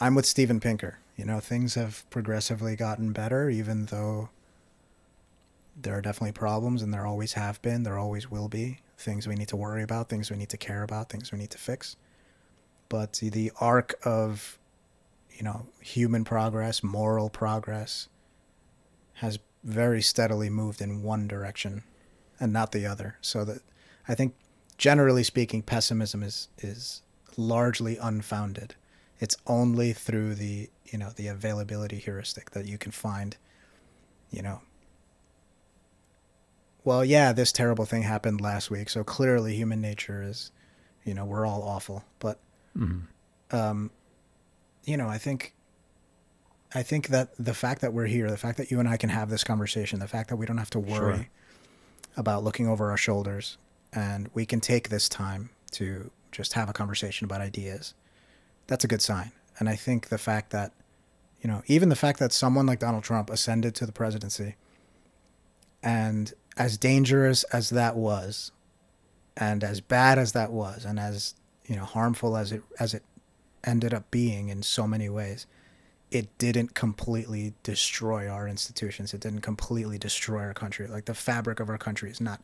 I'm 0.00 0.14
with 0.14 0.26
Steven 0.26 0.60
Pinker. 0.60 0.98
You 1.16 1.24
know, 1.26 1.40
things 1.40 1.74
have 1.74 2.08
progressively 2.10 2.74
gotten 2.74 3.12
better, 3.12 3.50
even 3.50 3.86
though 3.86 4.30
there 5.80 5.94
are 5.96 6.00
definitely 6.00 6.32
problems, 6.32 6.80
and 6.82 6.92
there 6.92 7.06
always 7.06 7.34
have 7.34 7.60
been. 7.62 7.82
There 7.82 7.98
always 7.98 8.30
will 8.30 8.48
be 8.48 8.78
things 8.96 9.26
we 9.28 9.34
need 9.34 9.48
to 9.48 9.56
worry 9.56 9.82
about, 9.82 10.08
things 10.08 10.30
we 10.30 10.36
need 10.38 10.48
to 10.50 10.56
care 10.56 10.82
about, 10.82 11.10
things 11.10 11.30
we 11.32 11.38
need 11.38 11.50
to 11.50 11.58
fix. 11.58 11.96
But 12.88 13.12
the- 13.14 13.28
the 13.28 13.52
arc 13.60 13.94
of, 14.04 14.58
you 15.40 15.44
know, 15.44 15.66
human 15.80 16.22
progress, 16.22 16.82
moral 16.82 17.30
progress, 17.30 18.08
has 19.14 19.38
very 19.64 20.02
steadily 20.02 20.50
moved 20.50 20.82
in 20.82 21.02
one 21.02 21.26
direction, 21.26 21.82
and 22.38 22.52
not 22.52 22.72
the 22.72 22.84
other. 22.84 23.16
So 23.22 23.46
that 23.46 23.62
I 24.06 24.14
think, 24.14 24.34
generally 24.76 25.24
speaking, 25.24 25.62
pessimism 25.62 26.22
is 26.22 26.48
is 26.58 27.00
largely 27.38 27.96
unfounded. 27.96 28.74
It's 29.18 29.36
only 29.46 29.94
through 29.94 30.34
the 30.34 30.68
you 30.84 30.98
know 30.98 31.08
the 31.16 31.28
availability 31.28 31.96
heuristic 31.96 32.50
that 32.50 32.66
you 32.66 32.76
can 32.76 32.92
find, 32.92 33.38
you 34.30 34.42
know, 34.42 34.60
well, 36.84 37.02
yeah, 37.02 37.32
this 37.32 37.50
terrible 37.50 37.86
thing 37.86 38.02
happened 38.02 38.42
last 38.42 38.70
week, 38.70 38.90
so 38.90 39.04
clearly 39.04 39.54
human 39.54 39.80
nature 39.80 40.22
is, 40.22 40.50
you 41.02 41.14
know, 41.14 41.24
we're 41.24 41.46
all 41.46 41.62
awful. 41.62 42.04
But, 42.18 42.38
Mm. 42.76 43.06
um, 43.50 43.90
you 44.90 44.96
know, 44.96 45.08
I 45.08 45.18
think, 45.18 45.54
I 46.74 46.82
think 46.82 47.08
that 47.08 47.28
the 47.38 47.54
fact 47.54 47.80
that 47.80 47.92
we're 47.92 48.06
here, 48.06 48.30
the 48.30 48.36
fact 48.36 48.58
that 48.58 48.70
you 48.70 48.80
and 48.80 48.88
I 48.88 48.96
can 48.96 49.10
have 49.10 49.30
this 49.30 49.44
conversation, 49.44 50.00
the 50.00 50.08
fact 50.08 50.28
that 50.30 50.36
we 50.36 50.46
don't 50.46 50.58
have 50.58 50.70
to 50.70 50.80
worry 50.80 51.16
Sure. 51.16 51.26
about 52.16 52.42
looking 52.44 52.66
over 52.68 52.90
our 52.90 52.96
shoulders, 52.96 53.56
and 53.92 54.28
we 54.34 54.44
can 54.44 54.60
take 54.60 54.88
this 54.88 55.08
time 55.08 55.50
to 55.72 56.10
just 56.32 56.54
have 56.54 56.68
a 56.68 56.72
conversation 56.72 57.24
about 57.24 57.40
ideas, 57.40 57.94
that's 58.66 58.84
a 58.84 58.88
good 58.88 59.02
sign. 59.02 59.32
And 59.58 59.68
I 59.68 59.76
think 59.76 60.08
the 60.08 60.18
fact 60.18 60.50
that, 60.50 60.72
you 61.40 61.48
know, 61.48 61.62
even 61.66 61.88
the 61.88 61.96
fact 61.96 62.18
that 62.18 62.32
someone 62.32 62.66
like 62.66 62.78
Donald 62.80 63.04
Trump 63.04 63.30
ascended 63.30 63.74
to 63.76 63.86
the 63.86 63.92
presidency, 63.92 64.56
and 65.82 66.32
as 66.56 66.76
dangerous 66.76 67.44
as 67.44 67.70
that 67.70 67.96
was, 67.96 68.52
and 69.36 69.64
as 69.64 69.80
bad 69.80 70.18
as 70.18 70.32
that 70.32 70.50
was, 70.52 70.84
and 70.84 70.98
as 71.00 71.34
you 71.66 71.76
know 71.76 71.84
harmful 71.84 72.36
as 72.36 72.52
it 72.52 72.62
as 72.78 72.94
it 72.94 73.02
ended 73.64 73.94
up 73.94 74.10
being 74.10 74.48
in 74.48 74.62
so 74.62 74.86
many 74.86 75.08
ways, 75.08 75.46
it 76.10 76.36
didn't 76.38 76.74
completely 76.74 77.54
destroy 77.62 78.28
our 78.28 78.48
institutions. 78.48 79.14
It 79.14 79.20
didn't 79.20 79.42
completely 79.42 79.98
destroy 79.98 80.40
our 80.40 80.54
country. 80.54 80.86
Like 80.86 81.04
the 81.04 81.14
fabric 81.14 81.60
of 81.60 81.68
our 81.68 81.78
country 81.78 82.10
is 82.10 82.20
not 82.20 82.42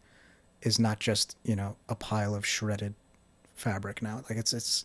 is 0.63 0.79
not 0.79 0.99
just 1.01 1.37
you 1.45 1.55
know 1.55 1.77
a 1.89 1.95
pile 1.95 2.35
of 2.35 2.47
shredded 2.47 2.95
fabric 3.55 4.03
now. 4.03 4.23
Like 4.29 4.39
it's 4.39 4.53
it's 4.53 4.85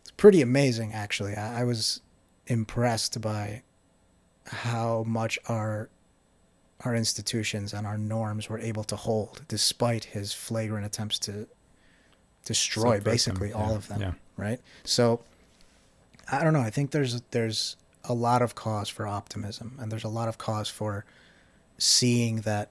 it's 0.00 0.10
pretty 0.12 0.42
amazing 0.42 0.92
actually. 0.92 1.34
I, 1.34 1.60
I 1.60 1.64
was 1.64 2.00
impressed 2.46 3.20
by 3.20 3.62
how 4.46 5.04
much 5.06 5.38
our 5.48 5.88
our 6.84 6.94
institutions 6.94 7.72
and 7.72 7.86
our 7.86 7.96
norms 7.96 8.48
were 8.48 8.58
able 8.58 8.84
to 8.84 8.96
hold 8.96 9.42
despite 9.48 10.04
his 10.04 10.32
flagrant 10.32 10.84
attempts 10.84 11.18
to 11.20 11.46
destroy 12.44 12.96
Subvert 12.96 13.04
them, 13.04 13.12
basically 13.12 13.52
all 13.52 13.70
yeah, 13.70 13.76
of 13.76 13.88
them 13.88 14.00
Yeah. 14.00 14.12
Right 14.36 14.60
so 14.84 15.20
i 16.30 16.42
don't 16.42 16.52
know 16.52 16.60
i 16.60 16.70
think 16.70 16.90
there's 16.90 17.20
there's 17.30 17.76
a 18.04 18.14
lot 18.14 18.42
of 18.42 18.54
cause 18.54 18.88
for 18.88 19.06
optimism 19.06 19.76
and 19.80 19.90
there's 19.92 20.04
a 20.04 20.08
lot 20.08 20.28
of 20.28 20.38
cause 20.38 20.68
for 20.68 21.04
seeing 21.78 22.40
that 22.42 22.70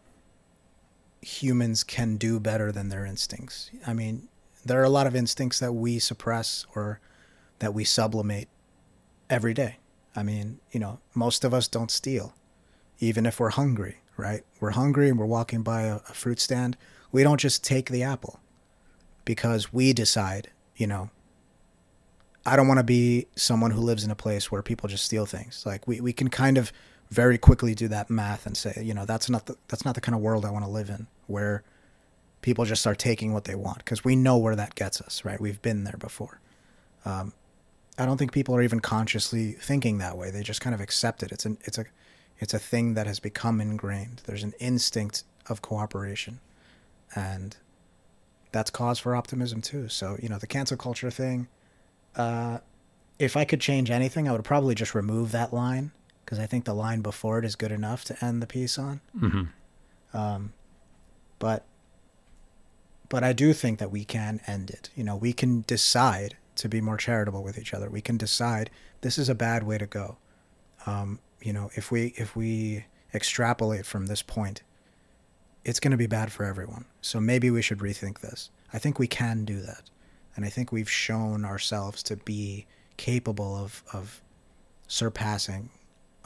humans 1.22 1.84
can 1.84 2.18
do 2.18 2.40
better 2.40 2.72
than 2.72 2.90
their 2.90 3.06
instincts 3.06 3.70
i 3.86 3.94
mean 3.94 4.28
there 4.66 4.80
are 4.80 4.86
a 4.86 4.90
lot 4.90 5.08
of 5.08 5.16
instincts 5.16 5.60
that 5.60 5.74
we 5.74 6.00
suppress 6.00 6.66
or 6.76 7.00
that 7.60 7.74
we 7.74 7.84
sublimate 7.84 8.48
every 9.30 9.54
day 9.54 9.78
i 10.16 10.24
mean 10.24 10.60
you 10.72 10.80
know 10.80 11.00
most 11.14 11.44
of 11.44 11.54
us 11.54 11.68
don't 11.68 11.92
steal 11.92 12.34
even 13.02 13.26
if 13.26 13.40
we're 13.40 13.50
hungry, 13.50 13.98
right? 14.16 14.44
We're 14.62 14.72
hungry 14.72 15.10
and 15.10 15.20
we're 15.20 15.26
walking 15.26 15.64
by 15.64 15.82
a, 15.82 15.96
a 15.96 16.14
fruit 16.14 16.40
stand. 16.40 16.78
We 17.12 17.24
don't 17.24 17.40
just 17.40 17.64
take 17.64 17.90
the 17.90 18.04
apple 18.04 18.40
because 19.26 19.74
we 19.74 19.92
decide, 19.92 20.52
you 20.78 20.88
know, 20.88 21.10
I 22.46 22.56
don't 22.56 22.68
want 22.68 22.80
to 22.80 22.84
be 22.84 23.28
someone 23.36 23.72
who 23.72 23.82
lives 23.82 24.04
in 24.04 24.12
a 24.12 24.16
place 24.16 24.52
where 24.52 24.62
people 24.62 24.90
just 24.90 25.06
steal 25.06 25.26
things. 25.26 25.64
Like 25.66 25.88
we, 25.88 26.02
we 26.02 26.14
can 26.14 26.30
kind 26.30 26.58
of 26.58 26.72
very 27.10 27.38
quickly 27.38 27.76
do 27.76 27.88
that 27.90 28.10
math 28.10 28.46
and 28.46 28.56
say, 28.58 28.82
you 28.84 28.94
know, 28.94 29.06
that's 29.06 29.30
not 29.30 29.46
the, 29.46 29.58
that's 29.68 29.86
not 29.86 29.96
the 29.96 30.02
kind 30.02 30.16
of 30.16 30.22
world 30.22 30.46
I 30.46 30.50
want 30.50 30.66
to 30.66 30.72
live 30.72 30.90
in 30.90 31.08
where 31.28 31.64
people 32.42 32.66
just 32.66 32.82
start 32.82 32.98
taking 32.98 33.34
what 33.34 33.44
they 33.44 33.56
want 33.56 33.80
because 33.80 34.04
we 34.04 34.16
know 34.16 34.38
where 34.38 34.56
that 34.56 34.76
gets 34.76 35.02
us, 35.02 35.24
right? 35.24 35.40
We've 35.40 35.62
been 35.62 35.84
there 35.84 35.98
before. 36.00 36.40
Um, 37.06 37.34
I 37.98 38.06
don't 38.06 38.18
think 38.18 38.32
people 38.32 38.56
are 38.56 38.62
even 38.62 38.80
consciously 38.80 39.52
thinking 39.52 40.00
that 40.00 40.18
way. 40.18 40.32
They 40.32 40.42
just 40.42 40.62
kind 40.62 40.74
of 40.74 40.82
accept 40.82 41.24
it. 41.24 41.32
It's 41.32 41.46
an 41.46 41.58
it's 41.64 41.78
a 41.78 41.86
it's 42.40 42.54
a 42.54 42.60
thing 42.60 42.96
that 42.96 43.06
has 43.06 43.20
become 43.20 43.62
ingrained. 43.62 44.24
There's 44.26 44.44
an 44.44 44.54
instinct 44.60 45.24
of 45.48 45.62
cooperation, 45.62 46.40
and 47.14 47.56
that's 48.52 48.72
cause 48.72 48.98
for 48.98 49.16
optimism 49.16 49.62
too. 49.62 49.90
So 49.90 50.18
you 50.22 50.30
know 50.30 50.38
the 50.38 50.48
cancel 50.48 50.78
culture 50.78 51.12
thing. 51.12 51.48
Uh, 52.16 52.60
if 53.20 53.38
I 53.38 53.46
could 53.46 53.62
change 53.62 53.92
anything, 53.92 54.28
I 54.28 54.32
would 54.32 54.44
probably 54.44 54.76
just 54.76 54.96
remove 54.96 55.32
that 55.32 55.54
line 55.54 55.92
because 56.26 56.40
I 56.40 56.46
think 56.46 56.66
the 56.66 56.74
line 56.74 57.02
before 57.02 57.40
it 57.40 57.46
is 57.46 57.56
good 57.56 57.72
enough 57.72 58.04
to 58.06 58.26
end 58.26 58.42
the 58.42 58.48
piece 58.48 58.78
on. 58.80 59.02
hmm 59.18 59.44
Um, 60.14 60.54
but 61.40 61.66
but 63.10 63.24
I 63.24 63.34
do 63.34 63.52
think 63.54 63.80
that 63.80 63.92
we 63.92 64.06
can 64.06 64.40
end 64.48 64.70
it. 64.70 64.90
You 64.96 65.04
know, 65.04 65.16
we 65.18 65.34
can 65.34 65.62
decide 65.68 66.38
to 66.56 66.70
be 66.70 66.80
more 66.80 66.98
charitable 66.98 67.44
with 67.44 67.58
each 67.58 67.74
other. 67.74 67.90
We 67.90 68.02
can 68.02 68.18
decide 68.18 68.70
this 69.02 69.18
is 69.18 69.28
a 69.30 69.36
bad 69.36 69.64
way 69.64 69.78
to 69.78 69.86
go. 69.86 70.18
Um, 70.86 71.20
you 71.42 71.52
know, 71.54 71.72
if 71.76 71.92
we 71.92 72.14
if 72.18 72.36
we 72.36 72.86
extrapolate 73.14 73.86
from 73.86 74.08
this 74.08 74.22
point, 74.22 74.64
it's 75.66 75.80
going 75.80 75.92
to 75.92 75.98
be 75.98 76.08
bad 76.08 76.32
for 76.32 76.46
everyone. 76.46 76.86
So 77.02 77.20
maybe 77.20 77.52
we 77.52 77.62
should 77.62 77.80
rethink 77.80 78.20
this. 78.22 78.50
I 78.74 78.80
think 78.80 78.98
we 78.98 79.08
can 79.08 79.44
do 79.44 79.62
that, 79.62 79.90
and 80.36 80.46
I 80.46 80.50
think 80.50 80.72
we've 80.72 80.90
shown 80.90 81.46
ourselves 81.46 82.04
to 82.04 82.18
be 82.18 82.66
capable 82.98 83.56
of 83.56 83.84
of 83.94 84.22
surpassing 84.88 85.70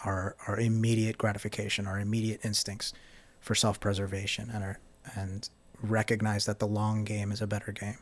our 0.03 0.35
our 0.47 0.59
immediate 0.59 1.17
gratification, 1.17 1.87
our 1.87 1.99
immediate 1.99 2.43
instincts 2.43 2.93
for 3.39 3.55
self-preservation, 3.55 4.49
and 4.53 4.63
our 4.63 4.79
and 5.15 5.49
recognize 5.81 6.45
that 6.45 6.59
the 6.59 6.67
long 6.67 7.03
game 7.03 7.31
is 7.31 7.41
a 7.41 7.47
better 7.47 7.71
game. 7.71 7.97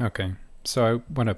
Okay, 0.00 0.34
so 0.64 0.86
I 0.86 1.12
want 1.12 1.28
to 1.28 1.36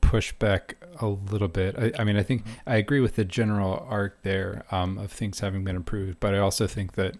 push 0.00 0.32
back 0.32 0.76
a 1.00 1.06
little 1.06 1.48
bit. 1.48 1.76
I, 1.76 1.92
I 1.98 2.04
mean, 2.04 2.16
I 2.16 2.22
think 2.22 2.42
mm-hmm. 2.42 2.68
I 2.68 2.76
agree 2.76 3.00
with 3.00 3.16
the 3.16 3.24
general 3.24 3.84
arc 3.88 4.22
there 4.22 4.64
um, 4.70 4.96
of 4.98 5.10
things 5.10 5.40
having 5.40 5.64
been 5.64 5.76
improved, 5.76 6.20
but 6.20 6.34
I 6.34 6.38
also 6.38 6.66
think 6.66 6.92
that 6.92 7.16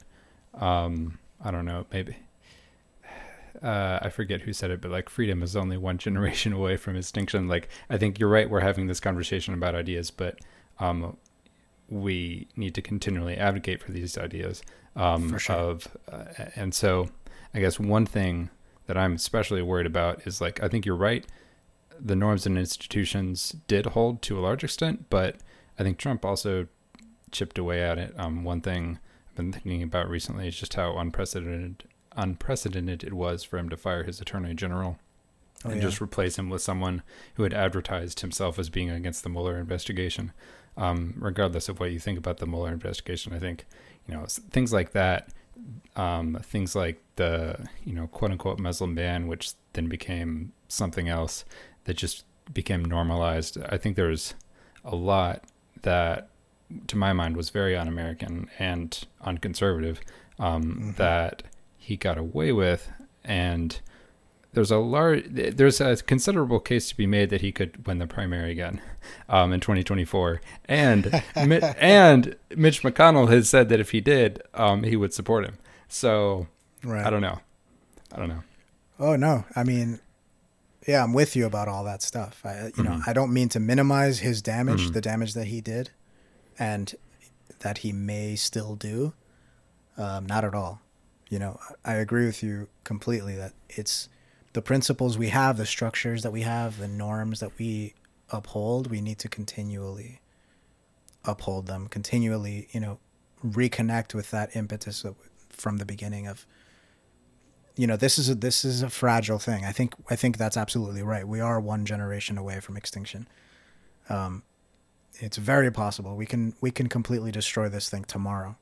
um, 0.55 1.19
I 1.43 1.51
don't 1.51 1.65
know, 1.65 1.87
maybe 1.93 2.17
uh, 3.63 3.99
I 4.03 4.09
forget 4.11 4.43
who 4.43 4.53
said 4.53 4.71
it, 4.71 4.81
but 4.81 4.91
like 4.91 5.09
freedom 5.09 5.43
is 5.43 5.57
only 5.57 5.77
one 5.77 5.99
generation 6.07 6.53
away 6.53 6.77
from 6.77 6.97
extinction. 6.97 7.49
Like 7.49 7.69
I 7.89 7.99
think 7.99 8.19
you're 8.19 8.29
right. 8.29 8.49
We're 8.49 8.61
having 8.61 8.87
this 8.87 9.01
conversation 9.01 9.55
about 9.55 9.75
ideas, 9.75 10.11
but 10.11 10.39
um, 10.79 11.17
we 11.89 12.49
need 12.57 12.75
to 12.75 12.83
continually 12.83 13.37
advocate 13.37 13.83
for 13.83 13.93
these 13.93 14.19
ideas. 14.19 14.63
Um, 14.97 15.31
for 15.31 15.39
sure. 15.39 15.57
Of 15.57 15.89
uh, 16.11 16.25
and 16.57 16.75
so 16.75 17.09
I 17.53 17.61
guess 17.61 17.79
one 17.79 18.07
thing 18.07 18.51
that 18.87 18.97
I'm 18.97 19.15
especially 19.15 19.63
worried 19.63 19.87
about 19.87 20.27
is 20.27 20.41
like 20.41 20.63
I 20.63 20.69
think 20.69 20.87
you're 20.87 20.97
right. 20.97 21.27
The 21.99 22.17
norms 22.17 22.45
and 22.45 22.59
institutions 22.59 23.55
did 23.69 23.87
hold 23.87 24.21
to 24.23 24.39
a 24.39 24.43
large 24.43 24.65
extent, 24.65 25.07
but 25.11 25.37
I 25.79 25.85
think 25.85 25.99
Trump 25.99 26.25
also 26.25 26.67
chipped 27.31 27.59
away 27.59 27.83
at 27.83 27.99
it. 27.99 28.15
Um, 28.17 28.45
one 28.45 28.61
thing 28.61 28.99
I've 29.29 29.37
been 29.37 29.53
thinking 29.53 29.83
about 29.83 30.09
recently 30.09 30.49
is 30.49 30.59
just 30.59 30.75
how 30.75 30.97
unprecedented 30.99 31.85
unprecedented 32.17 33.03
it 33.03 33.13
was 33.13 33.43
for 33.43 33.59
him 33.59 33.69
to 33.69 33.77
fire 33.77 34.05
his 34.05 34.21
attorney 34.21 34.55
general 34.55 34.99
oh, 35.65 35.71
and 35.71 35.81
yeah. 35.81 35.89
just 35.89 36.01
replace 36.01 36.39
him 36.39 36.51
with 36.51 36.63
someone 36.63 37.03
who 37.35 37.43
had 37.43 37.55
advertised 37.55 38.21
himself 38.21 38.59
as 38.59 38.71
being 38.71 38.91
against 38.91 39.23
the 39.23 39.29
Mueller 39.29 39.59
investigation. 39.59 40.33
Um, 40.77 41.15
regardless 41.19 41.69
of 41.69 41.79
what 41.79 41.93
you 41.93 42.01
think 42.01 42.19
about 42.19 42.39
the 42.39 42.47
Mueller 42.47 42.73
investigation, 42.73 43.33
I 43.33 43.39
think 43.39 43.65
you 44.09 44.15
know 44.15 44.27
things 44.27 44.73
like 44.73 44.91
that, 44.93 45.29
um, 45.95 46.39
things 46.43 46.75
like 46.75 47.01
the 47.17 47.69
you 47.85 47.95
know 47.95 48.09
quote 48.09 48.33
unquote 48.33 48.59
Muslim 48.59 48.95
ban, 48.95 49.29
which 49.29 49.53
then 49.75 49.89
became 49.89 50.53
something 50.69 51.09
else 51.09 51.45
that 51.85 51.97
just 51.97 52.25
became 52.53 52.85
normalized. 52.85 53.59
I 53.69 53.79
think 53.79 53.97
there's 53.97 54.35
a 54.85 54.97
lot 54.97 55.45
that, 55.83 56.29
to 56.89 56.97
my 56.97 57.13
mind, 57.13 57.37
was 57.37 57.51
very 57.51 57.77
un-American 57.77 58.49
and 58.59 59.07
unconservative 59.23 60.01
um, 60.39 60.63
mm-hmm. 60.63 60.91
that 60.93 61.45
he 61.85 61.97
got 61.97 62.17
away 62.17 62.51
with, 62.51 62.91
and 63.23 63.79
there's 64.55 64.71
a 64.71 64.79
large, 64.79 65.25
there's 65.29 65.83
a 65.83 65.97
considerable 65.97 66.59
case 66.59 66.89
to 66.89 66.97
be 66.97 67.07
made 67.07 67.29
that 67.29 67.43
he 67.43 67.53
could 67.53 67.87
win 67.87 67.99
the 67.99 68.07
primary 68.07 68.51
again 68.51 68.81
um, 69.29 69.53
in 69.53 69.61
2024, 69.61 70.41
and 70.65 71.23
and 71.35 72.37
Mitch 72.57 72.83
McConnell 72.83 73.29
has 73.31 73.51
said 73.51 73.69
that 73.69 73.81
if 73.81 73.91
he 73.91 74.01
did, 74.01 74.43
um, 74.55 74.83
he 74.85 74.97
would 74.97 75.13
support 75.13 75.45
him. 75.45 75.59
So 75.87 76.47
right. 76.83 77.05
I 77.05 77.11
don't 77.11 77.21
know, 77.21 77.41
I 78.13 78.19
don't 78.19 78.29
know. 78.29 78.43
Oh 78.99 79.17
no, 79.17 79.45
I 79.55 79.63
mean, 79.63 80.01
yeah, 80.89 81.05
I'm 81.05 81.13
with 81.13 81.37
you 81.37 81.45
about 81.45 81.69
all 81.69 81.85
that 81.85 82.01
stuff. 82.03 82.41
I, 82.47 82.67
you 82.67 82.71
mm-hmm. 82.71 82.83
know, 82.85 83.01
I 83.07 83.13
don't 83.13 83.33
mean 83.33 83.51
to 83.51 83.61
minimize 83.61 84.21
his 84.21 84.41
damage, 84.41 84.85
mm-hmm. 84.85 84.93
the 84.93 85.03
damage 85.03 85.35
that 85.35 85.49
he 85.49 85.61
did, 85.61 85.91
and 86.59 86.95
that 87.59 87.79
he 87.79 87.93
may 87.93 88.37
still 88.37 88.75
do. 88.75 89.13
Um, 89.97 90.27
not 90.27 90.45
at 90.45 90.55
all 90.55 90.81
you 91.35 91.41
know, 91.41 91.59
I 91.85 91.95
agree 91.95 92.27
with 92.27 92.45
you 92.45 92.69
completely 92.85 93.35
that 93.35 93.55
it's 93.69 94.09
the 94.53 94.63
principles 94.63 95.19
we 95.19 95.31
have, 95.31 95.57
the 95.57 95.67
structures 95.67 96.23
that 96.23 96.31
we 96.31 96.43
have, 96.43 96.79
the 96.79 96.87
norms 96.87 97.41
that 97.41 97.59
we 97.59 97.95
uphold, 98.31 98.89
we 98.89 99.01
need 99.01 99.19
to 99.19 99.29
continually 99.29 100.21
uphold 101.25 101.67
them, 101.67 101.89
continually, 101.89 102.69
you 102.71 102.79
know, 102.79 103.01
reconnect 103.45 104.15
with 104.15 104.31
that 104.31 104.55
impetus 104.55 105.05
from 105.49 105.79
the 105.79 105.85
beginning 105.85 106.29
of 106.29 106.47
you 107.75 107.89
know 107.89 107.97
this 107.97 108.17
is 108.17 108.31
a 108.31 108.37
this 108.37 108.65
is 108.65 108.83
a 108.83 108.89
fragile 108.89 109.41
thing. 109.41 109.65
I 109.65 109.73
think 109.73 109.95
i 110.09 110.15
think 110.15 110.39
that's 110.39 110.57
absolutely 110.57 111.03
right. 111.03 111.27
We 111.27 111.41
are 111.41 111.59
one 111.59 111.85
generation 111.85 112.39
away 112.39 112.61
from 112.61 112.77
extinction. 112.77 113.27
Um 114.09 114.45
it's 115.15 115.37
very 115.37 115.73
possible. 115.73 116.15
We 116.15 116.27
can 116.27 116.55
we 116.61 116.71
can 116.71 116.89
completely 116.89 117.33
destroy 117.33 117.69
this 117.69 117.91
thing 117.91 118.05
tomorrow. 118.05 118.55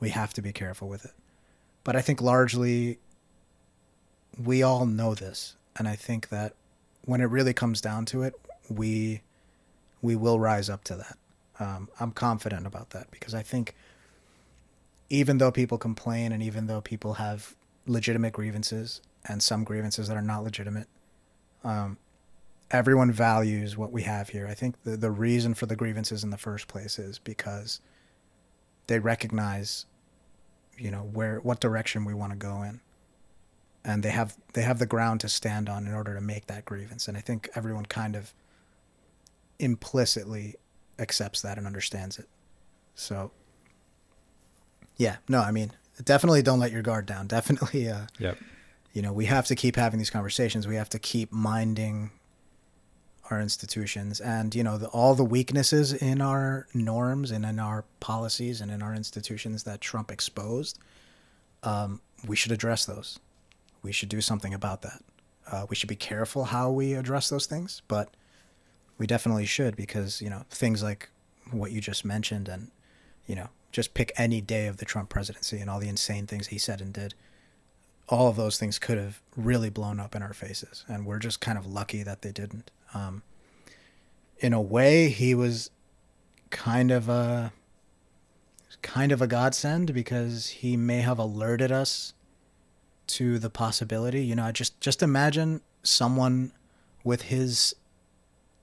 We 0.00 0.08
have 0.08 0.34
to 0.34 0.42
be 0.42 0.52
careful 0.52 0.88
with 0.88 1.04
it 1.04 1.12
but 1.88 1.96
I 1.96 2.02
think 2.02 2.20
largely 2.20 2.98
we 4.36 4.62
all 4.62 4.84
know 4.84 5.14
this. 5.14 5.56
And 5.74 5.88
I 5.88 5.96
think 5.96 6.28
that 6.28 6.52
when 7.06 7.22
it 7.22 7.30
really 7.30 7.54
comes 7.54 7.80
down 7.80 8.04
to 8.12 8.24
it, 8.24 8.34
we 8.68 9.22
we 10.02 10.14
will 10.14 10.38
rise 10.38 10.68
up 10.68 10.84
to 10.84 10.96
that. 10.96 11.16
Um, 11.58 11.88
I'm 11.98 12.10
confident 12.10 12.66
about 12.66 12.90
that 12.90 13.10
because 13.10 13.34
I 13.34 13.42
think 13.42 13.74
even 15.08 15.38
though 15.38 15.50
people 15.50 15.78
complain 15.78 16.30
and 16.30 16.42
even 16.42 16.66
though 16.66 16.82
people 16.82 17.14
have 17.14 17.56
legitimate 17.86 18.34
grievances 18.34 19.00
and 19.26 19.42
some 19.42 19.64
grievances 19.64 20.08
that 20.08 20.16
are 20.18 20.20
not 20.20 20.44
legitimate, 20.44 20.88
um, 21.64 21.96
everyone 22.70 23.10
values 23.10 23.78
what 23.78 23.92
we 23.92 24.02
have 24.02 24.28
here. 24.28 24.46
I 24.46 24.52
think 24.52 24.74
the, 24.84 24.98
the 24.98 25.10
reason 25.10 25.54
for 25.54 25.64
the 25.64 25.74
grievances 25.74 26.22
in 26.22 26.28
the 26.28 26.36
first 26.36 26.68
place 26.68 26.98
is 26.98 27.18
because 27.18 27.80
they 28.88 28.98
recognize 28.98 29.86
you 30.78 30.90
know 30.90 31.08
where 31.12 31.40
what 31.40 31.60
direction 31.60 32.04
we 32.04 32.14
want 32.14 32.32
to 32.32 32.38
go 32.38 32.62
in 32.62 32.80
and 33.84 34.02
they 34.02 34.10
have 34.10 34.36
they 34.52 34.62
have 34.62 34.78
the 34.78 34.86
ground 34.86 35.20
to 35.20 35.28
stand 35.28 35.68
on 35.68 35.86
in 35.86 35.94
order 35.94 36.14
to 36.14 36.20
make 36.20 36.46
that 36.46 36.64
grievance 36.64 37.08
and 37.08 37.16
i 37.16 37.20
think 37.20 37.48
everyone 37.54 37.86
kind 37.86 38.14
of 38.14 38.32
implicitly 39.58 40.54
accepts 40.98 41.42
that 41.42 41.58
and 41.58 41.66
understands 41.66 42.18
it 42.18 42.28
so 42.94 43.30
yeah 44.96 45.16
no 45.28 45.40
i 45.40 45.50
mean 45.50 45.72
definitely 46.04 46.42
don't 46.42 46.60
let 46.60 46.72
your 46.72 46.82
guard 46.82 47.06
down 47.06 47.26
definitely 47.38 47.88
uh 47.88 48.06
yep. 48.18 48.38
you 48.92 49.02
know 49.02 49.12
we 49.12 49.26
have 49.26 49.46
to 49.46 49.54
keep 49.54 49.76
having 49.76 49.98
these 49.98 50.10
conversations 50.10 50.66
we 50.66 50.76
have 50.76 50.88
to 50.88 50.98
keep 50.98 51.32
minding 51.32 52.10
our 53.30 53.40
institutions 53.40 54.20
and 54.20 54.54
you 54.54 54.62
know 54.62 54.78
the, 54.78 54.88
all 54.88 55.14
the 55.14 55.24
weaknesses 55.24 55.92
in 55.92 56.20
our 56.20 56.66
norms 56.74 57.30
and 57.30 57.44
in 57.44 57.58
our 57.58 57.84
policies 58.00 58.60
and 58.60 58.70
in 58.70 58.82
our 58.82 58.94
institutions 58.94 59.64
that 59.64 59.80
Trump 59.80 60.10
exposed, 60.10 60.78
um, 61.62 62.00
we 62.26 62.36
should 62.36 62.52
address 62.52 62.86
those. 62.86 63.18
We 63.82 63.92
should 63.92 64.08
do 64.08 64.20
something 64.20 64.54
about 64.54 64.82
that. 64.82 65.02
Uh, 65.50 65.66
we 65.68 65.76
should 65.76 65.88
be 65.88 65.96
careful 65.96 66.44
how 66.44 66.70
we 66.70 66.94
address 66.94 67.28
those 67.28 67.46
things, 67.46 67.82
but 67.88 68.14
we 68.98 69.06
definitely 69.06 69.46
should 69.46 69.76
because 69.76 70.20
you 70.20 70.30
know 70.30 70.44
things 70.50 70.82
like 70.82 71.08
what 71.50 71.72
you 71.72 71.80
just 71.80 72.04
mentioned 72.04 72.48
and 72.48 72.70
you 73.26 73.34
know 73.34 73.48
just 73.72 73.94
pick 73.94 74.12
any 74.16 74.40
day 74.40 74.66
of 74.66 74.78
the 74.78 74.84
Trump 74.84 75.08
presidency 75.08 75.58
and 75.58 75.68
all 75.68 75.78
the 75.78 75.88
insane 75.88 76.26
things 76.26 76.48
he 76.48 76.58
said 76.58 76.80
and 76.80 76.92
did. 76.92 77.14
All 78.08 78.28
of 78.28 78.36
those 78.36 78.58
things 78.58 78.78
could 78.78 78.96
have 78.96 79.20
really 79.36 79.68
blown 79.68 80.00
up 80.00 80.16
in 80.16 80.22
our 80.22 80.32
faces, 80.32 80.84
and 80.88 81.04
we're 81.04 81.18
just 81.18 81.40
kind 81.40 81.58
of 81.58 81.66
lucky 81.66 82.02
that 82.02 82.22
they 82.22 82.32
didn't. 82.32 82.70
Um, 82.94 83.22
in 84.38 84.52
a 84.52 84.60
way, 84.60 85.08
he 85.08 85.34
was 85.34 85.70
kind 86.50 86.90
of 86.90 87.08
a 87.08 87.52
kind 88.82 89.12
of 89.12 89.20
a 89.20 89.26
godsend 89.26 89.92
because 89.92 90.48
he 90.48 90.76
may 90.76 91.00
have 91.00 91.18
alerted 91.18 91.72
us 91.72 92.14
to 93.06 93.38
the 93.38 93.50
possibility. 93.50 94.24
You 94.24 94.36
know, 94.36 94.50
just 94.52 94.80
just 94.80 95.02
imagine 95.02 95.60
someone 95.82 96.52
with 97.04 97.22
his 97.22 97.74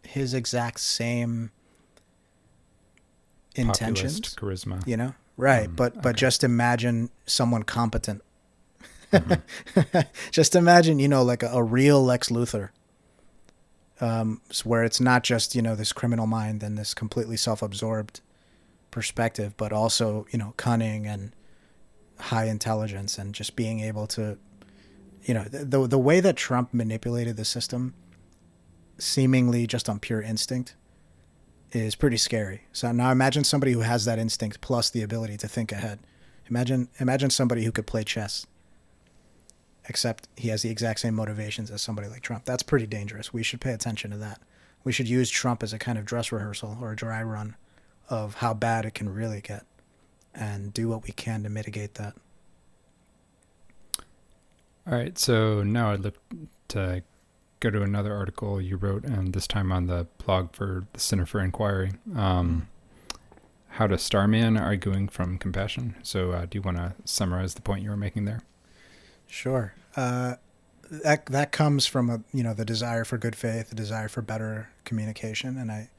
his 0.03 0.33
exact 0.33 0.79
same 0.79 1.51
intentions, 3.55 4.19
Populist 4.19 4.65
charisma. 4.67 4.87
You 4.87 4.97
know, 4.97 5.15
right? 5.37 5.67
Um, 5.67 5.75
but 5.75 6.01
but 6.01 6.15
just 6.15 6.43
imagine 6.43 7.09
someone 7.25 7.63
competent. 7.63 8.21
Mm-hmm. 9.11 9.99
just 10.31 10.55
imagine, 10.55 10.99
you 10.99 11.07
know, 11.07 11.23
like 11.23 11.43
a, 11.43 11.47
a 11.47 11.63
real 11.63 12.03
Lex 12.03 12.29
Luthor 12.29 12.69
um, 14.01 14.41
where 14.63 14.83
it's 14.83 14.99
not 14.99 15.23
just 15.23 15.55
you 15.55 15.61
know 15.61 15.75
this 15.75 15.93
criminal 15.93 16.27
mind 16.27 16.63
and 16.63 16.77
this 16.77 16.93
completely 16.93 17.37
self-absorbed 17.37 18.21
perspective, 18.91 19.55
but 19.57 19.71
also 19.71 20.25
you 20.31 20.39
know 20.39 20.53
cunning 20.57 21.05
and 21.05 21.31
high 22.19 22.45
intelligence 22.45 23.17
and 23.17 23.35
just 23.35 23.55
being 23.55 23.81
able 23.81 24.07
to, 24.07 24.37
you 25.23 25.33
know, 25.33 25.43
the 25.43 25.87
the 25.87 25.99
way 25.99 26.19
that 26.19 26.35
Trump 26.35 26.73
manipulated 26.73 27.37
the 27.37 27.45
system, 27.45 27.93
seemingly 28.97 29.67
just 29.67 29.89
on 29.89 29.99
pure 29.99 30.21
instinct, 30.21 30.75
is 31.71 31.95
pretty 31.95 32.17
scary. 32.17 32.63
So 32.71 32.91
now 32.91 33.11
imagine 33.11 33.43
somebody 33.43 33.73
who 33.73 33.81
has 33.81 34.05
that 34.05 34.19
instinct 34.19 34.61
plus 34.61 34.89
the 34.89 35.01
ability 35.01 35.37
to 35.37 35.47
think 35.47 35.71
ahead. 35.71 35.99
Imagine 36.49 36.89
imagine 36.99 37.29
somebody 37.29 37.63
who 37.63 37.71
could 37.71 37.87
play 37.87 38.03
chess 38.03 38.45
except 39.87 40.27
he 40.35 40.49
has 40.49 40.61
the 40.61 40.69
exact 40.69 40.99
same 40.99 41.15
motivations 41.15 41.71
as 41.71 41.81
somebody 41.81 42.07
like 42.07 42.21
Trump. 42.21 42.45
That's 42.45 42.63
pretty 42.63 42.87
dangerous. 42.87 43.33
We 43.33 43.43
should 43.43 43.61
pay 43.61 43.71
attention 43.71 44.11
to 44.11 44.17
that. 44.17 44.41
We 44.83 44.91
should 44.91 45.09
use 45.09 45.29
Trump 45.29 45.63
as 45.63 45.73
a 45.73 45.79
kind 45.79 45.97
of 45.97 46.05
dress 46.05 46.31
rehearsal 46.31 46.77
or 46.81 46.91
a 46.91 46.95
dry 46.95 47.23
run 47.23 47.55
of 48.09 48.35
how 48.35 48.53
bad 48.53 48.85
it 48.85 48.93
can 48.93 49.13
really 49.13 49.41
get 49.41 49.65
and 50.33 50.73
do 50.73 50.87
what 50.87 51.03
we 51.03 51.11
can 51.11 51.43
to 51.43 51.49
mitigate 51.49 51.95
that. 51.95 52.13
All 54.87 54.93
right, 54.93 55.17
so 55.17 55.63
now 55.63 55.91
I'd 55.91 56.03
like 56.03 56.17
to 56.69 57.01
go 57.59 57.71
to 57.71 57.81
another 57.81 58.13
article 58.13 58.61
you 58.61 58.77
wrote, 58.77 59.03
and 59.03 59.33
this 59.33 59.47
time 59.47 59.71
on 59.71 59.87
the 59.87 60.05
blog 60.23 60.53
for 60.53 60.85
the 60.93 60.99
Center 60.99 61.25
for 61.25 61.39
Inquiry. 61.39 61.93
Um, 62.15 62.67
how 63.69 63.87
to 63.87 63.97
starman 63.97 64.55
arguing 64.55 65.07
from 65.07 65.37
compassion. 65.37 65.95
So, 66.03 66.31
uh, 66.31 66.45
do 66.45 66.57
you 66.57 66.61
want 66.61 66.77
to 66.77 66.93
summarize 67.03 67.55
the 67.55 67.61
point 67.61 67.83
you 67.83 67.89
were 67.89 67.97
making 67.97 68.25
there? 68.25 68.41
Sure. 69.27 69.73
Uh, 69.95 70.35
that 70.89 71.25
that 71.27 71.51
comes 71.51 71.85
from 71.85 72.09
a 72.09 72.21
you 72.33 72.43
know 72.43 72.53
the 72.53 72.65
desire 72.65 73.03
for 73.03 73.17
good 73.17 73.35
faith, 73.35 73.69
the 73.69 73.75
desire 73.75 74.07
for 74.07 74.21
better 74.21 74.69
communication, 74.83 75.57
and 75.57 75.71
I 75.71 75.89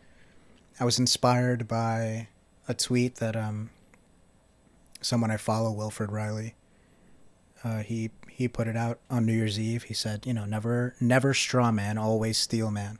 I 0.79 0.85
was 0.85 0.99
inspired 0.99 1.67
by 1.67 2.29
a 2.69 2.75
tweet 2.75 3.17
that 3.17 3.37
um 3.37 3.71
someone 5.01 5.31
I 5.31 5.37
follow, 5.37 5.73
Wilfred 5.73 6.13
Reilly. 6.13 6.55
Uh, 7.65 7.83
he 7.83 8.11
he 8.29 8.49
put 8.49 8.69
it 8.69 8.77
out 8.77 8.99
on 9.11 9.25
New 9.25 9.33
Year's 9.33 9.59
Eve. 9.59 9.85
He 9.85 9.95
said, 9.95 10.27
you 10.27 10.35
know, 10.35 10.45
never 10.45 10.95
never 11.01 11.35
straw 11.35 11.73
man, 11.73 11.99
always 11.99 12.39
steel 12.39 12.71
man. 12.71 12.99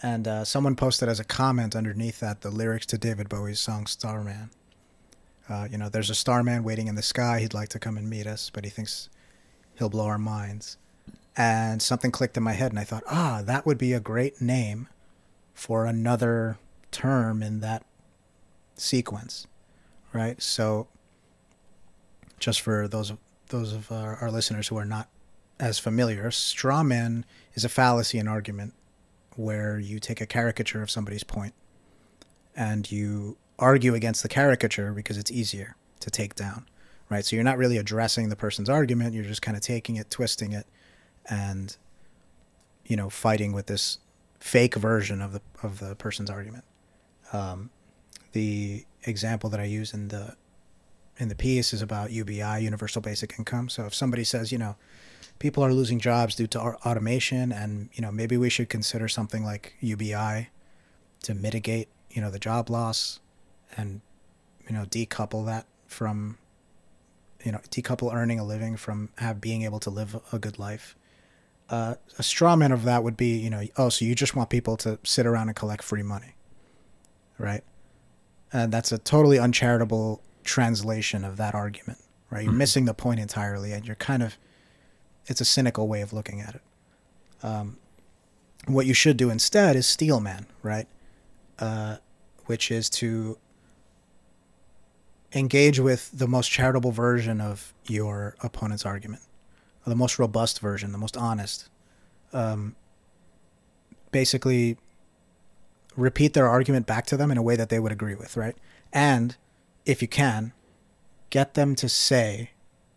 And 0.00 0.28
uh, 0.28 0.44
someone 0.44 0.76
posted 0.76 1.08
as 1.08 1.18
a 1.18 1.24
comment 1.24 1.74
underneath 1.74 2.20
that 2.20 2.42
the 2.42 2.50
lyrics 2.50 2.86
to 2.86 2.98
David 2.98 3.28
Bowie's 3.28 3.58
song 3.58 3.86
Starman. 3.86 4.50
Uh, 5.48 5.66
you 5.70 5.76
know, 5.76 5.88
there's 5.88 6.10
a 6.10 6.14
starman 6.14 6.62
waiting 6.62 6.86
in 6.86 6.94
the 6.94 7.02
sky. 7.02 7.40
He'd 7.40 7.54
like 7.54 7.70
to 7.70 7.78
come 7.78 7.96
and 7.96 8.08
meet 8.08 8.26
us, 8.26 8.50
but 8.52 8.64
he 8.64 8.70
thinks 8.70 9.08
he'll 9.78 9.88
blow 9.88 10.06
our 10.06 10.18
minds. 10.18 10.76
And 11.36 11.80
something 11.80 12.10
clicked 12.10 12.36
in 12.36 12.42
my 12.42 12.52
head, 12.52 12.72
and 12.72 12.80
I 12.80 12.84
thought, 12.84 13.04
ah, 13.08 13.42
that 13.44 13.64
would 13.64 13.78
be 13.78 13.92
a 13.92 14.00
great 14.00 14.40
name 14.40 14.88
for 15.54 15.86
another 15.86 16.58
term 16.90 17.42
in 17.42 17.60
that 17.60 17.84
sequence, 18.74 19.46
right? 20.12 20.40
So, 20.42 20.88
just 22.40 22.60
for 22.60 22.88
those 22.88 23.10
of 23.10 23.18
those 23.48 23.72
of 23.72 23.90
our, 23.90 24.16
our 24.16 24.30
listeners 24.30 24.68
who 24.68 24.76
are 24.76 24.84
not 24.84 25.08
as 25.60 25.78
familiar, 25.78 26.30
straw 26.30 26.82
man 26.82 27.24
is 27.54 27.64
a 27.64 27.68
fallacy 27.68 28.18
in 28.18 28.28
argument 28.28 28.74
where 29.36 29.78
you 29.78 30.00
take 30.00 30.20
a 30.20 30.26
caricature 30.26 30.82
of 30.82 30.90
somebody's 30.90 31.24
point 31.24 31.54
and 32.56 32.90
you 32.90 33.36
argue 33.58 33.94
against 33.94 34.22
the 34.22 34.28
caricature 34.28 34.92
because 34.92 35.16
it's 35.16 35.30
easier 35.30 35.76
to 36.00 36.10
take 36.10 36.34
down 36.34 36.66
right? 37.10 37.24
So 37.24 37.36
you're 37.36 37.44
not 37.44 37.58
really 37.58 37.76
addressing 37.76 38.28
the 38.28 38.36
person's 38.36 38.68
argument. 38.68 39.14
You're 39.14 39.24
just 39.24 39.42
kind 39.42 39.56
of 39.56 39.62
taking 39.62 39.96
it, 39.96 40.10
twisting 40.10 40.52
it, 40.52 40.66
and 41.28 41.76
you 42.86 42.96
know, 42.96 43.10
fighting 43.10 43.52
with 43.52 43.66
this 43.66 43.98
fake 44.40 44.74
version 44.74 45.20
of 45.20 45.32
the 45.32 45.40
of 45.62 45.78
the 45.78 45.94
person's 45.94 46.30
argument. 46.30 46.64
Um, 47.32 47.70
the 48.32 48.84
example 49.04 49.50
that 49.50 49.60
I 49.60 49.64
use 49.64 49.92
in 49.92 50.08
the 50.08 50.36
in 51.18 51.28
the 51.28 51.34
piece 51.34 51.72
is 51.72 51.82
about 51.82 52.12
UBI, 52.12 52.62
Universal 52.62 53.02
Basic 53.02 53.34
Income. 53.38 53.70
So 53.70 53.86
if 53.86 53.94
somebody 53.94 54.24
says, 54.24 54.52
you 54.52 54.58
know, 54.58 54.76
people 55.38 55.64
are 55.64 55.72
losing 55.72 55.98
jobs 55.98 56.34
due 56.36 56.46
to 56.48 56.60
automation, 56.60 57.52
and 57.52 57.90
you 57.92 58.02
know, 58.02 58.12
maybe 58.12 58.36
we 58.36 58.48
should 58.48 58.68
consider 58.68 59.08
something 59.08 59.44
like 59.44 59.74
UBI 59.80 60.48
to 61.22 61.34
mitigate, 61.34 61.88
you 62.10 62.22
know, 62.22 62.30
the 62.30 62.38
job 62.38 62.70
loss, 62.70 63.20
and 63.76 64.00
you 64.68 64.74
know, 64.74 64.84
decouple 64.84 65.44
that 65.46 65.66
from 65.86 66.38
you 67.44 67.52
know 67.52 67.58
decouple 67.70 68.12
earning 68.12 68.38
a 68.38 68.44
living 68.44 68.76
from 68.76 69.10
have 69.18 69.40
being 69.40 69.62
able 69.62 69.80
to 69.80 69.90
live 69.90 70.16
a 70.32 70.38
good 70.38 70.58
life. 70.58 70.96
Uh, 71.70 71.96
a 72.18 72.22
straw 72.22 72.56
man 72.56 72.72
of 72.72 72.84
that 72.84 73.04
would 73.04 73.16
be 73.16 73.36
you 73.36 73.50
know 73.50 73.62
oh 73.76 73.90
so 73.90 74.04
you 74.04 74.14
just 74.14 74.34
want 74.34 74.48
people 74.48 74.76
to 74.76 74.98
sit 75.04 75.26
around 75.26 75.48
and 75.48 75.56
collect 75.56 75.82
free 75.82 76.02
money, 76.02 76.34
right? 77.38 77.62
And 78.52 78.72
that's 78.72 78.92
a 78.92 78.98
totally 78.98 79.38
uncharitable 79.38 80.22
translation 80.42 81.24
of 81.24 81.36
that 81.36 81.54
argument, 81.54 81.98
right? 82.30 82.42
You're 82.42 82.52
mm-hmm. 82.52 82.58
missing 82.58 82.84
the 82.86 82.94
point 82.94 83.20
entirely, 83.20 83.72
and 83.72 83.86
you're 83.86 83.96
kind 83.96 84.22
of 84.22 84.36
it's 85.26 85.40
a 85.40 85.44
cynical 85.44 85.86
way 85.86 86.00
of 86.00 86.12
looking 86.12 86.40
at 86.40 86.54
it. 86.54 86.62
Um, 87.42 87.78
what 88.66 88.86
you 88.86 88.94
should 88.94 89.16
do 89.16 89.30
instead 89.30 89.76
is 89.76 89.86
steel 89.86 90.20
man, 90.20 90.46
right? 90.62 90.88
Uh, 91.58 91.96
which 92.46 92.70
is 92.70 92.88
to 92.88 93.38
engage 95.32 95.78
with 95.78 96.10
the 96.12 96.26
most 96.26 96.50
charitable 96.50 96.92
version 96.92 97.40
of 97.40 97.74
your 97.86 98.34
opponent's 98.40 98.86
argument, 98.86 99.22
the 99.86 99.96
most 99.96 100.18
robust 100.18 100.60
version, 100.60 100.92
the 100.92 100.98
most 100.98 101.16
honest. 101.16 101.68
Um, 102.32 102.76
basically, 104.10 104.76
repeat 105.96 106.34
their 106.34 106.48
argument 106.48 106.86
back 106.86 107.06
to 107.06 107.16
them 107.16 107.30
in 107.30 107.38
a 107.38 107.42
way 107.42 107.56
that 107.56 107.68
they 107.68 107.78
would 107.78 107.92
agree 107.92 108.14
with, 108.14 108.36
right? 108.36 108.56
And 108.92 109.36
if 109.84 110.00
you 110.00 110.08
can, 110.08 110.52
get 111.30 111.54
them 111.54 111.74
to 111.76 111.88
say, 111.88 112.50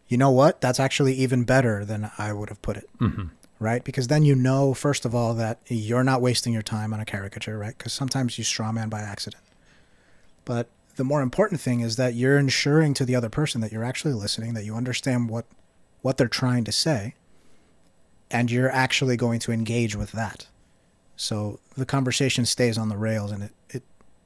you 0.08 0.18
know 0.18 0.32
what, 0.32 0.62
that's 0.62 0.80
actually 0.80 1.14
even 1.16 1.44
better 1.44 1.84
than 1.84 2.12
I 2.18 2.34
would 2.34 2.50
have 2.50 2.62
put 2.62 2.78
it. 2.78 2.90
Mm-hmm. 3.00 3.28
Right? 3.60 3.84
Because 3.84 4.08
then 4.08 4.24
you 4.24 4.34
know, 4.34 4.74
first 4.74 5.06
of 5.06 5.14
all, 5.14 5.36
that 5.36 5.60
you're 5.68 6.04
not 6.04 6.20
wasting 6.20 6.52
your 6.52 6.64
time 6.64 6.94
on 6.94 7.00
a 7.00 7.06
caricature, 7.06 7.60
right? 7.60 7.78
Because 7.78 7.94
sometimes 7.94 8.40
you 8.40 8.44
strawman 8.44 8.90
by 8.90 9.02
accident. 9.02 9.44
But 10.46 10.68
the 10.96 11.04
more 11.04 11.22
important 11.22 11.62
thing 11.62 11.82
is 11.82 11.96
that 11.96 12.14
you're 12.14 12.38
ensuring 12.38 12.94
to 12.96 13.06
the 13.06 13.16
other 13.16 13.30
person 13.30 13.62
that 13.62 13.72
you're 13.72 13.84
actually 13.84 14.14
listening, 14.14 14.54
that 14.54 14.66
you 14.66 14.76
understand 14.76 15.30
what 15.30 15.46
what 16.02 16.18
they're 16.18 16.28
trying 16.28 16.64
to 16.64 16.72
say, 16.72 17.14
and 18.32 18.50
you're 18.50 18.72
actually 18.72 19.16
going 19.16 19.40
to 19.40 19.52
engage 19.52 19.96
with 19.96 20.12
that. 20.14 20.48
So 21.16 21.60
the 21.78 21.86
conversation 21.86 22.46
stays 22.46 22.78
on 22.78 22.90
the 22.90 22.98
rails, 22.98 23.32
and 23.32 23.44
it, 23.44 23.52
it 23.70 23.84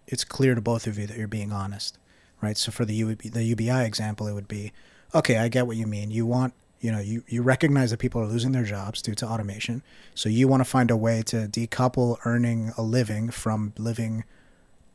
it's 0.07 0.23
clear 0.23 0.55
to 0.55 0.61
both 0.61 0.87
of 0.87 0.97
you 0.97 1.07
that 1.07 1.17
you're 1.17 1.27
being 1.27 1.51
honest, 1.51 1.97
right? 2.41 2.57
So 2.57 2.71
for 2.71 2.85
the 2.85 3.03
UB, 3.03 3.17
the 3.19 3.43
UBI 3.43 3.85
example, 3.85 4.27
it 4.27 4.33
would 4.33 4.47
be, 4.47 4.71
okay, 5.13 5.37
I 5.37 5.49
get 5.49 5.67
what 5.67 5.77
you 5.77 5.87
mean. 5.87 6.11
You 6.11 6.25
want 6.25 6.53
you 6.81 6.91
know 6.91 6.99
you, 6.99 7.23
you 7.27 7.41
recognize 7.41 7.91
that 7.91 7.99
people 7.99 8.21
are 8.21 8.27
losing 8.27 8.51
their 8.51 8.63
jobs 8.63 9.01
due 9.01 9.15
to 9.15 9.25
automation 9.25 9.81
so 10.13 10.29
you 10.29 10.47
want 10.47 10.59
to 10.61 10.69
find 10.69 10.91
a 10.91 10.97
way 10.97 11.23
to 11.23 11.47
decouple 11.47 12.17
earning 12.25 12.73
a 12.77 12.81
living 12.81 13.29
from 13.29 13.73
living 13.77 14.23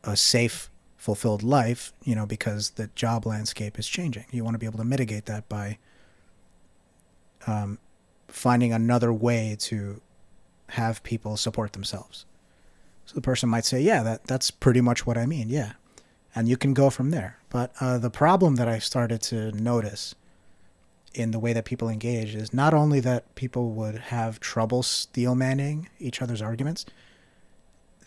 a 0.05 0.17
safe 0.17 0.71
fulfilled 1.01 1.43
life, 1.43 1.95
you 2.05 2.15
know, 2.15 2.27
because 2.27 2.73
the 2.73 2.89
job 2.89 3.25
landscape 3.25 3.79
is 3.79 3.89
changing. 3.89 4.27
You 4.31 4.45
want 4.45 4.55
to 4.55 4.59
be 4.59 4.67
able 4.67 4.79
to 4.81 4.85
mitigate 4.85 5.25
that 5.25 5.49
by 5.49 5.79
um, 7.47 7.79
finding 8.29 8.75
another 8.75 9.11
way 9.11 9.57
to 9.61 10.03
have 10.69 11.03
people 11.03 11.39
support 11.39 11.73
themselves. 11.73 12.27
So 13.07 13.15
the 13.15 13.23
person 13.23 13.49
might 13.49 13.65
say, 13.65 13.81
"Yeah, 13.81 14.03
that 14.03 14.25
that's 14.25 14.51
pretty 14.51 14.83
much 14.83 15.07
what 15.07 15.17
I 15.17 15.25
mean." 15.25 15.49
Yeah, 15.49 15.73
and 16.35 16.47
you 16.47 16.59
can 16.59 16.75
go 16.75 16.91
from 16.91 17.11
there. 17.11 17.39
But 17.49 17.73
uh, 17.81 17.97
the 17.97 18.11
problem 18.11 18.57
that 18.57 18.69
I 18.69 18.79
started 18.79 19.23
to 19.23 19.53
notice 19.53 20.15
in 21.15 21.31
the 21.31 21.39
way 21.39 21.55
that 21.55 21.65
people 21.65 21.89
engage 21.89 22.35
is 22.35 22.53
not 22.53 22.75
only 22.75 23.01
that 23.01 23.35
people 23.37 23.71
would 23.71 23.97
have 23.97 24.39
trouble 24.39 24.83
steel 24.83 25.35
manning 25.35 25.89
each 25.99 26.21
other's 26.21 26.43
arguments, 26.43 26.85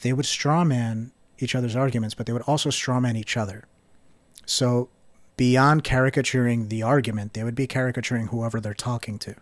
they 0.03 0.13
would 0.13 0.25
strawman 0.25 1.10
each 1.39 1.56
other's 1.56 1.76
arguments, 1.76 2.15
but 2.15 2.26
they 2.26 2.34
would 2.34 2.41
also 2.43 2.69
strawman 2.69 3.15
each 3.15 3.38
other. 3.38 3.65
So 4.46 4.89
beyond 5.38 5.84
caricaturing 5.84 6.69
the 6.69 6.84
argument, 6.84 7.34
they 7.34 7.43
would 7.43 7.56
be 7.56 7.67
caricaturing 7.67 8.28
whoever 8.28 8.60
they're 8.60 8.74
talking 8.74 9.17
to, 9.19 9.36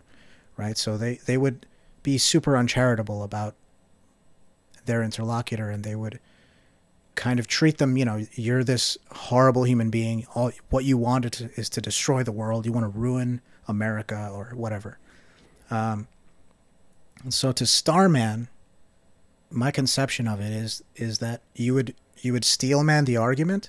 right? 0.56 0.76
So 0.76 0.96
they, 0.96 1.16
they 1.26 1.36
would 1.36 1.66
be 2.02 2.18
super 2.18 2.56
uncharitable 2.56 3.22
about 3.22 3.54
their 4.86 5.02
interlocutor 5.02 5.70
and 5.70 5.84
they 5.84 5.94
would 5.94 6.18
kind 7.14 7.38
of 7.38 7.46
treat 7.46 7.78
them, 7.78 7.96
you 7.96 8.04
know, 8.04 8.24
you're 8.32 8.64
this 8.64 8.96
horrible 9.10 9.64
human 9.64 9.90
being. 9.90 10.26
All 10.34 10.50
what 10.70 10.84
you 10.84 10.96
want 10.96 11.30
to, 11.32 11.50
is 11.56 11.68
to 11.70 11.80
destroy 11.80 12.22
the 12.22 12.32
world. 12.32 12.64
You 12.64 12.72
want 12.72 12.92
to 12.92 12.98
ruin 12.98 13.40
America 13.68 14.30
or 14.32 14.52
whatever. 14.54 14.98
Um, 15.70 16.08
so 17.28 17.52
to 17.52 17.66
Starman, 17.66 18.48
my 19.52 19.70
conception 19.70 20.26
of 20.26 20.40
it 20.40 20.52
is 20.52 20.82
is 20.96 21.18
that 21.18 21.42
you 21.54 21.74
would 21.74 21.94
you 22.18 22.32
would 22.32 22.44
steelman 22.44 23.04
the 23.04 23.16
argument, 23.16 23.68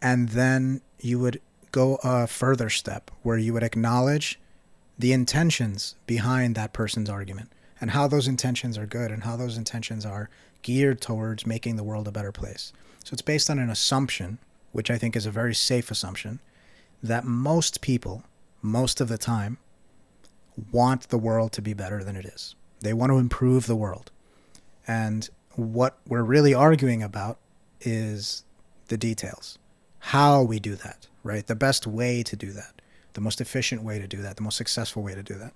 and 0.00 0.30
then 0.30 0.80
you 1.00 1.18
would 1.18 1.40
go 1.72 1.98
a 2.04 2.26
further 2.26 2.68
step 2.68 3.10
where 3.22 3.38
you 3.38 3.52
would 3.52 3.62
acknowledge 3.62 4.38
the 4.98 5.12
intentions 5.12 5.96
behind 6.06 6.54
that 6.54 6.72
person's 6.72 7.08
argument 7.08 7.50
and 7.80 7.90
how 7.90 8.06
those 8.06 8.28
intentions 8.28 8.78
are 8.78 8.86
good 8.86 9.10
and 9.10 9.24
how 9.24 9.36
those 9.36 9.56
intentions 9.56 10.06
are 10.06 10.30
geared 10.60 11.00
towards 11.00 11.46
making 11.46 11.76
the 11.76 11.82
world 11.82 12.06
a 12.06 12.12
better 12.12 12.30
place. 12.30 12.72
So 13.04 13.14
it's 13.14 13.22
based 13.22 13.50
on 13.50 13.58
an 13.58 13.68
assumption, 13.68 14.38
which 14.70 14.90
I 14.90 14.98
think 14.98 15.16
is 15.16 15.26
a 15.26 15.30
very 15.30 15.54
safe 15.54 15.90
assumption, 15.90 16.38
that 17.02 17.24
most 17.24 17.80
people, 17.80 18.22
most 18.60 19.00
of 19.00 19.08
the 19.08 19.18
time, 19.18 19.58
want 20.70 21.08
the 21.08 21.18
world 21.18 21.50
to 21.52 21.62
be 21.62 21.74
better 21.74 22.04
than 22.04 22.14
it 22.14 22.26
is. 22.26 22.54
They 22.80 22.92
want 22.92 23.10
to 23.10 23.18
improve 23.18 23.66
the 23.66 23.74
world. 23.74 24.11
And 24.86 25.28
what 25.54 25.98
we're 26.06 26.22
really 26.22 26.54
arguing 26.54 27.02
about 27.02 27.38
is 27.80 28.44
the 28.88 28.96
details. 28.96 29.58
How 29.98 30.42
we 30.42 30.58
do 30.58 30.74
that, 30.76 31.06
right? 31.22 31.46
The 31.46 31.54
best 31.54 31.86
way 31.86 32.22
to 32.22 32.36
do 32.36 32.52
that, 32.52 32.82
the 33.12 33.20
most 33.20 33.40
efficient 33.40 33.82
way 33.82 33.98
to 33.98 34.06
do 34.06 34.22
that, 34.22 34.36
the 34.36 34.42
most 34.42 34.56
successful 34.56 35.02
way 35.02 35.14
to 35.14 35.22
do 35.22 35.34
that. 35.34 35.52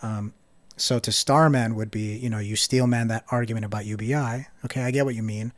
Um, 0.00 0.32
so 0.76 0.98
to 1.00 1.12
Starman 1.12 1.74
would 1.74 1.90
be, 1.90 2.16
you 2.16 2.30
know, 2.30 2.38
you 2.38 2.56
steelman 2.56 3.08
that 3.08 3.24
argument 3.30 3.64
about 3.66 3.84
UBI. 3.84 4.46
Okay, 4.64 4.82
I 4.82 4.90
get 4.90 5.04
what 5.04 5.14
you 5.14 5.22
mean. 5.22 5.52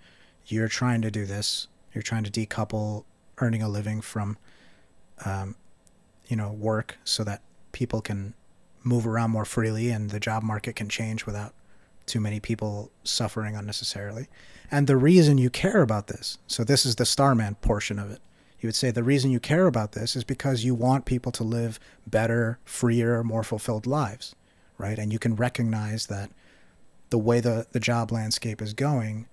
You're 0.46 0.68
trying 0.68 1.02
to 1.02 1.10
do 1.10 1.26
this. 1.26 1.68
You're 1.94 2.02
trying 2.02 2.24
to 2.24 2.30
decouple 2.30 3.04
earning 3.38 3.62
a 3.62 3.68
living 3.68 4.00
from, 4.00 4.38
um, 5.24 5.56
you 6.26 6.36
know, 6.36 6.50
work 6.50 6.98
so 7.04 7.22
that 7.24 7.42
people 7.72 8.00
can 8.00 8.34
move 8.82 9.06
around 9.06 9.30
more 9.30 9.44
freely 9.44 9.90
and 9.90 10.10
the 10.10 10.20
job 10.20 10.42
market 10.42 10.74
can 10.74 10.88
change 10.88 11.26
without 11.26 11.52
too 12.10 12.20
many 12.20 12.40
people 12.40 12.90
suffering 13.04 13.56
unnecessarily. 13.56 14.26
And 14.70 14.86
the 14.86 14.96
reason 14.96 15.38
you 15.38 15.50
care 15.50 15.80
about 15.80 16.08
this, 16.08 16.38
so 16.46 16.64
this 16.64 16.84
is 16.84 16.96
the 16.96 17.06
Starman 17.06 17.54
portion 17.56 17.98
of 17.98 18.10
it. 18.10 18.20
You 18.60 18.66
would 18.66 18.74
say 18.74 18.90
the 18.90 19.02
reason 19.02 19.30
you 19.30 19.40
care 19.40 19.66
about 19.66 19.92
this 19.92 20.14
is 20.14 20.24
because 20.24 20.64
you 20.64 20.74
want 20.74 21.06
people 21.06 21.32
to 21.32 21.44
live 21.44 21.80
better, 22.06 22.58
freer, 22.64 23.24
more 23.24 23.42
fulfilled 23.42 23.86
lives, 23.86 24.34
right? 24.76 24.98
And 24.98 25.12
you 25.12 25.18
can 25.18 25.34
recognize 25.34 26.06
that 26.06 26.30
the 27.08 27.18
way 27.18 27.40
the, 27.40 27.66
the 27.72 27.80
job 27.80 28.12
landscape 28.12 28.60
is 28.60 28.74
going 28.74 29.26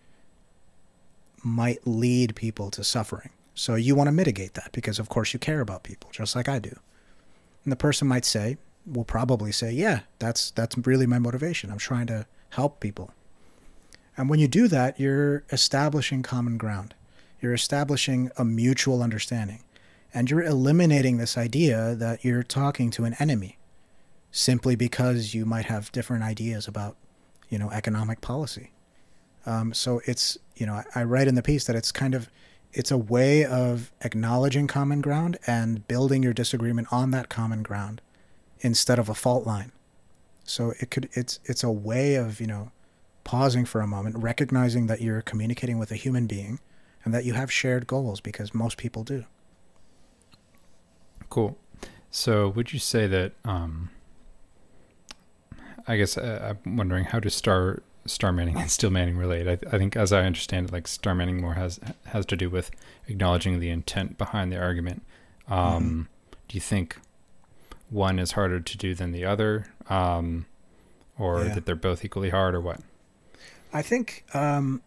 might 1.43 1.85
lead 1.85 2.35
people 2.35 2.71
to 2.71 2.83
suffering. 2.83 3.31
So 3.53 3.75
you 3.75 3.95
want 3.95 4.07
to 4.07 4.13
mitigate 4.13 4.53
that 4.53 4.71
because, 4.71 4.97
of 4.97 5.09
course, 5.09 5.33
you 5.33 5.39
care 5.39 5.61
about 5.61 5.83
people, 5.83 6.09
just 6.11 6.35
like 6.35 6.47
I 6.47 6.59
do. 6.59 6.75
And 7.63 7.71
the 7.71 7.75
person 7.77 8.07
might 8.07 8.23
say, 8.23 8.57
will 8.87 9.03
probably 9.03 9.51
say, 9.51 9.71
"Yeah, 9.71 10.01
that's 10.19 10.51
that's 10.51 10.77
really 10.87 11.05
my 11.05 11.19
motivation. 11.19 11.69
I'm 11.69 11.77
trying 11.77 12.07
to 12.07 12.25
help 12.49 12.79
people." 12.79 13.11
And 14.17 14.29
when 14.29 14.39
you 14.39 14.47
do 14.47 14.67
that, 14.67 14.99
you're 14.99 15.43
establishing 15.51 16.23
common 16.23 16.57
ground. 16.57 16.95
You're 17.39 17.53
establishing 17.53 18.31
a 18.35 18.43
mutual 18.43 19.03
understanding. 19.03 19.63
And 20.13 20.31
you're 20.31 20.43
eliminating 20.43 21.17
this 21.17 21.37
idea 21.37 21.93
that 21.93 22.25
you're 22.25 22.41
talking 22.41 22.89
to 22.91 23.05
an 23.05 23.15
enemy 23.19 23.57
simply 24.31 24.75
because 24.75 25.35
you 25.35 25.45
might 25.45 25.65
have 25.65 25.91
different 25.91 26.23
ideas 26.23 26.67
about, 26.67 26.97
you 27.49 27.59
know, 27.59 27.69
economic 27.69 28.21
policy. 28.21 28.71
Um, 29.45 29.73
so 29.73 30.01
it's, 30.05 30.37
you 30.55 30.65
know, 30.65 30.73
I, 30.73 30.85
I 30.95 31.03
write 31.03 31.27
in 31.27 31.35
the 31.35 31.43
piece 31.43 31.65
that 31.65 31.75
it's 31.75 31.91
kind 31.91 32.15
of, 32.15 32.29
it's 32.73 32.91
a 32.91 32.97
way 32.97 33.45
of 33.45 33.91
acknowledging 34.01 34.65
common 34.67 35.01
ground 35.01 35.37
and 35.45 35.87
building 35.87 36.23
your 36.23 36.33
disagreement 36.33 36.87
on 36.91 37.11
that 37.11 37.29
common 37.29 37.61
ground 37.61 38.01
instead 38.61 38.97
of 38.97 39.09
a 39.09 39.15
fault 39.15 39.45
line. 39.45 39.71
So 40.47 40.73
it 40.79 40.89
could, 40.89 41.09
it's, 41.13 41.39
it's 41.45 41.63
a 41.63 41.69
way 41.71 42.15
of, 42.15 42.41
you 42.41 42.47
know, 42.47 42.71
pausing 43.23 43.65
for 43.65 43.81
a 43.81 43.87
moment, 43.87 44.17
recognizing 44.17 44.87
that 44.87 45.01
you're 45.01 45.21
communicating 45.21 45.77
with 45.77 45.91
a 45.91 45.95
human 45.95 46.25
being 46.25 46.59
and 47.03 47.13
that 47.13 47.25
you 47.25 47.33
have 47.33 47.51
shared 47.51 47.85
goals 47.85 48.21
because 48.21 48.53
most 48.53 48.77
people 48.77 49.03
do. 49.03 49.25
Cool. 51.29 51.57
So, 52.09 52.47
would 52.49 52.73
you 52.73 52.79
say 52.79 53.05
that? 53.07 53.33
Um, 53.43 53.89
I 55.87 55.97
guess 55.97 56.17
uh, 56.17 56.55
I'm 56.65 56.77
wondering 56.77 57.05
how 57.05 57.19
does 57.19 57.35
star 57.35 57.83
star 58.05 58.31
manning 58.31 58.57
and 58.59 58.71
steel 58.71 58.89
manning 58.89 59.17
relate? 59.17 59.47
I, 59.47 59.75
I, 59.75 59.77
think, 59.77 59.95
as 59.95 60.13
I 60.13 60.23
understand 60.23 60.67
it, 60.67 60.71
like 60.73 60.87
star 60.87 61.13
manning 61.13 61.41
more 61.41 61.53
has 61.53 61.79
has 62.07 62.25
to 62.27 62.35
do 62.35 62.49
with 62.49 62.71
acknowledging 63.07 63.59
the 63.59 63.69
intent 63.69 64.17
behind 64.17 64.51
the 64.51 64.57
argument. 64.57 65.03
Um, 65.47 65.57
mm-hmm. 65.57 66.01
Do 66.47 66.55
you 66.55 66.61
think 66.61 66.97
one 67.89 68.19
is 68.19 68.33
harder 68.33 68.59
to 68.59 68.77
do 68.77 68.93
than 68.93 69.11
the 69.11 69.25
other, 69.25 69.67
um, 69.89 70.45
or 71.17 71.45
yeah. 71.45 71.55
that 71.55 71.65
they're 71.65 71.75
both 71.75 72.03
equally 72.03 72.29
hard, 72.29 72.55
or 72.55 72.61
what? 72.61 72.81
I 73.73 73.81
think 73.81 74.23
um, 74.33 74.81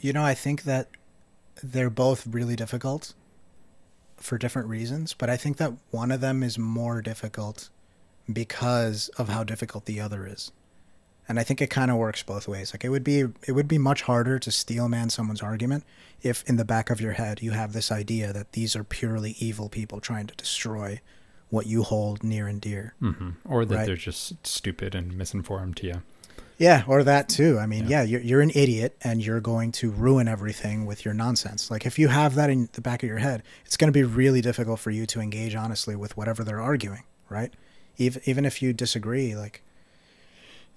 you 0.00 0.12
know, 0.12 0.22
I 0.22 0.34
think 0.34 0.62
that 0.62 0.88
they're 1.62 1.90
both 1.90 2.26
really 2.26 2.56
difficult 2.56 3.14
for 4.16 4.38
different 4.38 4.68
reasons, 4.68 5.14
but 5.14 5.30
I 5.30 5.36
think 5.36 5.56
that 5.58 5.72
one 5.90 6.10
of 6.10 6.20
them 6.20 6.42
is 6.42 6.58
more 6.58 7.02
difficult 7.02 7.68
because 8.32 9.08
of 9.16 9.28
how 9.28 9.44
difficult 9.44 9.86
the 9.86 10.00
other 10.00 10.26
is. 10.26 10.52
And 11.28 11.38
I 11.38 11.42
think 11.42 11.60
it 11.60 11.68
kind 11.68 11.90
of 11.90 11.98
works 11.98 12.22
both 12.22 12.48
ways. 12.48 12.72
Like 12.72 12.84
it 12.84 12.88
would 12.88 13.04
be 13.04 13.20
it 13.46 13.52
would 13.52 13.68
be 13.68 13.78
much 13.78 14.02
harder 14.02 14.38
to 14.38 14.50
steel 14.50 14.88
man 14.88 15.10
someone's 15.10 15.42
argument 15.42 15.84
if 16.22 16.42
in 16.48 16.56
the 16.56 16.64
back 16.64 16.90
of 16.90 17.00
your 17.00 17.12
head 17.12 17.42
you 17.42 17.52
have 17.52 17.72
this 17.72 17.92
idea 17.92 18.32
that 18.32 18.52
these 18.52 18.74
are 18.74 18.82
purely 18.82 19.36
evil 19.38 19.68
people 19.68 20.00
trying 20.00 20.26
to 20.26 20.34
destroy 20.34 21.00
what 21.50 21.66
you 21.66 21.82
hold 21.82 22.22
near 22.22 22.46
and 22.46 22.60
dear. 22.60 22.94
Mm-hmm. 23.02 23.30
Or 23.44 23.64
that 23.64 23.74
right? 23.74 23.86
they're 23.86 23.96
just 23.96 24.46
stupid 24.46 24.94
and 24.94 25.16
misinformed 25.16 25.76
to 25.78 25.86
you. 25.86 26.02
Yeah, 26.58 26.82
or 26.88 27.04
that 27.04 27.28
too. 27.28 27.58
I 27.58 27.66
mean, 27.66 27.86
yeah, 27.86 28.02
yeah 28.02 28.08
you're, 28.08 28.20
you're 28.20 28.40
an 28.40 28.50
idiot 28.54 28.96
and 29.02 29.24
you're 29.24 29.40
going 29.40 29.70
to 29.72 29.90
ruin 29.90 30.26
everything 30.26 30.86
with 30.86 31.04
your 31.04 31.14
nonsense. 31.14 31.70
Like, 31.70 31.86
if 31.86 31.98
you 31.98 32.08
have 32.08 32.34
that 32.34 32.50
in 32.50 32.68
the 32.72 32.80
back 32.80 33.04
of 33.04 33.08
your 33.08 33.18
head, 33.18 33.44
it's 33.64 33.76
going 33.76 33.92
to 33.92 33.96
be 33.96 34.02
really 34.02 34.40
difficult 34.40 34.80
for 34.80 34.90
you 34.90 35.06
to 35.06 35.20
engage 35.20 35.54
honestly 35.54 35.94
with 35.94 36.16
whatever 36.16 36.42
they're 36.42 36.60
arguing, 36.60 37.04
right? 37.28 37.54
Even, 37.96 38.22
even 38.24 38.44
if 38.44 38.60
you 38.60 38.72
disagree, 38.72 39.36
like, 39.36 39.62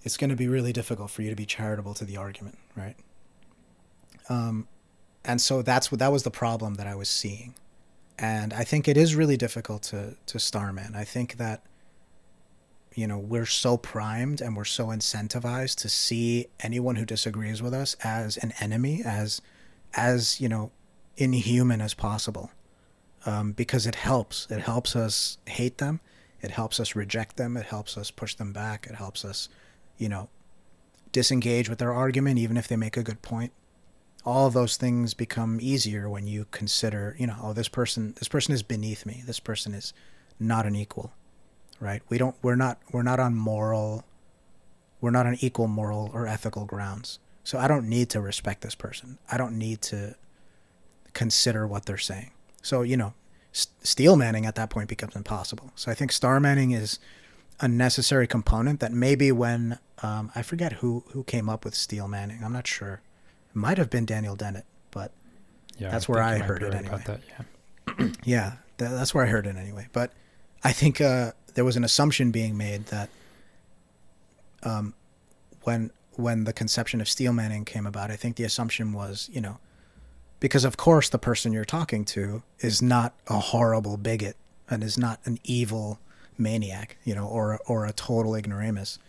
it's 0.03 0.17
going 0.17 0.29
to 0.29 0.35
be 0.35 0.47
really 0.47 0.73
difficult 0.73 1.11
for 1.11 1.21
you 1.21 1.29
to 1.29 1.35
be 1.35 1.45
charitable 1.45 1.93
to 1.95 2.05
the 2.05 2.17
argument, 2.17 2.57
right? 2.75 2.95
Um, 4.29 4.67
and 5.23 5.39
so 5.39 5.61
that's 5.61 5.91
what 5.91 5.99
that 5.99 6.11
was 6.11 6.23
the 6.23 6.31
problem 6.31 6.75
that 6.75 6.87
I 6.87 6.95
was 6.95 7.09
seeing, 7.09 7.53
and 8.17 8.53
I 8.53 8.63
think 8.63 8.87
it 8.87 8.97
is 8.97 9.15
really 9.15 9.37
difficult 9.37 9.83
to 9.83 10.15
to 10.25 10.39
Starman. 10.39 10.95
I 10.95 11.03
think 11.03 11.37
that 11.37 11.63
you 12.95 13.05
know 13.07 13.19
we're 13.19 13.45
so 13.45 13.77
primed 13.77 14.41
and 14.41 14.55
we're 14.55 14.65
so 14.65 14.87
incentivized 14.87 15.75
to 15.77 15.89
see 15.89 16.47
anyone 16.59 16.95
who 16.95 17.05
disagrees 17.05 17.61
with 17.61 17.73
us 17.73 17.95
as 18.03 18.37
an 18.37 18.53
enemy 18.59 19.03
as 19.05 19.41
as 19.93 20.41
you 20.41 20.49
know 20.49 20.71
inhuman 21.17 21.81
as 21.81 21.93
possible. 21.93 22.51
Um, 23.23 23.51
because 23.51 23.85
it 23.85 23.93
helps. 23.93 24.47
It 24.49 24.61
helps 24.61 24.95
us 24.95 25.37
hate 25.45 25.77
them. 25.77 25.99
It 26.41 26.49
helps 26.49 26.79
us 26.79 26.95
reject 26.95 27.37
them. 27.37 27.55
It 27.55 27.67
helps 27.67 27.95
us 27.95 28.09
push 28.09 28.33
them 28.33 28.51
back. 28.51 28.87
It 28.89 28.95
helps 28.95 29.23
us 29.23 29.47
you 30.01 30.09
know 30.09 30.29
disengage 31.11 31.69
with 31.69 31.79
their 31.79 31.93
argument 31.93 32.39
even 32.39 32.57
if 32.57 32.67
they 32.67 32.75
make 32.75 32.97
a 32.97 33.03
good 33.03 33.21
point 33.21 33.51
all 34.23 34.47
of 34.47 34.53
those 34.53 34.77
things 34.77 35.13
become 35.13 35.59
easier 35.61 36.09
when 36.09 36.27
you 36.27 36.45
consider 36.51 37.15
you 37.19 37.27
know 37.27 37.35
oh 37.41 37.53
this 37.53 37.67
person 37.67 38.13
this 38.19 38.27
person 38.27 38.53
is 38.53 38.63
beneath 38.63 39.05
me 39.05 39.23
this 39.25 39.39
person 39.39 39.73
is 39.73 39.93
not 40.39 40.65
an 40.65 40.75
equal 40.75 41.11
right? 41.81 42.01
We 42.07 42.17
don't 42.17 42.35
we're 42.41 42.55
not 42.55 42.77
we're 42.93 43.03
not 43.03 43.19
on 43.19 43.35
moral 43.35 44.05
we're 45.01 45.11
not 45.11 45.25
on 45.25 45.35
equal 45.41 45.67
moral 45.67 46.11
or 46.13 46.27
ethical 46.27 46.65
grounds. 46.65 47.19
So 47.43 47.57
I 47.57 47.67
don't 47.67 47.89
need 47.89 48.09
to 48.11 48.21
respect 48.21 48.61
this 48.61 48.75
person. 48.75 49.17
I 49.29 49.35
don't 49.35 49.57
need 49.57 49.81
to 49.83 50.15
consider 51.13 51.65
what 51.65 51.87
they're 51.87 51.97
saying. 51.97 52.31
So, 52.61 52.83
you 52.83 52.95
know, 52.95 53.15
steel 53.51 54.15
manning 54.15 54.45
at 54.45 54.53
that 54.55 54.69
point 54.69 54.87
becomes 54.87 55.15
impossible. 55.15 55.71
So 55.75 55.91
I 55.91 55.95
think 55.95 56.11
star 56.11 56.39
manning 56.39 56.69
is 56.69 56.99
a 57.61 57.67
necessary 57.67 58.27
component 58.27 58.79
that 58.79 58.91
maybe 58.91 59.31
when 59.31 59.77
um, 60.01 60.31
I 60.35 60.41
forget 60.41 60.73
who 60.73 61.03
who 61.11 61.23
came 61.23 61.47
up 61.47 61.63
with 61.63 61.75
steel 61.75 62.07
manning. 62.07 62.43
I'm 62.43 62.51
not 62.51 62.67
sure. 62.67 63.01
It 63.49 63.55
might 63.55 63.77
have 63.77 63.89
been 63.89 64.05
Daniel 64.05 64.35
Dennett, 64.35 64.65
but 64.89 65.11
yeah, 65.77 65.91
that's 65.91 66.09
I 66.09 66.11
where 66.11 66.23
I 66.23 66.37
heard 66.39 66.63
it 66.63 66.73
anyway. 66.73 67.03
That, 67.05 67.21
yeah, 67.29 68.07
yeah, 68.23 68.53
that's 68.77 69.13
where 69.13 69.23
I 69.23 69.27
heard 69.27 69.45
it 69.45 69.55
anyway. 69.55 69.87
But 69.93 70.11
I 70.63 70.71
think 70.71 70.99
uh, 70.99 71.33
there 71.53 71.63
was 71.63 71.77
an 71.77 71.83
assumption 71.83 72.31
being 72.31 72.57
made 72.57 72.87
that 72.87 73.09
um, 74.63 74.95
when 75.63 75.91
when 76.15 76.43
the 76.45 76.53
conception 76.53 76.99
of 76.99 77.07
steel 77.07 77.31
manning 77.31 77.63
came 77.63 77.85
about, 77.85 78.11
I 78.11 78.15
think 78.15 78.35
the 78.35 78.43
assumption 78.43 78.93
was, 78.93 79.29
you 79.31 79.39
know, 79.39 79.59
because 80.39 80.65
of 80.65 80.77
course 80.77 81.09
the 81.09 81.19
person 81.19 81.53
you're 81.53 81.63
talking 81.63 82.05
to 82.05 82.43
is 82.59 82.81
not 82.81 83.13
a 83.27 83.39
horrible 83.39 83.97
bigot 83.97 84.35
and 84.69 84.83
is 84.83 84.97
not 84.97 85.19
an 85.25 85.39
evil 85.43 85.99
maniac, 86.37 86.97
you 87.03 87.15
know, 87.15 87.27
or 87.27 87.59
or 87.67 87.85
a 87.85 87.93
total 87.93 88.35
ignoramus. 88.35 88.99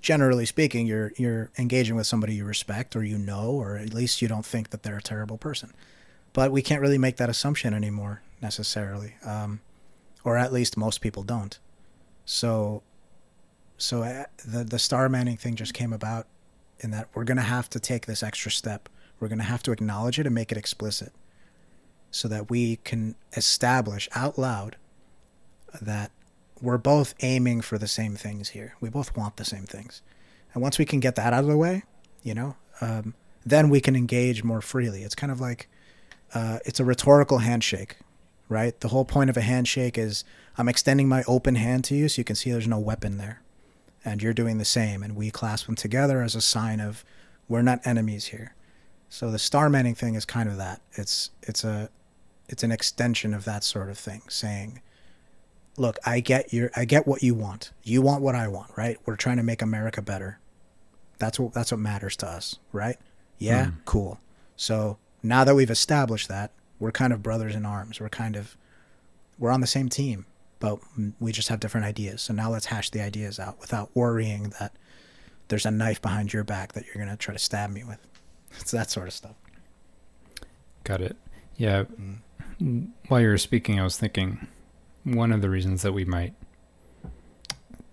Generally 0.00 0.46
speaking, 0.46 0.86
you're 0.86 1.12
you're 1.16 1.50
engaging 1.58 1.94
with 1.94 2.06
somebody 2.06 2.34
you 2.34 2.44
respect 2.44 2.96
or 2.96 3.04
you 3.04 3.18
know, 3.18 3.50
or 3.50 3.76
at 3.76 3.92
least 3.92 4.22
you 4.22 4.28
don't 4.28 4.46
think 4.46 4.70
that 4.70 4.82
they're 4.82 4.96
a 4.98 5.02
terrible 5.02 5.38
person. 5.38 5.72
But 6.32 6.52
we 6.52 6.62
can't 6.62 6.80
really 6.80 6.98
make 6.98 7.16
that 7.16 7.28
assumption 7.28 7.74
anymore 7.74 8.22
necessarily, 8.40 9.14
um, 9.24 9.60
or 10.24 10.36
at 10.36 10.52
least 10.52 10.76
most 10.76 11.00
people 11.00 11.22
don't. 11.22 11.58
So, 12.24 12.82
so 13.76 14.02
uh, 14.02 14.24
the 14.46 14.64
the 14.64 14.78
star 14.78 15.08
manning 15.08 15.36
thing 15.36 15.56
just 15.56 15.74
came 15.74 15.92
about 15.92 16.26
in 16.78 16.92
that 16.92 17.08
we're 17.14 17.24
gonna 17.24 17.42
have 17.42 17.68
to 17.70 17.80
take 17.80 18.06
this 18.06 18.22
extra 18.22 18.50
step. 18.50 18.88
We're 19.18 19.28
gonna 19.28 19.42
have 19.42 19.62
to 19.64 19.72
acknowledge 19.72 20.18
it 20.18 20.26
and 20.26 20.34
make 20.34 20.52
it 20.52 20.58
explicit, 20.58 21.12
so 22.10 22.28
that 22.28 22.48
we 22.48 22.76
can 22.76 23.16
establish 23.36 24.08
out 24.14 24.38
loud 24.38 24.76
that 25.80 26.10
we're 26.60 26.78
both 26.78 27.14
aiming 27.20 27.62
for 27.62 27.78
the 27.78 27.88
same 27.88 28.16
things 28.16 28.50
here. 28.50 28.74
We 28.80 28.88
both 28.90 29.16
want 29.16 29.36
the 29.36 29.44
same 29.44 29.64
things, 29.64 30.02
and 30.52 30.62
once 30.62 30.78
we 30.78 30.84
can 30.84 31.00
get 31.00 31.14
that 31.16 31.32
out 31.32 31.44
of 31.44 31.48
the 31.48 31.56
way, 31.56 31.84
you 32.22 32.34
know, 32.34 32.56
um, 32.80 33.14
then 33.44 33.70
we 33.70 33.80
can 33.80 33.96
engage 33.96 34.44
more 34.44 34.60
freely. 34.60 35.02
It's 35.02 35.14
kind 35.14 35.32
of 35.32 35.40
like 35.40 35.68
uh, 36.34 36.58
it's 36.64 36.80
a 36.80 36.84
rhetorical 36.84 37.38
handshake 37.38 37.96
right? 38.50 38.78
The 38.80 38.88
whole 38.88 39.06
point 39.06 39.30
of 39.30 39.36
a 39.38 39.42
handshake 39.42 39.96
is 39.96 40.24
I'm 40.58 40.68
extending 40.68 41.08
my 41.08 41.22
open 41.26 41.54
hand 41.54 41.84
to 41.84 41.94
you 41.94 42.08
so 42.08 42.20
you 42.20 42.24
can 42.24 42.36
see 42.36 42.50
there's 42.50 42.68
no 42.68 42.80
weapon 42.80 43.16
there. 43.16 43.40
And 44.04 44.22
you're 44.22 44.34
doing 44.34 44.58
the 44.58 44.64
same. 44.64 45.02
And 45.02 45.16
we 45.16 45.30
clasp 45.30 45.66
them 45.66 45.76
together 45.76 46.20
as 46.20 46.34
a 46.34 46.40
sign 46.40 46.80
of 46.80 47.04
we're 47.48 47.62
not 47.62 47.86
enemies 47.86 48.26
here. 48.26 48.54
So 49.08 49.30
the 49.30 49.38
star 49.38 49.70
manning 49.70 49.94
thing 49.94 50.14
is 50.16 50.24
kind 50.24 50.48
of 50.48 50.56
that. 50.58 50.82
It's 50.92 51.30
it's 51.42 51.64
a 51.64 51.90
it's 52.48 52.62
an 52.62 52.72
extension 52.72 53.32
of 53.34 53.44
that 53.44 53.62
sort 53.62 53.88
of 53.88 53.98
thing, 53.98 54.22
saying, 54.28 54.80
Look, 55.76 55.98
I 56.04 56.20
get 56.20 56.52
your 56.52 56.70
I 56.76 56.84
get 56.84 57.06
what 57.06 57.22
you 57.22 57.34
want. 57.34 57.72
You 57.82 58.02
want 58.02 58.22
what 58.22 58.34
I 58.34 58.48
want, 58.48 58.70
right? 58.76 58.98
We're 59.06 59.16
trying 59.16 59.38
to 59.38 59.42
make 59.42 59.62
America 59.62 60.02
better. 60.02 60.38
That's 61.18 61.38
what 61.38 61.52
that's 61.52 61.70
what 61.70 61.80
matters 61.80 62.16
to 62.16 62.28
us, 62.28 62.56
right? 62.72 62.96
Yeah, 63.38 63.66
mm. 63.66 63.74
cool. 63.84 64.20
So 64.56 64.98
now 65.22 65.44
that 65.44 65.54
we've 65.54 65.70
established 65.70 66.28
that, 66.28 66.52
we're 66.78 66.92
kind 66.92 67.12
of 67.12 67.22
brothers 67.22 67.54
in 67.54 67.64
arms. 67.64 68.00
We're 68.00 68.08
kind 68.08 68.36
of 68.36 68.56
we're 69.38 69.50
on 69.50 69.60
the 69.60 69.66
same 69.66 69.88
team, 69.88 70.26
but 70.58 70.78
we 71.18 71.32
just 71.32 71.48
have 71.48 71.60
different 71.60 71.86
ideas. 71.86 72.22
So 72.22 72.34
now 72.34 72.50
let's 72.50 72.66
hash 72.66 72.90
the 72.90 73.00
ideas 73.00 73.38
out 73.38 73.60
without 73.60 73.90
worrying 73.94 74.52
that 74.60 74.74
there's 75.48 75.66
a 75.66 75.70
knife 75.70 76.00
behind 76.00 76.32
your 76.32 76.44
back 76.44 76.72
that 76.72 76.84
you're 76.86 77.02
going 77.02 77.08
to 77.08 77.16
try 77.16 77.34
to 77.34 77.38
stab 77.38 77.70
me 77.70 77.84
with. 77.84 77.98
It's 78.58 78.72
that 78.72 78.90
sort 78.90 79.06
of 79.06 79.14
stuff. 79.14 79.36
Got 80.82 81.02
it. 81.02 81.16
Yeah. 81.56 81.84
Mm. 82.60 82.88
While 83.06 83.20
you 83.20 83.28
were 83.28 83.38
speaking, 83.38 83.78
I 83.78 83.84
was 83.84 83.96
thinking 83.96 84.48
one 85.04 85.32
of 85.32 85.42
the 85.42 85.50
reasons 85.50 85.82
that 85.82 85.92
we 85.92 86.04
might 86.04 86.34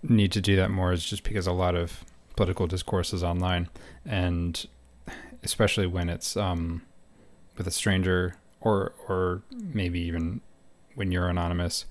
need 0.02 0.32
to 0.32 0.40
do 0.40 0.56
that 0.56 0.70
more 0.70 0.92
is 0.92 1.04
just 1.04 1.24
because 1.24 1.46
a 1.46 1.52
lot 1.52 1.74
of 1.74 2.04
political 2.36 2.66
discourse 2.66 3.12
is 3.12 3.24
online, 3.24 3.68
and 4.04 4.66
especially 5.42 5.86
when 5.86 6.08
it's 6.08 6.36
um, 6.36 6.82
with 7.56 7.66
a 7.66 7.70
stranger 7.70 8.36
or 8.60 8.92
or 9.08 9.42
maybe 9.52 10.00
even 10.00 10.40
when 10.94 11.12
you're 11.12 11.28
anonymous, 11.28 11.84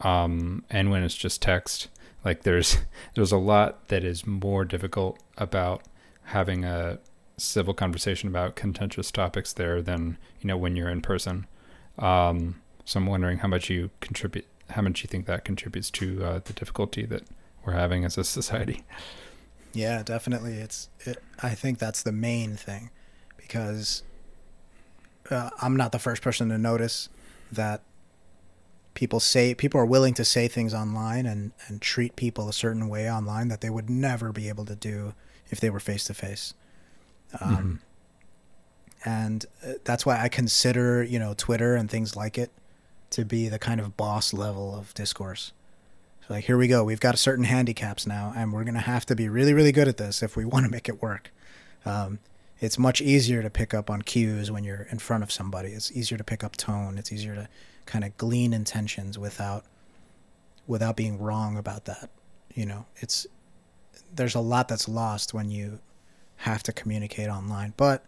um, 0.00 0.64
and 0.70 0.90
when 0.90 1.02
it's 1.02 1.16
just 1.16 1.42
text. 1.42 1.88
Like 2.24 2.42
there's 2.42 2.78
there's 3.14 3.32
a 3.32 3.38
lot 3.38 3.88
that 3.88 4.04
is 4.04 4.26
more 4.26 4.64
difficult 4.64 5.18
about 5.38 5.82
having 6.24 6.64
a 6.64 6.98
civil 7.38 7.74
conversation 7.74 8.28
about 8.28 8.56
contentious 8.56 9.10
topics 9.10 9.52
there 9.52 9.82
than 9.82 10.18
you 10.40 10.48
know 10.48 10.56
when 10.56 10.76
you're 10.76 10.88
in 10.88 11.00
person. 11.00 11.46
Um, 11.98 12.60
so 12.84 13.00
I'm 13.00 13.06
wondering 13.06 13.38
how 13.38 13.48
much 13.48 13.70
you 13.70 13.90
contribute, 14.00 14.46
how 14.70 14.82
much 14.82 15.02
you 15.02 15.08
think 15.08 15.26
that 15.26 15.44
contributes 15.44 15.90
to 15.92 16.24
uh, 16.24 16.40
the 16.44 16.52
difficulty 16.52 17.04
that 17.06 17.22
we're 17.64 17.72
having 17.72 18.04
as 18.04 18.16
a 18.16 18.24
society. 18.24 18.84
Yeah, 19.72 20.02
definitely. 20.02 20.54
It's 20.54 20.88
it, 21.00 21.22
I 21.42 21.50
think 21.50 21.78
that's 21.78 22.02
the 22.02 22.12
main 22.12 22.56
thing 22.56 22.90
because 23.36 24.02
uh, 25.30 25.50
I'm 25.60 25.76
not 25.76 25.92
the 25.92 25.98
first 25.98 26.22
person 26.22 26.48
to 26.48 26.58
notice 26.58 27.08
that 27.52 27.82
people 28.94 29.20
say 29.20 29.54
people 29.54 29.78
are 29.78 29.86
willing 29.86 30.14
to 30.14 30.24
say 30.24 30.48
things 30.48 30.72
online 30.72 31.26
and 31.26 31.52
and 31.66 31.82
treat 31.82 32.16
people 32.16 32.48
a 32.48 32.52
certain 32.52 32.88
way 32.88 33.10
online 33.10 33.48
that 33.48 33.60
they 33.60 33.68
would 33.68 33.90
never 33.90 34.32
be 34.32 34.48
able 34.48 34.64
to 34.64 34.74
do 34.74 35.14
if 35.50 35.60
they 35.60 35.68
were 35.68 35.80
face 35.80 36.04
to 36.04 36.14
face. 36.14 36.54
And 39.04 39.44
uh, 39.64 39.74
that's 39.84 40.06
why 40.06 40.20
I 40.22 40.28
consider 40.28 41.02
you 41.02 41.18
know 41.18 41.34
Twitter 41.36 41.74
and 41.74 41.90
things 41.90 42.16
like 42.16 42.38
it 42.38 42.50
to 43.10 43.24
be 43.24 43.48
the 43.48 43.58
kind 43.58 43.80
of 43.80 43.96
boss 43.96 44.32
level 44.32 44.74
of 44.74 44.92
discourse. 44.94 45.52
So 46.26 46.34
like 46.34 46.44
here 46.44 46.56
we 46.56 46.68
go, 46.68 46.82
we've 46.84 47.00
got 47.00 47.18
certain 47.18 47.44
handicaps 47.44 48.06
now, 48.06 48.32
and 48.36 48.52
we're 48.52 48.64
gonna 48.64 48.80
have 48.80 49.06
to 49.06 49.16
be 49.16 49.28
really 49.28 49.54
really 49.54 49.72
good 49.72 49.88
at 49.88 49.96
this 49.96 50.22
if 50.22 50.36
we 50.36 50.44
want 50.52 50.64
to 50.64 50.70
make 50.70 50.88
it 50.88 51.02
work. 51.02 51.30
Um, 51.84 52.18
it's 52.58 52.78
much 52.78 53.00
easier 53.00 53.42
to 53.42 53.50
pick 53.50 53.74
up 53.74 53.90
on 53.90 54.02
cues 54.02 54.50
when 54.50 54.64
you're 54.64 54.86
in 54.90 54.98
front 54.98 55.22
of 55.22 55.30
somebody. 55.30 55.70
It's 55.70 55.92
easier 55.92 56.16
to 56.16 56.24
pick 56.24 56.42
up 56.42 56.56
tone. 56.56 56.96
It's 56.98 57.12
easier 57.12 57.34
to 57.34 57.48
kind 57.84 58.04
of 58.04 58.16
glean 58.16 58.52
intentions 58.52 59.18
without 59.18 59.64
without 60.66 60.96
being 60.96 61.18
wrong 61.18 61.56
about 61.56 61.84
that. 61.84 62.10
You 62.54 62.66
know, 62.66 62.86
it's 62.96 63.26
there's 64.14 64.34
a 64.34 64.40
lot 64.40 64.68
that's 64.68 64.88
lost 64.88 65.34
when 65.34 65.50
you 65.50 65.80
have 66.36 66.62
to 66.64 66.72
communicate 66.72 67.28
online, 67.28 67.74
but 67.76 68.04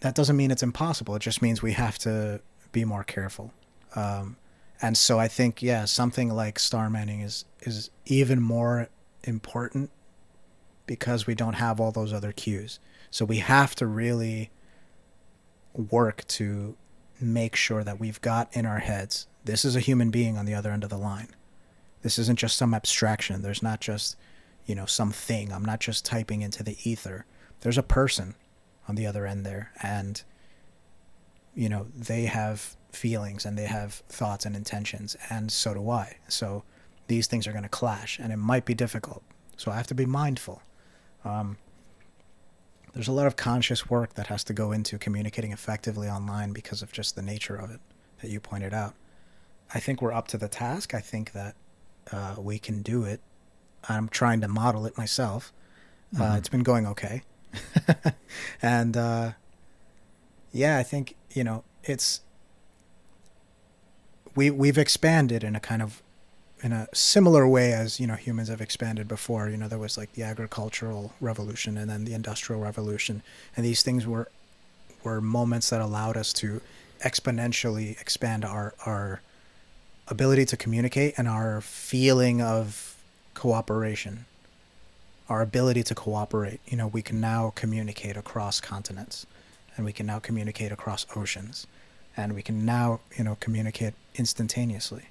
that 0.00 0.14
doesn't 0.14 0.36
mean 0.36 0.50
it's 0.50 0.62
impossible. 0.62 1.14
It 1.16 1.22
just 1.22 1.42
means 1.42 1.62
we 1.62 1.72
have 1.72 1.98
to 2.00 2.40
be 2.72 2.84
more 2.84 3.04
careful. 3.04 3.52
Um, 3.94 4.36
and 4.80 4.96
so 4.96 5.18
I 5.18 5.28
think 5.28 5.62
yeah, 5.62 5.84
something 5.84 6.30
like 6.30 6.58
star 6.58 6.90
manning 6.90 7.20
is 7.20 7.44
is 7.60 7.90
even 8.06 8.40
more 8.40 8.88
important 9.22 9.90
because 10.86 11.26
we 11.26 11.34
don't 11.34 11.54
have 11.54 11.80
all 11.80 11.92
those 11.92 12.12
other 12.12 12.32
cues. 12.32 12.80
So 13.10 13.24
we 13.24 13.38
have 13.38 13.74
to 13.76 13.86
really 13.86 14.50
work 15.74 16.26
to 16.26 16.76
make 17.20 17.54
sure 17.54 17.84
that 17.84 18.00
we've 18.00 18.20
got 18.20 18.48
in 18.52 18.66
our 18.66 18.80
heads 18.80 19.26
this 19.44 19.64
is 19.64 19.76
a 19.76 19.80
human 19.80 20.10
being 20.10 20.38
on 20.38 20.46
the 20.46 20.54
other 20.54 20.70
end 20.70 20.84
of 20.84 20.90
the 20.90 20.98
line. 20.98 21.28
This 22.02 22.18
isn't 22.18 22.38
just 22.38 22.56
some 22.56 22.74
abstraction. 22.74 23.42
There's 23.42 23.62
not 23.62 23.80
just, 23.80 24.16
you 24.66 24.74
know, 24.74 24.86
something. 24.86 25.52
I'm 25.52 25.64
not 25.64 25.80
just 25.80 26.04
typing 26.04 26.42
into 26.42 26.62
the 26.62 26.76
ether. 26.84 27.26
There's 27.60 27.78
a 27.78 27.82
person 27.82 28.34
on 28.88 28.94
the 28.94 29.06
other 29.06 29.26
end 29.26 29.44
there 29.44 29.72
and 29.82 30.22
you 31.54 31.68
know, 31.68 31.86
they 31.94 32.24
have 32.24 32.76
feelings 32.92 33.44
and 33.44 33.56
they 33.56 33.64
have 33.64 33.94
thoughts 34.08 34.44
and 34.44 34.54
intentions 34.54 35.16
and 35.30 35.50
so 35.50 35.74
do 35.74 35.90
I. 35.90 36.16
So 36.28 36.64
these 37.06 37.26
things 37.26 37.46
are 37.46 37.52
going 37.52 37.62
to 37.62 37.68
clash 37.68 38.18
and 38.18 38.32
it 38.32 38.36
might 38.36 38.64
be 38.64 38.74
difficult. 38.74 39.22
So 39.56 39.70
I 39.70 39.76
have 39.76 39.86
to 39.88 39.94
be 39.94 40.06
mindful. 40.06 40.62
Um, 41.24 41.58
there's 42.94 43.08
a 43.08 43.12
lot 43.12 43.26
of 43.26 43.36
conscious 43.36 43.88
work 43.88 44.14
that 44.14 44.26
has 44.26 44.44
to 44.44 44.52
go 44.52 44.72
into 44.72 44.98
communicating 44.98 45.52
effectively 45.52 46.08
online 46.08 46.52
because 46.52 46.82
of 46.82 46.92
just 46.92 47.16
the 47.16 47.22
nature 47.22 47.56
of 47.56 47.70
it 47.70 47.80
that 48.20 48.30
you 48.30 48.40
pointed 48.40 48.74
out. 48.74 48.94
I 49.74 49.80
think 49.80 50.02
we're 50.02 50.12
up 50.12 50.28
to 50.28 50.36
the 50.36 50.48
task. 50.48 50.94
I 50.94 51.00
think 51.00 51.32
that 51.32 51.54
uh, 52.10 52.36
we 52.38 52.58
can 52.58 52.82
do 52.82 53.04
it. 53.04 53.20
I'm 53.88 54.08
trying 54.08 54.40
to 54.42 54.48
model 54.48 54.86
it 54.86 54.98
myself. 54.98 55.52
Uh, 56.14 56.18
mm-hmm. 56.18 56.32
Uh, 56.32 56.36
it's 56.36 56.48
been 56.50 56.62
going 56.62 56.86
okay. 56.86 57.22
and 58.62 58.96
uh, 58.96 59.32
yeah, 60.52 60.78
I 60.78 60.82
think, 60.82 61.14
you 61.32 61.44
know, 61.44 61.64
it's 61.82 62.20
we 64.34 64.50
we've 64.50 64.78
expanded 64.78 65.44
in 65.44 65.56
a 65.56 65.60
kind 65.60 65.82
of 65.82 66.02
in 66.62 66.72
a 66.72 66.86
similar 66.94 67.46
way 67.46 67.72
as 67.72 67.98
you 67.98 68.06
know 68.06 68.14
humans 68.14 68.48
have 68.48 68.60
expanded 68.60 69.08
before. 69.08 69.48
You 69.48 69.56
know, 69.56 69.68
there 69.68 69.78
was 69.78 69.98
like 69.98 70.12
the 70.12 70.22
agricultural 70.22 71.12
revolution 71.20 71.76
and 71.76 71.90
then 71.90 72.04
the 72.04 72.14
industrial 72.14 72.60
revolution, 72.60 73.22
and 73.56 73.64
these 73.64 73.82
things 73.82 74.06
were 74.06 74.28
were 75.02 75.20
moments 75.20 75.70
that 75.70 75.80
allowed 75.80 76.16
us 76.16 76.32
to 76.34 76.60
exponentially 77.00 78.00
expand 78.00 78.44
our 78.44 78.74
our 78.86 79.20
ability 80.08 80.44
to 80.44 80.56
communicate 80.56 81.14
and 81.16 81.26
our 81.28 81.60
feeling 81.60 82.40
of 82.42 82.96
cooperation 83.34 84.26
our 85.28 85.40
ability 85.40 85.82
to 85.82 85.94
cooperate. 85.94 86.60
You 86.66 86.76
know 86.76 86.86
we 86.86 87.02
can 87.02 87.20
now 87.20 87.52
communicate 87.54 88.16
across 88.16 88.60
continents 88.60 89.26
and 89.76 89.84
we 89.84 89.92
can 89.92 90.06
now 90.06 90.18
communicate 90.18 90.72
across 90.72 91.06
oceans 91.16 91.66
and 92.16 92.34
we 92.34 92.42
can 92.42 92.64
now 92.64 93.00
you 93.16 93.24
know 93.24 93.36
communicate 93.40 93.94
instantaneously 94.14 95.06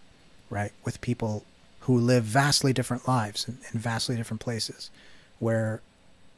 right, 0.51 0.73
with 0.83 1.01
people 1.01 1.43
who 1.81 1.97
live 1.97 2.23
vastly 2.23 2.73
different 2.73 3.07
lives 3.07 3.47
in, 3.47 3.57
in 3.73 3.79
vastly 3.79 4.15
different 4.15 4.41
places, 4.41 4.91
where, 5.39 5.81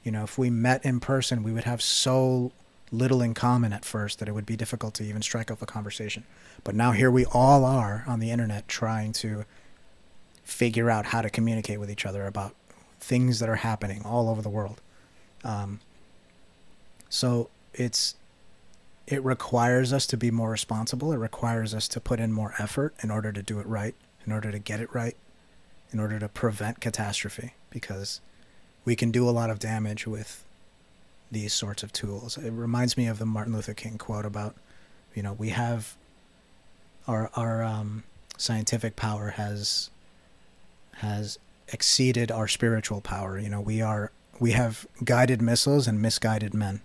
you 0.06 0.12
know, 0.12 0.24
if 0.24 0.38
we 0.38 0.50
met 0.50 0.86
in 0.86 1.02
person, 1.02 1.44
we 1.44 1.52
would 1.52 1.66
have 1.66 1.82
so 1.82 2.54
little 2.92 3.22
in 3.22 3.34
common 3.34 3.74
at 3.74 3.84
first 3.84 4.20
that 4.20 4.30
it 4.30 4.32
would 4.32 4.46
be 4.46 4.56
difficult 4.56 4.94
to 4.94 5.04
even 5.04 5.22
strike 5.22 5.52
up 5.52 5.62
a 5.62 5.66
conversation. 5.66 6.24
But 6.64 6.76
now 6.76 6.92
here 6.92 7.12
we 7.12 7.26
all 7.26 7.66
are 7.66 8.06
on 8.08 8.20
the 8.20 8.32
internet 8.32 8.68
trying 8.68 9.12
to 9.14 9.46
figure 10.44 10.90
out 10.90 11.08
how 11.08 11.22
to 11.22 11.30
communicate 11.30 11.80
with 11.80 11.90
each 11.90 12.06
other 12.06 12.28
about 12.28 12.54
things 13.00 13.40
that 13.40 13.50
are 13.50 13.56
happening 13.56 14.04
all 14.06 14.30
over 14.30 14.42
the 14.42 14.50
world. 14.50 14.80
Um, 15.44 15.80
so 17.10 17.50
it's 17.74 18.16
it 19.06 19.24
requires 19.24 19.92
us 19.92 20.08
to 20.08 20.18
be 20.18 20.32
more 20.32 20.50
responsible. 20.50 21.12
It 21.12 21.18
requires 21.18 21.74
us 21.74 21.88
to 21.90 22.00
put 22.00 22.20
in 22.20 22.32
more 22.32 22.54
effort 22.58 22.96
in 23.04 23.12
order 23.12 23.34
to 23.34 23.44
do 23.44 23.60
it 23.60 23.68
right, 23.68 23.96
in 24.26 24.32
order 24.32 24.52
to 24.52 24.60
get 24.60 24.80
it 24.80 24.94
right, 24.94 25.18
in 25.92 26.00
order 26.00 26.20
to 26.20 26.30
prevent 26.30 26.80
catastrophe, 26.80 27.54
because 27.70 28.22
we 28.86 28.96
can 28.96 29.12
do 29.12 29.28
a 29.28 29.32
lot 29.32 29.50
of 29.50 29.60
damage 29.60 30.08
with 30.08 30.46
these 31.32 31.54
sorts 31.54 31.84
of 31.84 31.92
tools. 31.92 32.38
It 32.38 32.52
reminds 32.52 32.96
me 32.96 33.08
of 33.08 33.20
the 33.20 33.26
Martin 33.26 33.54
Luther 33.54 33.74
King 33.74 33.98
quote 33.98 34.26
about, 34.26 34.56
you 35.14 35.24
know, 35.24 35.34
we 35.34 35.50
have 35.50 35.96
our 37.08 37.30
our 37.36 37.64
um, 37.64 38.04
scientific 38.38 38.96
power 38.96 39.30
has 39.32 39.90
has 40.98 41.40
exceeded 41.70 42.32
our 42.32 42.48
spiritual 42.48 43.02
power. 43.02 43.38
You 43.38 43.50
know, 43.50 43.62
we 43.62 43.82
are 43.82 44.12
we 44.40 44.52
have 44.52 44.88
guided 45.04 45.42
missiles 45.42 45.88
and 45.88 46.02
misguided 46.02 46.54
men. 46.54 46.82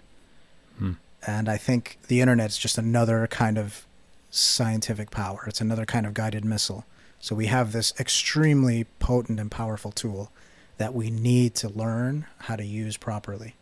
And 1.26 1.48
I 1.48 1.56
think 1.56 1.98
the 2.08 2.20
internet 2.20 2.50
is 2.50 2.58
just 2.58 2.78
another 2.78 3.26
kind 3.26 3.58
of 3.58 3.86
scientific 4.30 5.10
power. 5.10 5.44
It's 5.46 5.60
another 5.60 5.84
kind 5.84 6.06
of 6.06 6.14
guided 6.14 6.44
missile. 6.44 6.84
So 7.20 7.34
we 7.34 7.46
have 7.46 7.72
this 7.72 7.92
extremely 7.98 8.84
potent 8.98 9.40
and 9.40 9.50
powerful 9.50 9.90
tool 9.90 10.30
that 10.76 10.94
we 10.94 11.10
need 11.10 11.54
to 11.56 11.68
learn 11.68 12.26
how 12.38 12.56
to 12.56 12.64
use 12.64 12.96
properly. 12.96 13.54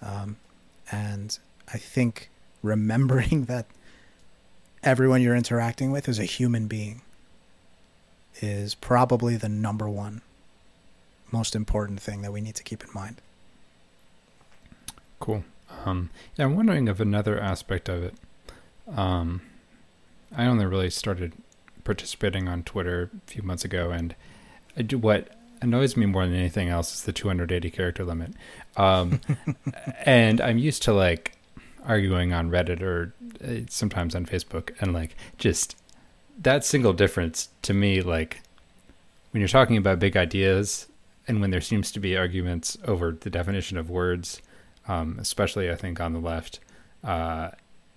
Um, 0.00 0.36
and 0.90 1.38
I 1.72 1.76
think 1.76 2.30
remembering 2.62 3.44
that 3.48 3.66
everyone 4.82 5.20
you're 5.20 5.36
interacting 5.36 5.90
with 5.90 6.08
is 6.08 6.18
a 6.18 6.24
human 6.24 6.66
being 6.66 7.02
is 8.40 8.74
probably 8.74 9.36
the 9.36 9.48
number 9.48 9.88
one 9.88 10.22
most 11.30 11.54
important 11.54 12.00
thing 12.00 12.22
that 12.22 12.32
we 12.32 12.40
need 12.40 12.54
to 12.54 12.62
keep 12.62 12.82
in 12.82 12.88
mind. 12.94 13.20
Cool. 15.20 15.44
Um, 15.88 16.10
yeah, 16.36 16.44
I'm 16.44 16.56
wondering 16.56 16.88
of 16.88 17.00
another 17.00 17.38
aspect 17.40 17.88
of 17.88 18.02
it. 18.02 18.14
Um, 18.94 19.42
I 20.36 20.46
only 20.46 20.66
really 20.66 20.90
started 20.90 21.32
participating 21.84 22.48
on 22.48 22.62
Twitter 22.62 23.10
a 23.14 23.30
few 23.30 23.42
months 23.42 23.64
ago, 23.64 23.90
and 23.90 24.14
I 24.76 24.82
do 24.82 24.98
what 24.98 25.30
annoys 25.60 25.96
me 25.96 26.06
more 26.06 26.26
than 26.26 26.36
anything 26.36 26.68
else 26.68 26.94
is 26.94 27.02
the 27.02 27.12
280 27.12 27.70
character 27.70 28.04
limit. 28.04 28.32
Um, 28.76 29.20
and 30.04 30.40
I'm 30.40 30.58
used 30.58 30.82
to 30.84 30.92
like 30.92 31.36
arguing 31.84 32.32
on 32.32 32.50
Reddit 32.50 32.82
or 32.82 33.14
uh, 33.44 33.66
sometimes 33.68 34.14
on 34.14 34.26
Facebook, 34.26 34.70
and 34.80 34.92
like 34.92 35.16
just 35.38 35.76
that 36.40 36.64
single 36.64 36.92
difference 36.92 37.48
to 37.62 37.74
me, 37.74 38.02
like 38.02 38.42
when 39.30 39.40
you're 39.40 39.48
talking 39.48 39.76
about 39.76 39.98
big 39.98 40.16
ideas 40.16 40.86
and 41.26 41.40
when 41.40 41.50
there 41.50 41.60
seems 41.60 41.90
to 41.92 42.00
be 42.00 42.16
arguments 42.16 42.78
over 42.86 43.12
the 43.12 43.30
definition 43.30 43.76
of 43.76 43.90
words, 43.90 44.40
um, 44.88 45.16
especially 45.20 45.70
I 45.70 45.76
think 45.76 46.00
on 46.00 46.12
the 46.12 46.18
left, 46.18 46.60
uh, 47.04 47.50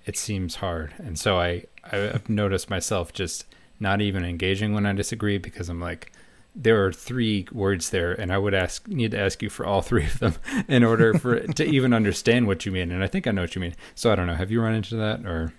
it 0.05 0.17
seems 0.17 0.55
hard. 0.55 0.93
And 0.97 1.17
so 1.17 1.39
I 1.39 1.65
I've 1.91 2.29
noticed 2.29 2.69
myself 2.69 3.13
just 3.13 3.45
not 3.79 4.01
even 4.01 4.23
engaging 4.23 4.73
when 4.73 4.85
I 4.85 4.93
disagree 4.93 5.39
because 5.39 5.69
I'm 5.69 5.79
like, 5.81 6.11
there 6.55 6.85
are 6.85 6.91
three 6.91 7.47
words 7.51 7.89
there, 7.89 8.13
and 8.13 8.31
I 8.31 8.37
would 8.37 8.53
ask 8.53 8.87
need 8.87 9.11
to 9.11 9.19
ask 9.19 9.41
you 9.41 9.49
for 9.49 9.65
all 9.65 9.81
three 9.81 10.05
of 10.05 10.19
them 10.19 10.35
in 10.67 10.83
order 10.83 11.13
for 11.13 11.39
to 11.39 11.65
even 11.65 11.93
understand 11.93 12.47
what 12.47 12.65
you 12.65 12.71
mean. 12.71 12.91
And 12.91 13.03
I 13.03 13.07
think 13.07 13.25
I 13.25 13.31
know 13.31 13.41
what 13.41 13.55
you 13.55 13.61
mean. 13.61 13.75
So 13.95 14.11
I 14.11 14.15
don't 14.15 14.27
know. 14.27 14.35
Have 14.35 14.51
you 14.51 14.61
run 14.61 14.73
into 14.73 14.95
that 14.97 15.25
or? 15.25 15.53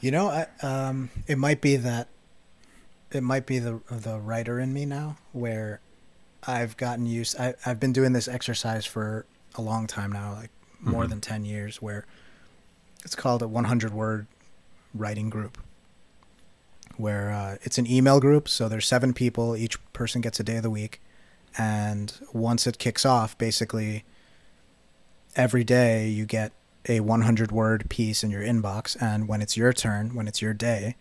You 0.00 0.10
know, 0.10 0.28
I, 0.28 0.46
um, 0.66 1.10
it 1.28 1.38
might 1.38 1.60
be 1.60 1.76
that 1.76 2.08
it 3.12 3.22
might 3.22 3.46
be 3.46 3.58
the 3.58 3.80
the 3.90 4.18
writer 4.18 4.58
in 4.58 4.72
me 4.72 4.84
now, 4.84 5.16
where 5.32 5.80
I've 6.46 6.76
gotten 6.76 7.06
used. 7.06 7.38
I, 7.38 7.54
I've 7.64 7.80
been 7.80 7.92
doing 7.92 8.12
this 8.12 8.28
exercise 8.28 8.84
for 8.84 9.26
a 9.54 9.62
long 9.62 9.86
time 9.86 10.12
now, 10.12 10.34
like 10.34 10.50
more 10.80 11.02
mm-hmm. 11.02 11.10
than 11.10 11.20
ten 11.20 11.44
years, 11.44 11.80
where 11.80 12.06
it's 13.04 13.14
called 13.14 13.42
a 13.42 13.48
100 13.48 13.92
word 13.92 14.26
writing 14.94 15.28
group 15.30 15.58
where 16.96 17.30
uh, 17.30 17.56
it's 17.62 17.78
an 17.78 17.90
email 17.90 18.20
group. 18.20 18.48
So 18.48 18.68
there's 18.68 18.86
seven 18.86 19.12
people. 19.12 19.56
Each 19.56 19.76
person 19.92 20.20
gets 20.20 20.38
a 20.40 20.44
day 20.44 20.56
of 20.56 20.62
the 20.62 20.70
week, 20.70 21.00
and 21.56 22.12
once 22.32 22.66
it 22.66 22.78
kicks 22.78 23.04
off, 23.04 23.36
basically 23.38 24.04
every 25.34 25.64
day 25.64 26.08
you 26.08 26.26
get 26.26 26.52
a 26.88 27.00
100 27.00 27.52
word 27.52 27.88
piece 27.88 28.22
in 28.22 28.30
your 28.30 28.42
inbox. 28.42 29.00
And 29.00 29.28
when 29.28 29.40
it's 29.40 29.56
your 29.56 29.72
turn, 29.72 30.14
when 30.14 30.28
it's 30.28 30.42
your 30.42 30.52
day, 30.52 30.96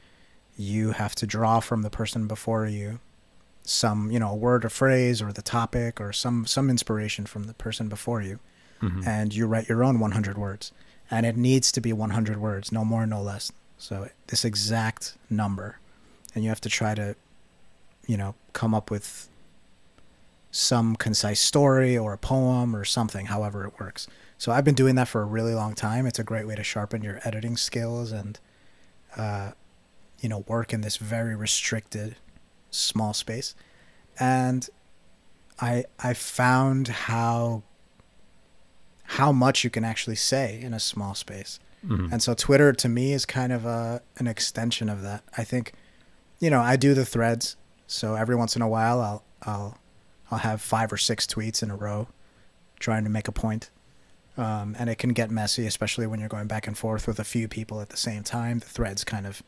you 0.57 0.91
have 0.91 1.15
to 1.15 1.25
draw 1.25 1.59
from 1.59 1.81
the 1.81 1.89
person 1.89 2.27
before 2.27 2.65
you 2.65 2.99
some 3.72 4.11
you 4.11 4.19
know 4.19 4.32
a 4.32 4.36
word 4.36 4.65
or 4.65 4.69
phrase 4.69 5.22
or 5.22 5.32
the 5.32 5.41
topic 5.41 5.99
or 6.01 6.11
some 6.11 6.45
some 6.45 6.69
inspiration 6.69 7.26
from 7.26 7.45
the 7.45 7.53
person 7.53 7.88
before 7.89 8.22
you 8.22 8.39
mm-hmm. 8.82 9.01
and 9.07 9.34
you 9.34 9.47
write 9.47 9.69
your 9.69 9.84
own 9.84 9.99
100 9.99 10.38
words 10.38 10.72
and 11.09 11.26
it 11.26 11.38
needs 11.38 11.72
to 11.72 11.82
be 11.82 11.91
100 11.93 12.38
words 12.38 12.72
no 12.72 12.86
more 12.86 13.05
no 13.05 13.22
less 13.22 13.51
so 13.78 14.09
this 14.28 14.45
exact 14.45 15.15
number 15.30 15.80
and 16.34 16.43
you 16.43 16.49
have 16.49 16.61
to 16.61 16.69
try 16.69 16.95
to, 16.95 17.15
you 18.07 18.17
know, 18.17 18.36
come 18.53 18.74
up 18.74 18.89
with 18.89 19.28
some 20.51 20.95
concise 20.95 21.39
story 21.39 21.97
or 21.97 22.13
a 22.13 22.17
poem 22.17 22.76
or 22.76 22.84
something, 22.84 23.28
however 23.28 23.65
it 23.65 23.80
works. 23.80 24.07
So 24.38 24.51
I've 24.51 24.65
been 24.65 24.76
doing 24.76 24.95
that 24.95 25.07
for 25.07 25.22
a 25.22 25.26
really 25.26 25.53
long 25.53 25.76
time. 25.76 26.05
It's 26.05 26.19
a 26.19 26.24
great 26.24 26.47
way 26.47 26.55
to 26.55 26.63
sharpen 26.63 27.01
your 27.01 27.19
editing 27.24 27.57
skills 27.57 28.11
and, 28.11 28.39
uh, 29.15 29.51
you 30.19 30.30
know, 30.30 30.39
work 30.47 30.74
in 30.74 30.82
this 30.82 30.97
very 30.97 31.36
restricted, 31.36 32.15
small 32.72 33.13
space. 33.13 33.53
And 34.19 34.67
I 35.59 35.86
I 35.99 36.13
found 36.13 36.88
how 36.88 37.63
how 39.03 39.32
much 39.32 39.63
you 39.63 39.69
can 39.69 39.84
actually 39.84 40.15
say 40.15 40.59
in 40.61 40.74
a 40.74 40.80
small 40.80 41.13
space. 41.13 41.59
Mm-hmm. 41.86 42.13
And 42.13 42.24
so 42.24 42.34
Twitter 42.34 42.74
to 42.74 42.89
me 42.89 43.13
is 43.13 43.26
kind 43.26 43.53
of 43.53 43.65
a 43.65 44.01
an 44.17 44.28
extension 44.28 44.89
of 44.89 45.01
that. 45.03 45.24
I 45.38 45.43
think 45.43 45.74
you 46.39 46.49
know, 46.49 46.61
I 46.61 46.76
do 46.76 46.95
the 46.95 47.05
threads, 47.05 47.55
so 47.86 48.15
every 48.15 48.36
once 48.36 48.55
in 48.55 48.61
a 48.61 48.67
while 48.67 48.99
I'll 48.99 49.24
I'll 49.43 49.78
I'll 50.32 50.39
have 50.39 50.61
five 50.61 50.91
or 50.91 50.97
six 50.97 51.28
tweets 51.28 51.61
in 51.61 51.69
a 51.69 51.76
row, 51.76 52.07
trying 52.80 53.03
to 53.03 53.09
make 53.09 53.28
a 53.28 53.32
point. 53.32 53.69
Um, 54.38 54.76
and 54.80 54.89
it 54.89 54.97
can 54.97 55.11
get 55.11 55.30
messy, 55.30 55.67
especially 55.67 56.07
when 56.07 56.19
you're 56.19 56.30
going 56.30 56.47
back 56.47 56.65
and 56.65 56.78
forth 56.78 57.05
with 57.05 57.19
a 57.19 57.24
few 57.26 57.47
people 57.47 57.82
at 57.82 57.89
the 57.89 57.97
same 57.97 58.24
time. 58.24 58.59
The 58.59 58.65
threads 58.65 59.03
kind 59.03 59.28
of 59.28 59.43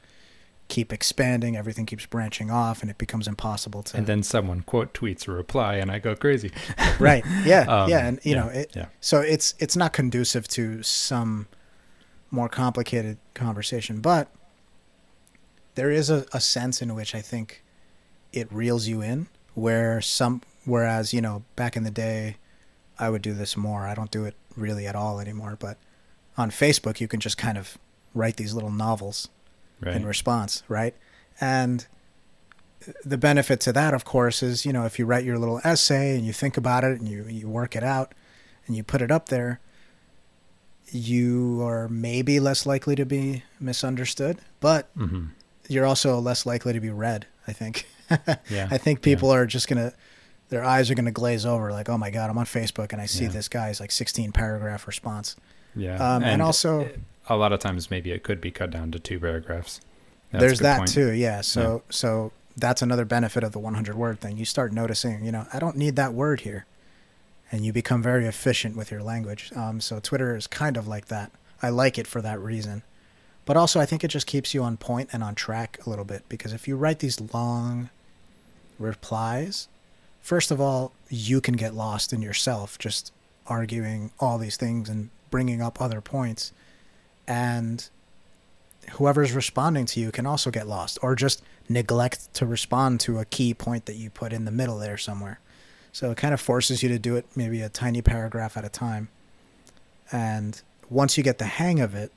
keep 0.67 0.93
expanding, 0.93 1.55
everything 1.55 1.85
keeps 1.85 2.05
branching 2.05 2.49
off, 2.49 2.81
and 2.81 2.89
it 2.89 2.97
becomes 2.97 3.27
impossible 3.27 3.83
to. 3.83 3.97
And 3.97 4.07
then 4.07 4.23
someone 4.23 4.61
quote 4.61 4.93
tweets 4.93 5.27
a 5.27 5.31
reply, 5.31 5.75
and 5.75 5.91
I 5.91 5.99
go 5.99 6.15
crazy. 6.15 6.51
right. 6.99 7.23
Yeah. 7.45 7.61
um, 7.67 7.89
yeah. 7.89 8.07
And 8.07 8.19
you 8.23 8.35
yeah, 8.35 8.41
know, 8.41 8.47
it, 8.49 8.71
yeah. 8.75 8.85
so 8.99 9.19
it's 9.19 9.53
it's 9.59 9.75
not 9.75 9.93
conducive 9.93 10.47
to 10.49 10.81
some 10.83 11.47
more 12.31 12.49
complicated 12.49 13.17
conversation, 13.33 14.01
but 14.01 14.29
there 15.75 15.91
is 15.91 16.09
a, 16.09 16.25
a 16.33 16.39
sense 16.39 16.81
in 16.81 16.95
which 16.95 17.15
I 17.15 17.21
think 17.21 17.63
it 18.31 18.51
reels 18.51 18.87
you 18.87 19.01
in 19.01 19.27
where 19.53 20.01
some 20.01 20.41
whereas 20.65 21.13
you 21.13 21.21
know 21.21 21.43
back 21.55 21.75
in 21.75 21.83
the 21.83 21.91
day 21.91 22.37
I 22.97 23.09
would 23.09 23.21
do 23.21 23.33
this 23.33 23.57
more. 23.57 23.87
I 23.87 23.93
don't 23.93 24.11
do 24.11 24.25
it 24.25 24.35
really 24.55 24.87
at 24.87 24.95
all 24.95 25.19
anymore, 25.19 25.57
but 25.59 25.77
on 26.37 26.51
Facebook 26.51 26.99
you 26.99 27.07
can 27.07 27.19
just 27.19 27.37
kind 27.37 27.57
of 27.57 27.77
write 28.13 28.37
these 28.37 28.53
little 28.53 28.71
novels 28.71 29.29
right. 29.85 29.95
in 29.95 30.05
response, 30.05 30.63
right? 30.67 30.95
And 31.39 31.85
the 33.05 33.17
benefit 33.17 33.59
to 33.61 33.73
that 33.73 33.93
of 33.93 34.03
course 34.03 34.43
is, 34.43 34.65
you 34.65 34.73
know, 34.73 34.85
if 34.85 34.99
you 34.99 35.05
write 35.05 35.23
your 35.23 35.37
little 35.37 35.61
essay 35.63 36.15
and 36.15 36.25
you 36.25 36.33
think 36.33 36.57
about 36.57 36.83
it 36.83 36.99
and 36.99 37.07
you 37.07 37.25
you 37.25 37.47
work 37.47 37.75
it 37.75 37.83
out 37.83 38.13
and 38.67 38.75
you 38.75 38.83
put 38.83 39.01
it 39.01 39.11
up 39.11 39.29
there, 39.29 39.59
you 40.91 41.61
are 41.61 41.87
maybe 41.87 42.39
less 42.39 42.65
likely 42.65 42.95
to 42.95 43.05
be 43.05 43.43
misunderstood, 43.59 44.39
but 44.59 44.95
mm-hmm 44.97 45.27
you're 45.67 45.85
also 45.85 46.19
less 46.19 46.45
likely 46.45 46.73
to 46.73 46.79
be 46.79 46.89
read. 46.89 47.27
I 47.47 47.53
think. 47.53 47.87
yeah. 48.49 48.67
I 48.71 48.77
think 48.77 49.01
people 49.01 49.29
yeah. 49.29 49.35
are 49.35 49.45
just 49.45 49.67
gonna, 49.67 49.93
their 50.49 50.63
eyes 50.63 50.89
are 50.89 50.95
gonna 50.95 51.11
glaze 51.11 51.45
over. 51.45 51.71
Like, 51.71 51.89
oh 51.89 51.97
my 51.97 52.09
god, 52.09 52.29
I'm 52.29 52.37
on 52.37 52.45
Facebook 52.45 52.93
and 52.93 53.01
I 53.01 53.05
see 53.05 53.25
yeah. 53.25 53.31
this 53.31 53.49
guy's 53.49 53.79
like 53.79 53.91
16 53.91 54.31
paragraph 54.31 54.87
response. 54.87 55.35
Yeah. 55.75 55.95
Um, 55.95 56.23
and, 56.23 56.33
and, 56.33 56.41
also, 56.41 56.89
a 57.29 57.35
lot 57.35 57.53
of 57.53 57.59
times 57.59 57.89
maybe 57.89 58.11
it 58.11 58.23
could 58.23 58.41
be 58.41 58.51
cut 58.51 58.71
down 58.71 58.91
to 58.91 58.99
two 58.99 59.19
paragraphs. 59.19 59.79
That's 60.31 60.41
there's 60.41 60.59
that 60.59 60.77
point. 60.79 60.91
too. 60.91 61.11
Yeah. 61.11 61.41
So 61.41 61.83
yeah. 61.85 61.91
so 61.91 62.31
that's 62.57 62.81
another 62.81 63.05
benefit 63.05 63.43
of 63.43 63.51
the 63.51 63.59
100 63.59 63.95
word 63.95 64.19
thing. 64.19 64.37
You 64.37 64.45
start 64.45 64.73
noticing, 64.73 65.23
you 65.23 65.31
know, 65.31 65.45
I 65.53 65.59
don't 65.59 65.77
need 65.77 65.95
that 65.95 66.13
word 66.13 66.41
here, 66.41 66.65
and 67.51 67.65
you 67.65 67.73
become 67.73 68.01
very 68.01 68.25
efficient 68.25 68.75
with 68.75 68.91
your 68.91 69.01
language. 69.01 69.51
Um, 69.55 69.79
so 69.81 69.99
Twitter 69.99 70.35
is 70.35 70.47
kind 70.47 70.77
of 70.77 70.87
like 70.87 71.07
that. 71.07 71.31
I 71.61 71.69
like 71.69 71.97
it 71.97 72.07
for 72.07 72.21
that 72.21 72.39
reason. 72.39 72.83
But 73.45 73.57
also, 73.57 73.79
I 73.79 73.85
think 73.85 74.03
it 74.03 74.07
just 74.09 74.27
keeps 74.27 74.53
you 74.53 74.63
on 74.63 74.77
point 74.77 75.09
and 75.11 75.23
on 75.23 75.35
track 75.35 75.79
a 75.85 75.89
little 75.89 76.05
bit 76.05 76.23
because 76.29 76.53
if 76.53 76.67
you 76.67 76.77
write 76.77 76.99
these 76.99 77.19
long 77.33 77.89
replies, 78.79 79.67
first 80.21 80.49
of 80.49 80.61
all, 80.61 80.93
you 81.09 81.41
can 81.41 81.55
get 81.55 81.73
lost 81.73 82.13
in 82.13 82.21
yourself 82.21 82.79
just 82.79 83.11
arguing 83.47 84.11
all 84.19 84.37
these 84.37 84.55
things 84.55 84.87
and 84.87 85.09
bringing 85.29 85.61
up 85.61 85.81
other 85.81 85.99
points. 85.99 86.53
And 87.27 87.87
whoever's 88.91 89.31
responding 89.31 89.85
to 89.87 89.99
you 89.99 90.11
can 90.11 90.25
also 90.25 90.51
get 90.51 90.67
lost 90.67 90.99
or 91.01 91.15
just 91.15 91.41
neglect 91.69 92.33
to 92.35 92.45
respond 92.45 92.99
to 93.01 93.19
a 93.19 93.25
key 93.25 93.53
point 93.53 93.85
that 93.85 93.95
you 93.95 94.09
put 94.09 94.33
in 94.33 94.45
the 94.45 94.51
middle 94.51 94.77
there 94.77 94.97
somewhere. 94.97 95.39
So 95.91 96.11
it 96.11 96.17
kind 96.17 96.33
of 96.33 96.41
forces 96.41 96.83
you 96.83 96.89
to 96.89 96.99
do 96.99 97.15
it 97.15 97.25
maybe 97.35 97.61
a 97.61 97.69
tiny 97.69 98.01
paragraph 98.01 98.57
at 98.57 98.65
a 98.65 98.69
time. 98.69 99.09
And 100.11 100.61
once 100.89 101.17
you 101.17 101.23
get 101.23 101.37
the 101.37 101.45
hang 101.45 101.79
of 101.79 101.95
it, 101.95 102.11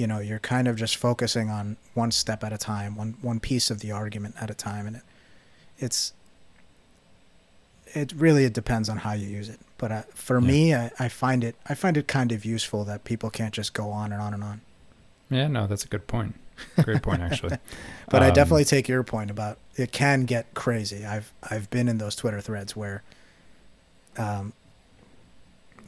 you 0.00 0.06
know 0.06 0.18
you're 0.18 0.38
kind 0.38 0.66
of 0.66 0.76
just 0.76 0.96
focusing 0.96 1.50
on 1.50 1.76
one 1.92 2.10
step 2.10 2.42
at 2.42 2.54
a 2.54 2.58
time 2.58 2.96
one 2.96 3.16
one 3.20 3.38
piece 3.38 3.70
of 3.70 3.80
the 3.80 3.92
argument 3.92 4.34
at 4.40 4.50
a 4.50 4.54
time 4.54 4.86
and 4.86 4.96
it, 4.96 5.02
it's 5.78 6.14
it 7.86 8.12
really 8.14 8.44
it 8.44 8.54
depends 8.54 8.88
on 8.88 8.96
how 8.98 9.12
you 9.12 9.28
use 9.28 9.50
it 9.50 9.60
but 9.80 9.90
uh, 9.90 10.02
for 10.14 10.40
yeah. 10.40 10.46
me 10.46 10.74
I, 10.74 10.90
I 10.98 11.08
find 11.08 11.42
it 11.42 11.56
i 11.66 11.74
find 11.74 11.96
it 11.96 12.06
kind 12.06 12.30
of 12.30 12.44
useful 12.44 12.84
that 12.84 13.04
people 13.04 13.30
can't 13.30 13.54
just 13.54 13.72
go 13.72 13.90
on 13.90 14.12
and 14.12 14.20
on 14.20 14.34
and 14.34 14.44
on 14.44 14.60
yeah 15.30 15.48
no 15.48 15.66
that's 15.66 15.84
a 15.84 15.88
good 15.88 16.06
point 16.06 16.34
great 16.82 17.02
point 17.02 17.22
actually 17.22 17.56
but 18.10 18.22
um, 18.22 18.28
i 18.28 18.30
definitely 18.30 18.64
take 18.64 18.88
your 18.88 19.02
point 19.02 19.30
about 19.30 19.58
it 19.76 19.90
can 19.90 20.24
get 20.24 20.52
crazy 20.54 21.04
i've 21.06 21.32
i've 21.50 21.70
been 21.70 21.88
in 21.88 21.98
those 21.98 22.14
twitter 22.14 22.40
threads 22.40 22.76
where 22.76 23.02
um, 24.18 24.52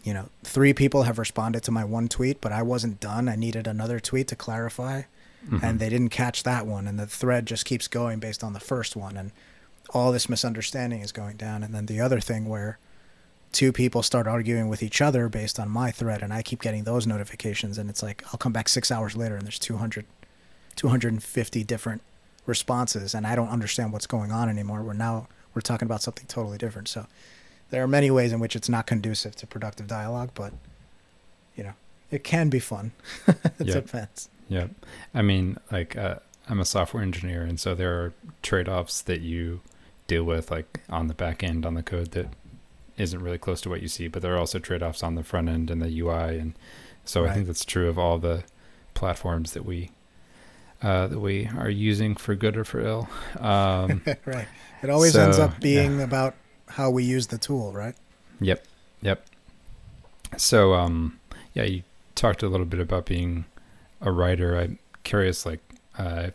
you 0.03 0.13
know, 0.13 0.29
three 0.43 0.73
people 0.73 1.05
have 1.05 1.19
responded 1.19 1.63
to 1.65 1.71
my 1.71 1.85
one 1.85 2.09
tweet, 2.09 2.41
but 2.41 2.53
I 2.53 2.63
wasn't 2.63 3.01
done. 3.01 3.29
I 3.29 3.37
needed 3.37 3.67
another 3.67 4.01
tweet 4.01 4.29
to 4.29 4.37
clarify, 4.37 5.03
mm-hmm. 5.47 5.59
and 5.63 5.79
they 5.79 5.89
didn't 5.89 6.09
catch 6.09 6.43
that 6.43 6.67
one. 6.67 6.89
And 6.89 6.99
the 6.99 7.07
thread 7.07 7.47
just 7.47 7.65
keeps 7.65 7.87
going 7.87 8.19
based 8.19 8.43
on 8.43 8.53
the 8.53 8.61
first 8.61 8.97
one, 8.97 9.17
and 9.17 9.31
all 9.91 10.11
this 10.11 10.29
misunderstanding 10.29 11.03
is 11.03 11.13
going 11.13 11.37
down. 11.37 11.63
And 11.63 11.75
then 11.75 11.87
the 11.87 12.01
other 12.01 12.19
thing 12.19 12.49
where 12.49 12.79
two 13.53 13.73
people 13.73 14.03
start 14.03 14.27
arguing 14.27 14.69
with 14.69 14.83
each 14.83 15.01
other 15.01 15.29
based 15.29 15.61
on 15.61 15.69
my 15.69 15.91
thread, 15.91 16.23
and 16.23 16.33
I 16.33 16.43
keep 16.43 16.61
getting 16.63 16.85
those 16.85 17.07
notifications, 17.07 17.79
and 17.79 17.89
it's 17.89 18.03
like 18.03 18.25
I'll 18.27 18.39
come 18.39 18.53
back 18.53 18.69
six 18.69 18.91
hours 18.91 19.17
later, 19.17 19.37
and 19.37 19.45
there's 19.47 19.59
200, 19.59 20.05
250 20.77 21.65
different 21.65 22.03
responses, 22.47 23.15
and 23.15 23.27
I 23.27 23.37
don't 23.37 23.49
understand 23.49 23.93
what's 23.93 24.07
going 24.07 24.33
on 24.33 24.49
anymore. 24.49 24.83
We're 24.83 24.95
now 24.95 25.29
we're 25.55 25.61
talking 25.61 25.87
about 25.87 26.03
something 26.03 26.27
totally 26.27 26.59
different. 26.59 26.89
So 26.89 27.07
there 27.71 27.83
are 27.83 27.89
many 27.89 28.11
ways 28.11 28.33
in 28.33 28.41
which 28.41 28.57
it's 28.57 28.69
not 28.69 28.87
conducive 28.87 29.37
to 29.37 29.47
productive 29.47 29.87
dialogue, 29.87 30.31
but 30.35 30.53
you 31.57 31.65
know, 31.65 31.75
it 32.11 32.25
can 32.25 32.49
be 32.49 32.59
fun. 32.59 32.93
it 33.27 33.67
yep. 33.67 33.87
depends. 33.87 34.29
Yeah. 34.49 34.69
I 35.15 35.23
mean, 35.23 35.59
like, 35.71 35.97
uh, 35.97 36.17
I'm 36.49 36.61
a 36.61 36.65
software 36.65 37.03
engineer, 37.03 37.43
and 37.43 37.61
so 37.61 37.75
there 37.75 37.93
are 37.95 38.13
trade 38.43 38.69
offs 38.69 39.01
that 39.03 39.21
you 39.21 39.61
deal 40.07 40.25
with, 40.25 40.51
like 40.51 40.81
on 40.89 41.07
the 41.07 41.15
back 41.15 41.43
end 41.43 41.65
on 41.65 41.75
the 41.75 41.83
code 41.83 42.11
that 42.13 42.29
isn't 42.97 43.23
really 43.23 43.39
close 43.39 43.61
to 43.63 43.69
what 43.69 43.83
you 43.83 43.89
see, 43.89 44.09
but 44.09 44.23
there 44.23 44.35
are 44.35 44.39
also 44.39 44.59
trade 44.59 44.83
offs 44.83 45.03
on 45.03 45.15
the 45.15 45.23
front 45.23 45.49
end 45.49 45.71
and 45.71 45.81
the 45.81 46.01
UI. 46.01 46.39
And 46.39 46.55
so 47.05 47.23
right. 47.23 47.31
I 47.31 47.35
think 47.35 47.47
that's 47.47 47.65
true 47.65 47.89
of 47.89 47.99
all 47.99 48.19
the 48.19 48.45
platforms 48.95 49.53
that 49.53 49.65
we. 49.65 49.91
Uh, 50.83 51.07
that 51.07 51.21
we 51.21 51.49
are 51.57 51.71
using 51.71 52.17
for 52.17 52.35
good 52.35 52.57
or 52.57 52.65
for 52.65 52.81
ill. 52.81 53.09
Um, 53.39 54.03
right. 54.27 54.49
It 54.83 54.91
always 54.91 55.13
so, 55.13 55.23
ends 55.23 55.39
up 55.39 55.61
being 55.61 55.99
yeah. 55.99 56.05
about 56.05 56.35
how 56.67 56.91
we 56.91 57.05
use 57.05 57.29
the 57.29 57.39
tool, 57.39 57.73
right? 57.73 57.95
Yep. 58.41 58.67
Yep. 59.03 59.25
So, 60.37 60.75
um, 60.75 61.21
yeah, 61.55 61.63
you 61.63 61.85
talked 62.17 62.43
a 62.43 62.49
little 62.49 62.67
bit 62.67 62.81
about 62.81 63.07
being 63.07 63.45
a 64.01 64.11
writer. 64.11 64.59
I'm 64.59 64.81
curious, 65.05 65.47
like, 65.47 65.61
uh, 65.97 66.31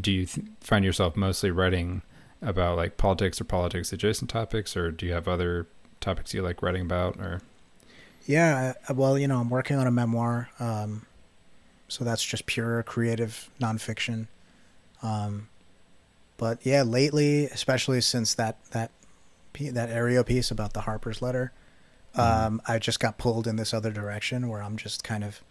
do 0.00 0.10
you 0.10 0.26
th- 0.26 0.46
find 0.60 0.84
yourself 0.84 1.16
mostly 1.16 1.52
writing 1.52 2.02
about 2.42 2.76
like 2.76 2.96
politics 2.96 3.40
or 3.40 3.44
politics 3.44 3.92
adjacent 3.92 4.30
topics, 4.30 4.76
or 4.76 4.90
do 4.90 5.06
you 5.06 5.12
have 5.12 5.28
other 5.28 5.66
topics 6.00 6.32
you 6.34 6.42
like 6.42 6.62
writing 6.62 6.82
about? 6.82 7.16
Or 7.18 7.40
yeah, 8.26 8.74
well, 8.94 9.18
you 9.18 9.28
know, 9.28 9.40
I'm 9.40 9.50
working 9.50 9.76
on 9.76 9.86
a 9.86 9.90
memoir, 9.90 10.50
um, 10.58 11.06
so 11.88 12.04
that's 12.04 12.24
just 12.24 12.46
pure 12.46 12.82
creative 12.82 13.50
nonfiction. 13.60 14.28
Um, 15.02 15.48
but 16.36 16.64
yeah, 16.64 16.82
lately, 16.82 17.46
especially 17.46 18.00
since 18.00 18.34
that 18.34 18.56
that 18.70 18.90
that 19.58 19.90
Areo 19.90 20.24
piece 20.24 20.50
about 20.50 20.72
the 20.72 20.82
Harper's 20.82 21.20
letter, 21.20 21.52
mm-hmm. 22.14 22.46
um, 22.46 22.62
I 22.66 22.78
just 22.78 23.00
got 23.00 23.18
pulled 23.18 23.46
in 23.46 23.56
this 23.56 23.74
other 23.74 23.90
direction 23.90 24.48
where 24.48 24.62
I'm 24.62 24.76
just 24.76 25.04
kind 25.04 25.24
of 25.24 25.42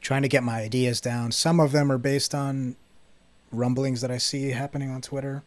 trying 0.00 0.22
to 0.22 0.28
get 0.28 0.44
my 0.44 0.60
ideas 0.60 1.00
down. 1.00 1.32
Some 1.32 1.58
of 1.58 1.72
them 1.72 1.90
are 1.90 1.98
based 1.98 2.34
on 2.34 2.76
rumblings 3.50 4.00
that 4.00 4.10
I 4.10 4.18
see 4.18 4.50
happening 4.50 4.90
on 4.90 5.00
Twitter. 5.00 5.42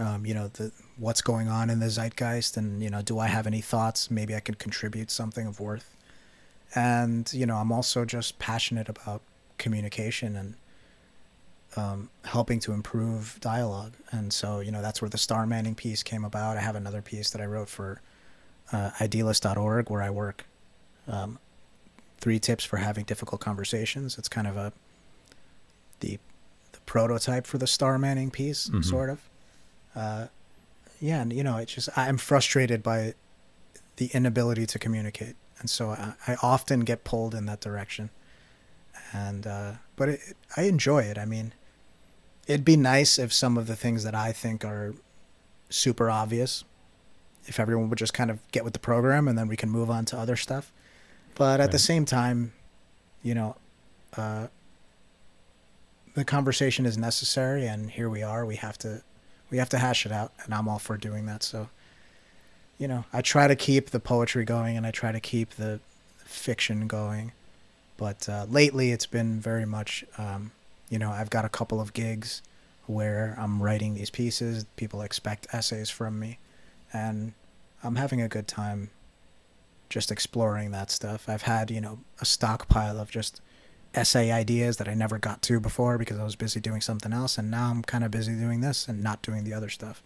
Um, 0.00 0.24
you 0.24 0.34
know, 0.34 0.48
the 0.48 0.72
what's 0.96 1.20
going 1.20 1.48
on 1.48 1.70
in 1.70 1.78
the 1.78 1.90
zeitgeist, 1.90 2.56
and 2.56 2.82
you 2.82 2.90
know, 2.90 3.02
do 3.02 3.18
I 3.18 3.28
have 3.28 3.46
any 3.46 3.60
thoughts? 3.60 4.10
Maybe 4.10 4.34
I 4.34 4.40
can 4.40 4.54
contribute 4.54 5.10
something 5.10 5.46
of 5.46 5.60
worth. 5.60 5.94
And 6.74 7.30
you 7.32 7.46
know, 7.46 7.56
I'm 7.56 7.70
also 7.70 8.04
just 8.04 8.38
passionate 8.38 8.88
about 8.88 9.20
communication 9.58 10.36
and 10.36 10.54
um, 11.76 12.10
helping 12.24 12.58
to 12.60 12.72
improve 12.72 13.38
dialogue. 13.40 13.92
And 14.10 14.32
so, 14.32 14.60
you 14.60 14.72
know, 14.72 14.82
that's 14.82 15.00
where 15.00 15.08
the 15.08 15.18
Star 15.18 15.46
Manning 15.46 15.74
piece 15.74 16.02
came 16.02 16.24
about. 16.24 16.56
I 16.56 16.60
have 16.60 16.74
another 16.74 17.02
piece 17.02 17.30
that 17.30 17.40
I 17.40 17.44
wrote 17.44 17.68
for 17.68 18.00
uh, 18.72 18.90
idealist.org 19.00 19.90
where 19.90 20.02
I 20.02 20.10
work. 20.10 20.46
Um, 21.06 21.38
three 22.18 22.38
tips 22.38 22.64
for 22.64 22.76
having 22.76 23.04
difficult 23.04 23.40
conversations. 23.40 24.18
It's 24.18 24.28
kind 24.28 24.46
of 24.46 24.56
a 24.56 24.72
the 26.00 26.18
the 26.72 26.80
prototype 26.86 27.46
for 27.46 27.58
the 27.58 27.66
Star 27.66 27.98
Manning 27.98 28.30
piece, 28.30 28.68
mm-hmm. 28.68 28.82
sort 28.82 29.10
of. 29.10 29.20
Uh, 30.00 30.26
yeah, 30.98 31.20
and 31.20 31.30
you 31.32 31.44
know, 31.44 31.58
it's 31.58 31.74
just 31.74 31.90
I'm 31.96 32.16
frustrated 32.16 32.82
by 32.82 33.14
the 33.96 34.06
inability 34.14 34.64
to 34.66 34.78
communicate, 34.78 35.36
and 35.58 35.68
so 35.68 35.90
I, 35.90 36.14
I 36.26 36.36
often 36.42 36.80
get 36.80 37.04
pulled 37.04 37.34
in 37.34 37.44
that 37.46 37.60
direction. 37.60 38.08
And 39.12 39.46
uh, 39.46 39.72
but 39.96 40.08
it, 40.08 40.20
I 40.56 40.62
enjoy 40.62 41.02
it. 41.02 41.18
I 41.18 41.26
mean, 41.26 41.52
it'd 42.46 42.64
be 42.64 42.76
nice 42.76 43.18
if 43.18 43.30
some 43.32 43.58
of 43.58 43.66
the 43.66 43.76
things 43.76 44.04
that 44.04 44.14
I 44.14 44.32
think 44.32 44.64
are 44.64 44.94
super 45.68 46.08
obvious, 46.08 46.64
if 47.44 47.60
everyone 47.60 47.90
would 47.90 47.98
just 47.98 48.14
kind 48.14 48.30
of 48.30 48.38
get 48.52 48.64
with 48.64 48.72
the 48.72 48.78
program, 48.78 49.28
and 49.28 49.36
then 49.36 49.48
we 49.48 49.56
can 49.56 49.68
move 49.68 49.90
on 49.90 50.06
to 50.06 50.18
other 50.18 50.36
stuff. 50.36 50.72
But 51.34 51.60
at 51.60 51.64
right. 51.64 51.72
the 51.72 51.78
same 51.78 52.06
time, 52.06 52.52
you 53.22 53.34
know, 53.34 53.56
uh, 54.16 54.46
the 56.14 56.24
conversation 56.24 56.86
is 56.86 56.96
necessary, 56.96 57.66
and 57.66 57.90
here 57.90 58.08
we 58.08 58.22
are. 58.22 58.46
We 58.46 58.56
have 58.56 58.78
to 58.78 59.02
we 59.50 59.58
have 59.58 59.68
to 59.70 59.78
hash 59.78 60.06
it 60.06 60.12
out, 60.12 60.32
and 60.44 60.54
I'm 60.54 60.68
all 60.68 60.78
for 60.78 60.96
doing 60.96 61.26
that. 61.26 61.42
So, 61.42 61.68
you 62.78 62.88
know, 62.88 63.04
I 63.12 63.20
try 63.20 63.48
to 63.48 63.56
keep 63.56 63.90
the 63.90 64.00
poetry 64.00 64.44
going, 64.44 64.76
and 64.76 64.86
I 64.86 64.90
try 64.90 65.12
to 65.12 65.20
keep 65.20 65.50
the 65.50 65.80
fiction 66.18 66.86
going. 66.86 67.32
But 67.96 68.28
uh, 68.28 68.46
lately, 68.48 68.92
it's 68.92 69.06
been 69.06 69.40
very 69.40 69.66
much, 69.66 70.04
um, 70.16 70.52
you 70.88 70.98
know, 70.98 71.10
I've 71.10 71.30
got 71.30 71.44
a 71.44 71.50
couple 71.50 71.80
of 71.80 71.92
gigs 71.92 72.42
where 72.86 73.36
I'm 73.38 73.62
writing 73.62 73.94
these 73.94 74.10
pieces. 74.10 74.64
People 74.76 75.02
expect 75.02 75.46
essays 75.52 75.90
from 75.90 76.18
me, 76.18 76.38
and 76.92 77.32
I'm 77.82 77.96
having 77.96 78.20
a 78.20 78.28
good 78.28 78.48
time 78.48 78.90
just 79.88 80.10
exploring 80.12 80.70
that 80.70 80.90
stuff. 80.90 81.28
I've 81.28 81.42
had, 81.42 81.70
you 81.70 81.80
know, 81.80 81.98
a 82.20 82.24
stockpile 82.24 82.98
of 82.98 83.10
just 83.10 83.42
essay 83.94 84.30
ideas 84.30 84.76
that 84.76 84.88
I 84.88 84.94
never 84.94 85.18
got 85.18 85.42
to 85.42 85.60
before 85.60 85.98
because 85.98 86.18
I 86.18 86.24
was 86.24 86.36
busy 86.36 86.60
doing 86.60 86.80
something 86.80 87.12
else 87.12 87.38
and 87.38 87.50
now 87.50 87.70
I'm 87.70 87.82
kind 87.82 88.04
of 88.04 88.10
busy 88.10 88.34
doing 88.34 88.60
this 88.60 88.86
and 88.88 89.02
not 89.02 89.22
doing 89.22 89.44
the 89.44 89.54
other 89.54 89.68
stuff. 89.68 90.02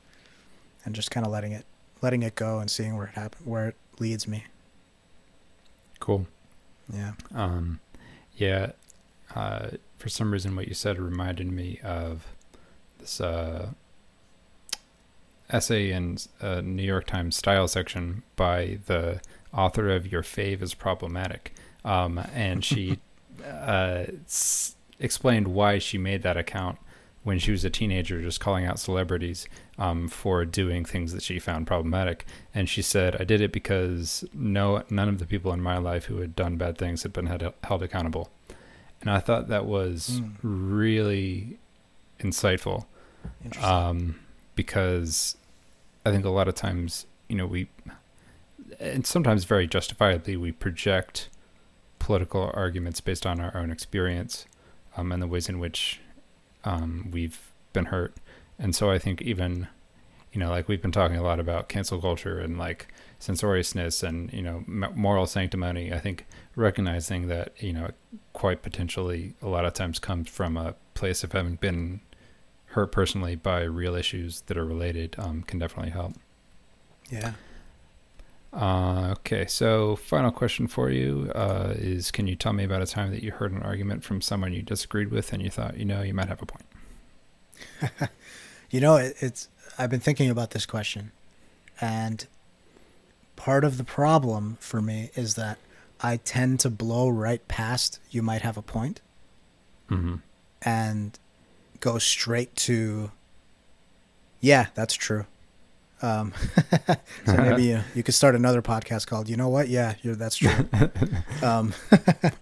And 0.85 0.95
just 0.95 1.11
kind 1.11 1.25
of 1.25 1.33
letting 1.33 1.53
it 1.53 1.65
letting 2.03 2.23
it 2.23 2.35
go 2.35 2.59
and 2.59 2.71
seeing 2.71 2.97
where 2.97 3.07
it 3.07 3.15
happen 3.15 3.41
where 3.45 3.69
it 3.69 3.77
leads 3.99 4.29
me. 4.29 4.45
Cool. 6.01 6.27
Yeah. 6.93 7.13
Um 7.35 7.81
yeah, 8.37 8.73
uh 9.35 9.71
for 9.99 10.09
some 10.09 10.31
reason 10.33 10.57
what 10.57 10.69
you 10.69 10.75
said 10.75 10.99
reminded 10.99 11.51
me 11.51 11.81
of 11.83 12.27
this 12.99 13.21
uh 13.21 13.71
essay 15.51 15.91
in 15.91 16.19
a 16.41 16.63
New 16.63 16.83
York 16.83 17.07
Times 17.07 17.37
style 17.37 17.69
section 17.69 18.23
by 18.37 18.79
the 18.87 19.21
author 19.53 19.91
of 19.91 20.11
Your 20.11 20.23
Fave 20.23 20.63
is 20.63 20.75
Problematic. 20.75 21.55
Um, 21.85 22.19
and 22.35 22.65
she 22.65 22.99
uh, 23.45 24.05
s- 24.25 24.77
explained 24.99 25.49
why 25.49 25.79
she 25.79 25.99
made 25.99 26.23
that 26.23 26.37
account 26.37 26.79
when 27.23 27.39
she 27.39 27.51
was 27.51 27.65
a 27.65 27.71
teenager, 27.71 28.21
just 28.21 28.39
calling 28.39 28.67
out 28.67 28.79
celebrities 28.79 29.49
um, 29.79 30.09
for 30.09 30.45
doing 30.45 30.85
things 30.85 31.13
that 31.13 31.23
she 31.23 31.39
found 31.39 31.67
problematic. 31.67 32.27
And 32.55 32.69
she 32.69 32.83
said, 32.83 33.17
"I 33.21 33.25
did 33.25 33.41
it 33.41 33.51
because 33.51 34.25
no, 34.33 34.83
none 34.91 35.09
of 35.09 35.19
the 35.19 35.27
people 35.27 35.53
in 35.53 35.61
my 35.61 35.79
life 35.79 36.05
who 36.05 36.19
had 36.19 36.37
done 36.37 36.57
bad 36.57 36.79
things 36.79 37.03
had 37.03 37.13
been 37.13 37.27
held, 37.27 37.53
held 37.65 37.83
accountable." 37.83 38.31
And 39.01 39.11
I 39.11 39.21
thought 39.21 39.49
that 39.49 39.67
was 39.67 40.21
mm. 40.21 40.33
really 40.43 41.59
insightful, 42.21 42.87
um, 43.63 44.21
because 44.55 45.37
I 46.07 46.11
think 46.11 46.25
a 46.25 46.31
lot 46.31 46.49
of 46.49 46.55
times, 46.55 47.07
you 47.29 47.37
know, 47.37 47.47
we, 47.47 47.69
and 48.79 49.07
sometimes 49.07 49.45
very 49.45 49.67
justifiably, 49.67 50.37
we 50.37 50.53
project 50.53 51.29
political 52.05 52.51
arguments 52.53 53.01
based 53.01 53.25
on 53.25 53.41
our 53.41 53.57
own 53.57 53.71
experience 53.71 54.45
um, 54.95 55.11
and 55.11 55.23
the 55.23 55.27
ways 55.27 55.49
in 55.49 55.59
which 55.59 56.01
um, 56.63 57.09
we've 57.11 57.51
been 57.73 57.87
hurt. 57.87 58.15
And 58.59 58.77
so 58.77 58.91
I 58.91 58.99
think 58.99 59.23
even, 59.23 59.69
you 60.31 60.39
know, 60.39 60.51
like 60.51 60.69
we've 60.69 60.83
been 60.83 60.93
talking 60.93 61.17
a 61.17 61.23
lot 61.23 61.41
about 61.41 61.71
cancel 61.71 61.99
culture 61.99 62.39
and 62.39 62.59
like 62.59 62.93
censoriousness 63.19 64.03
and, 64.03 64.31
you 64.35 64.43
know, 64.43 64.65
moral 64.67 65.27
sanctimony. 65.27 65.95
I 65.95 65.99
think 65.99 66.27
recognizing 66.57 67.29
that, 67.29 67.55
you 67.59 67.73
know, 67.73 67.89
quite 68.35 68.61
potentially 68.61 69.33
a 69.41 69.49
lot 69.49 69.65
of 69.65 69.73
times 69.73 69.99
comes 69.99 70.29
from 70.29 70.59
a 70.59 70.75
place 70.93 71.25
of 71.25 71.33
having 71.33 71.55
been 71.55 72.01
hurt 72.67 72.93
personally 72.93 73.35
by 73.35 73.63
real 73.63 73.95
issues 73.95 74.43
that 74.43 74.59
are 74.59 74.67
related 74.67 75.17
um, 75.19 75.43
can 75.43 75.59
definitely 75.59 75.93
help. 75.93 76.13
Yeah. 77.09 77.33
Uh, 78.55 79.09
okay, 79.19 79.47
so 79.47 79.97
final 79.97 80.31
question 80.31 80.69
for 80.69 80.89
you 80.89 81.31
uh, 81.35 81.75
is: 81.77 82.13
Can 82.13 82.29
you 82.29 82.37
tell 82.37 82.53
me 82.53 82.63
about 82.63 82.83
a 82.83 82.87
time 82.87 83.11
that 83.11 83.23
you 83.23 83.33
heard 83.33 83.53
an 83.53 83.63
argument 83.63 84.05
from 84.05 84.21
someone 84.21 84.53
you 84.53 84.63
disagreed 84.63 85.11
with, 85.11 85.33
and 85.33 85.43
you 85.43 85.51
thought, 85.51 85.77
you 85.77 85.85
know, 85.85 86.03
you 86.03 86.15
might 86.15 86.29
have 86.29 86.41
a 86.41 86.47
point? 86.47 86.65
you 88.71 88.81
know, 88.81 88.97
it, 88.97 89.17
it's. 89.21 89.49
I've 89.77 89.91
been 89.91 90.01
thinking 90.01 90.31
about 90.31 90.53
this 90.53 90.67
question, 90.67 91.11
and 91.81 92.27
part 93.35 93.65
of 93.65 93.77
the 93.77 93.85
problem 93.85 94.57
for 94.61 94.81
me 94.81 95.11
is 95.17 95.35
that 95.35 95.59
I 96.01 96.19
tend 96.19 96.61
to 96.61 96.71
blow 96.71 97.09
right 97.09 97.47
past 97.49 97.99
"you 98.11 98.23
might 98.23 98.43
have 98.43 98.57
a 98.57 98.63
point," 98.63 99.01
mm-hmm. 99.91 100.17
and 100.63 101.19
go 101.81 101.99
straight 101.99 102.55
to, 102.57 103.11
"Yeah, 104.41 104.67
that's 104.75 104.95
true." 104.95 105.27
Um, 106.05 106.35
so 107.27 107.37
maybe 107.37 107.63
you, 107.65 107.81
you 107.95 108.03
could 108.03 108.13
start 108.13 108.35
another 108.35 108.61
podcast 108.61 109.07
called 109.07 109.27
"You 109.27 109.39
Know 109.39 109.49
What? 109.49 109.69
Yeah, 109.69 109.95
that's 110.03 110.37
true." 110.37 110.51
um, 111.43 111.73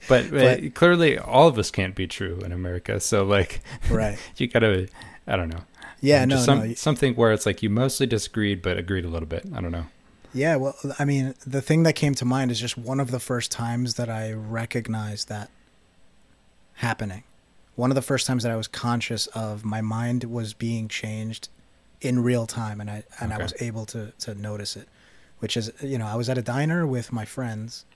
but, 0.09 0.31
but, 0.31 0.75
clearly, 0.75 1.17
all 1.17 1.47
of 1.47 1.57
us 1.59 1.71
can't 1.71 1.95
be 1.95 2.09
true 2.09 2.41
in 2.45 2.51
America. 2.51 2.99
So, 2.99 3.25
like, 3.25 3.61
right? 3.89 4.19
you 4.37 4.49
gotta, 4.49 4.89
I 5.29 5.37
don't 5.37 5.49
know. 5.49 5.61
Yeah, 6.01 6.25
no, 6.25 6.39
some, 6.39 6.69
no, 6.69 6.75
something 6.75 7.15
where 7.15 7.33
it's 7.33 7.47
like 7.47 7.63
you 7.63 7.71
mostly 7.71 8.07
disagreed, 8.07 8.63
but 8.63 8.77
agreed 8.79 9.05
a 9.05 9.09
little 9.09 9.29
bit. 9.29 9.47
I 9.55 9.61
don't 9.61 9.71
know. 9.71 9.87
Yeah, 10.35 10.57
well, 10.57 10.75
I 10.99 11.05
mean, 11.05 11.35
the 11.47 11.63
thing 11.63 11.85
that 11.85 11.93
came 11.93 12.15
to 12.17 12.25
mind 12.25 12.51
is 12.51 12.59
just 12.59 12.77
one 12.77 12.99
of 12.99 13.13
the 13.13 13.21
first 13.21 13.53
times 13.53 13.95
that 13.95 14.11
I 14.11 14.33
recognized 14.33 15.29
that 15.29 15.51
happening. 16.75 17.23
One 17.77 17.93
of 17.93 17.95
the 17.95 18.03
first 18.03 18.27
times 18.27 18.43
that 18.43 18.51
I 18.51 18.57
was 18.57 18.67
conscious 18.67 19.29
of 19.29 19.65
my 19.65 19.81
mind 19.83 20.25
was 20.25 20.53
being 20.53 20.89
changed 20.89 21.49
in 22.03 22.23
real 22.23 22.47
time, 22.47 22.81
and 22.81 22.91
I 22.91 23.05
and 23.21 23.33
okay. 23.33 23.41
I 23.41 23.43
was 23.43 23.55
able 23.61 23.87
to 23.87 24.13
to 24.21 24.35
notice 24.35 24.77
it, 24.77 24.89
which 25.39 25.57
is 25.57 25.73
you 25.81 25.97
know 25.97 26.07
I 26.07 26.17
was 26.17 26.29
at 26.29 26.37
a 26.37 26.43
diner 26.43 26.87
with 26.87 27.13
my 27.13 27.25
friends, 27.25 27.87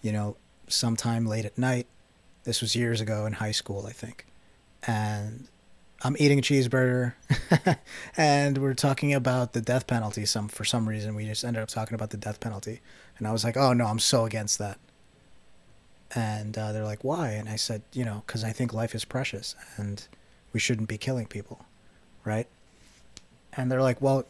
you 0.00 0.12
know, 0.12 0.36
sometime 0.68 1.26
late 1.26 1.44
at 1.44 1.58
night. 1.58 1.86
This 2.44 2.60
was 2.60 2.74
years 2.74 3.00
ago 3.00 3.26
in 3.26 3.34
high 3.34 3.52
school, 3.52 3.86
I 3.86 3.92
think, 3.92 4.26
and 4.86 5.48
I'm 6.02 6.16
eating 6.18 6.38
a 6.38 6.42
cheeseburger, 6.42 7.14
and 8.16 8.58
we're 8.58 8.74
talking 8.74 9.12
about 9.12 9.52
the 9.52 9.60
death 9.60 9.86
penalty. 9.86 10.24
Some 10.24 10.48
for 10.48 10.64
some 10.64 10.88
reason 10.88 11.14
we 11.14 11.26
just 11.26 11.44
ended 11.44 11.62
up 11.62 11.68
talking 11.68 11.94
about 11.94 12.10
the 12.10 12.16
death 12.16 12.40
penalty, 12.40 12.80
and 13.18 13.26
I 13.26 13.32
was 13.32 13.44
like, 13.44 13.56
oh 13.56 13.72
no, 13.72 13.86
I'm 13.86 13.98
so 13.98 14.24
against 14.24 14.58
that. 14.58 14.78
And 16.14 16.56
uh, 16.58 16.72
they're 16.72 16.84
like, 16.84 17.04
why? 17.04 17.30
And 17.30 17.48
I 17.48 17.56
said, 17.56 17.82
you 17.92 18.04
know, 18.04 18.22
because 18.26 18.44
I 18.44 18.52
think 18.52 18.74
life 18.74 18.94
is 18.94 19.04
precious 19.04 19.54
and 19.78 20.06
we 20.52 20.60
shouldn't 20.60 20.88
be 20.88 20.98
killing 20.98 21.26
people, 21.26 21.64
right? 22.24 22.46
And 23.56 23.70
they're 23.70 23.82
like, 23.82 24.00
well, 24.00 24.24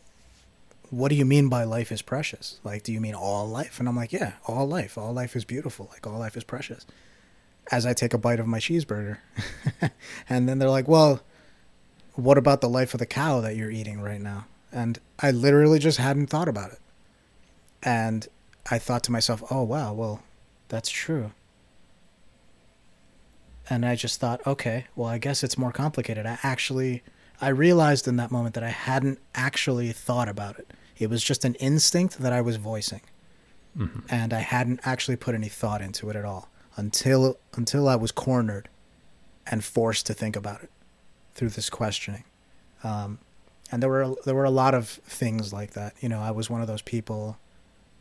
what 0.90 1.08
do 1.08 1.14
you 1.14 1.24
mean 1.24 1.48
by 1.48 1.64
life 1.64 1.90
is 1.90 2.02
precious? 2.02 2.60
Like, 2.64 2.82
do 2.82 2.92
you 2.92 3.00
mean 3.00 3.14
all 3.14 3.48
life? 3.48 3.80
And 3.80 3.88
I'm 3.88 3.96
like, 3.96 4.12
yeah, 4.12 4.34
all 4.46 4.66
life. 4.66 4.98
All 4.98 5.12
life 5.12 5.34
is 5.34 5.44
beautiful. 5.44 5.88
Like, 5.90 6.06
all 6.06 6.18
life 6.18 6.36
is 6.36 6.44
precious. 6.44 6.86
As 7.70 7.86
I 7.86 7.94
take 7.94 8.12
a 8.12 8.18
bite 8.18 8.40
of 8.40 8.46
my 8.46 8.58
cheeseburger. 8.58 9.18
and 10.28 10.48
then 10.48 10.58
they're 10.58 10.68
like, 10.68 10.88
well, 10.88 11.22
what 12.14 12.36
about 12.36 12.60
the 12.60 12.68
life 12.68 12.92
of 12.94 12.98
the 13.00 13.06
cow 13.06 13.40
that 13.40 13.56
you're 13.56 13.70
eating 13.70 14.00
right 14.02 14.20
now? 14.20 14.46
And 14.70 14.98
I 15.18 15.30
literally 15.30 15.78
just 15.78 15.98
hadn't 15.98 16.26
thought 16.26 16.48
about 16.48 16.72
it. 16.72 16.78
And 17.82 18.28
I 18.70 18.78
thought 18.78 19.02
to 19.04 19.12
myself, 19.12 19.42
oh, 19.50 19.62
wow, 19.62 19.92
well, 19.92 20.22
that's 20.68 20.90
true. 20.90 21.32
And 23.70 23.86
I 23.86 23.94
just 23.94 24.20
thought, 24.20 24.46
okay, 24.46 24.86
well, 24.94 25.08
I 25.08 25.18
guess 25.18 25.42
it's 25.42 25.56
more 25.56 25.72
complicated. 25.72 26.26
I 26.26 26.38
actually, 26.42 27.02
I 27.40 27.48
realized 27.48 28.06
in 28.06 28.16
that 28.16 28.30
moment 28.30 28.54
that 28.54 28.64
I 28.64 28.68
hadn't 28.70 29.18
actually 29.34 29.92
thought 29.92 30.28
about 30.28 30.58
it. 30.58 30.72
It 30.98 31.10
was 31.10 31.22
just 31.22 31.44
an 31.44 31.54
instinct 31.56 32.18
that 32.18 32.32
I 32.32 32.40
was 32.40 32.56
voicing. 32.56 33.00
Mm-hmm. 33.76 34.00
And 34.08 34.32
I 34.32 34.40
hadn't 34.40 34.80
actually 34.84 35.16
put 35.16 35.34
any 35.34 35.48
thought 35.48 35.80
into 35.80 36.10
it 36.10 36.16
at 36.16 36.24
all 36.24 36.48
until 36.76 37.38
until 37.54 37.88
I 37.88 37.96
was 37.96 38.12
cornered 38.12 38.68
and 39.46 39.64
forced 39.64 40.06
to 40.06 40.14
think 40.14 40.36
about 40.36 40.62
it 40.62 40.70
through 41.34 41.50
this 41.50 41.70
questioning. 41.70 42.24
Um, 42.84 43.18
and 43.70 43.82
there 43.82 43.88
were 43.88 44.14
there 44.24 44.34
were 44.34 44.44
a 44.44 44.50
lot 44.50 44.74
of 44.74 44.88
things 44.88 45.52
like 45.52 45.72
that. 45.72 45.94
You 46.00 46.08
know, 46.08 46.20
I 46.20 46.30
was 46.30 46.50
one 46.50 46.60
of 46.60 46.66
those 46.66 46.82
people 46.82 47.38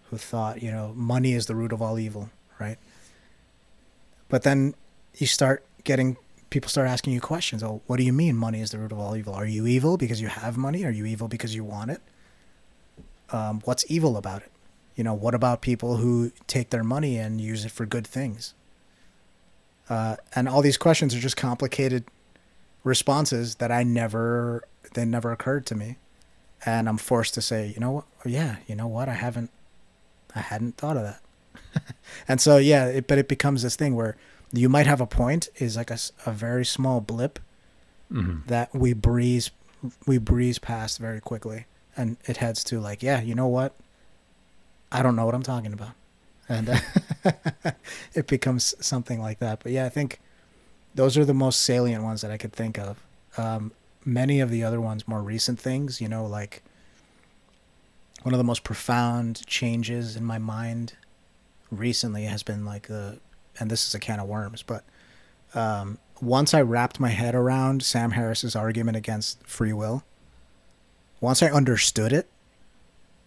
who 0.09 0.17
thought, 0.17 0.61
you 0.61 0.69
know, 0.69 0.91
money 0.95 1.33
is 1.33 1.45
the 1.45 1.55
root 1.55 1.71
of 1.71 1.81
all 1.81 1.97
evil, 1.97 2.29
right? 2.59 2.77
But 4.27 4.43
then 4.43 4.75
you 5.15 5.27
start 5.27 5.63
getting 5.85 6.17
people 6.51 6.69
start 6.69 6.87
asking 6.87 7.13
you 7.13 7.21
questions. 7.21 7.63
Oh, 7.63 7.81
what 7.87 7.97
do 7.97 8.03
you 8.03 8.13
mean 8.13 8.35
money 8.35 8.61
is 8.61 8.69
the 8.69 8.77
root 8.77 8.91
of 8.91 8.99
all 8.99 9.15
evil? 9.15 9.33
Are 9.33 9.45
you 9.45 9.65
evil 9.65 9.97
because 9.97 10.21
you 10.21 10.27
have 10.27 10.57
money? 10.57 10.85
Are 10.85 10.91
you 10.91 11.05
evil 11.05 11.27
because 11.27 11.55
you 11.55 11.63
want 11.63 11.89
it? 11.89 12.01
Um, 13.31 13.61
what's 13.65 13.89
evil 13.89 14.17
about 14.17 14.43
it? 14.43 14.51
You 14.95 15.03
know, 15.03 15.13
what 15.13 15.33
about 15.33 15.61
people 15.61 15.97
who 15.97 16.31
take 16.47 16.69
their 16.69 16.83
money 16.83 17.17
and 17.17 17.41
use 17.41 17.65
it 17.65 17.71
for 17.71 17.85
good 17.85 18.05
things? 18.05 18.53
Uh, 19.89 20.17
and 20.35 20.47
all 20.47 20.61
these 20.61 20.77
questions 20.77 21.15
are 21.15 21.19
just 21.19 21.37
complicated 21.37 22.03
responses 22.83 23.55
that 23.55 23.71
I 23.71 23.83
never 23.83 24.63
they 24.93 25.05
never 25.05 25.31
occurred 25.31 25.65
to 25.67 25.75
me, 25.75 25.97
and 26.65 26.89
I'm 26.89 26.97
forced 26.97 27.33
to 27.35 27.41
say, 27.41 27.67
you 27.67 27.79
know 27.79 27.91
what? 27.91 28.05
Yeah, 28.25 28.57
you 28.67 28.75
know 28.75 28.87
what? 28.87 29.07
I 29.07 29.13
haven't, 29.13 29.51
I 30.35 30.39
hadn't 30.39 30.77
thought 30.77 30.97
of 30.97 31.03
that. 31.03 31.93
and 32.27 32.41
so 32.41 32.57
yeah, 32.57 32.87
it, 32.87 33.07
but 33.07 33.17
it 33.17 33.27
becomes 33.27 33.63
this 33.63 33.75
thing 33.75 33.95
where 33.95 34.17
you 34.53 34.69
might 34.69 34.87
have 34.87 35.01
a 35.01 35.07
point 35.07 35.49
is 35.55 35.77
like 35.77 35.91
a, 35.91 35.97
a 36.25 36.31
very 36.31 36.65
small 36.65 37.01
blip 37.01 37.39
mm-hmm. 38.11 38.47
that 38.47 38.73
we 38.73 38.93
breeze 38.93 39.51
we 40.05 40.17
breeze 40.17 40.59
past 40.59 40.99
very 40.99 41.19
quickly, 41.19 41.65
and 41.97 42.17
it 42.25 42.37
heads 42.37 42.63
to 42.65 42.79
like, 42.79 43.01
yeah, 43.01 43.21
you 43.21 43.33
know 43.33 43.47
what? 43.47 43.75
I 44.91 45.01
don't 45.01 45.15
know 45.15 45.25
what 45.25 45.33
I'm 45.33 45.43
talking 45.43 45.73
about, 45.73 45.93
and 46.47 46.69
uh, 46.69 47.71
it 48.13 48.27
becomes 48.27 48.75
something 48.79 49.19
like 49.19 49.39
that. 49.39 49.63
But 49.63 49.71
yeah, 49.71 49.85
I 49.85 49.89
think 49.89 50.19
those 50.93 51.17
are 51.17 51.25
the 51.25 51.33
most 51.33 51.61
salient 51.61 52.03
ones 52.03 52.21
that 52.21 52.31
I 52.31 52.37
could 52.37 52.53
think 52.53 52.77
of. 52.77 53.01
Um, 53.37 53.71
many 54.05 54.39
of 54.39 54.49
the 54.49 54.63
other 54.63 54.81
ones, 54.81 55.07
more 55.07 55.21
recent 55.21 55.59
things, 55.59 56.01
you 56.01 56.07
know, 56.07 56.25
like 56.25 56.63
one 58.23 58.33
of 58.33 58.37
the 58.37 58.43
most 58.43 58.63
profound 58.63 59.45
changes 59.47 60.15
in 60.15 60.23
my 60.23 60.37
mind 60.37 60.93
recently 61.71 62.25
has 62.25 62.43
been 62.43 62.65
like 62.65 62.87
the, 62.87 63.19
and 63.61 63.71
this 63.71 63.87
is 63.87 63.95
a 63.95 63.99
can 63.99 64.19
of 64.19 64.27
worms, 64.27 64.63
but 64.63 64.83
um, 65.53 65.99
once 66.21 66.53
I 66.53 66.61
wrapped 66.61 66.99
my 66.99 67.09
head 67.09 67.35
around 67.35 67.83
Sam 67.83 68.11
Harris's 68.11 68.55
argument 68.55 68.97
against 68.97 69.45
free 69.47 69.73
will, 69.73 70.03
once 71.19 71.43
I 71.43 71.49
understood 71.49 72.11
it, 72.11 72.27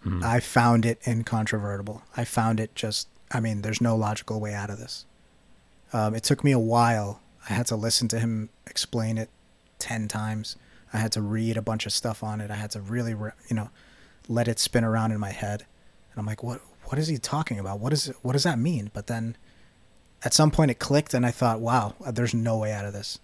mm. 0.04 0.22
I 0.22 0.40
found 0.40 0.84
it 0.84 1.00
incontrovertible. 1.06 2.02
I 2.16 2.24
found 2.24 2.60
it 2.60 2.74
just, 2.74 3.08
I 3.30 3.40
mean, 3.40 3.62
there's 3.62 3.80
no 3.80 3.96
logical 3.96 4.40
way 4.40 4.52
out 4.52 4.70
of 4.70 4.78
this. 4.78 5.06
Um, 5.92 6.14
it 6.14 6.24
took 6.24 6.42
me 6.42 6.52
a 6.52 6.58
while 6.58 7.20
I 7.48 7.52
had 7.52 7.66
to 7.66 7.76
listen 7.76 8.08
to 8.08 8.18
him 8.18 8.48
explain 8.66 9.18
it 9.18 9.28
10 9.78 10.08
times. 10.08 10.56
I 10.92 10.98
had 10.98 11.12
to 11.12 11.22
read 11.22 11.56
a 11.56 11.62
bunch 11.62 11.86
of 11.86 11.92
stuff 11.92 12.22
on 12.22 12.40
it. 12.40 12.50
I 12.50 12.54
had 12.54 12.70
to 12.72 12.80
really, 12.80 13.10
you 13.10 13.56
know, 13.56 13.70
let 14.28 14.48
it 14.48 14.58
spin 14.58 14.84
around 14.84 15.12
in 15.12 15.20
my 15.20 15.30
head. 15.30 15.66
And 16.12 16.18
I'm 16.18 16.26
like, 16.26 16.42
what, 16.42 16.60
what 16.84 16.98
is 16.98 17.08
he 17.08 17.18
talking 17.18 17.58
about? 17.58 17.80
What 17.80 17.92
is 17.92 18.08
it, 18.08 18.16
what 18.22 18.32
does 18.32 18.44
that 18.44 18.58
mean? 18.58 18.90
But 18.94 19.08
then 19.08 19.36
at 20.24 20.34
some 20.34 20.50
point 20.50 20.70
it 20.70 20.78
clicked 20.78 21.14
and 21.14 21.24
I 21.24 21.30
thought, 21.30 21.60
wow, 21.60 21.94
there's 22.10 22.34
no 22.34 22.58
way 22.58 22.72
out 22.72 22.86
of 22.86 22.92
this. 22.92 23.18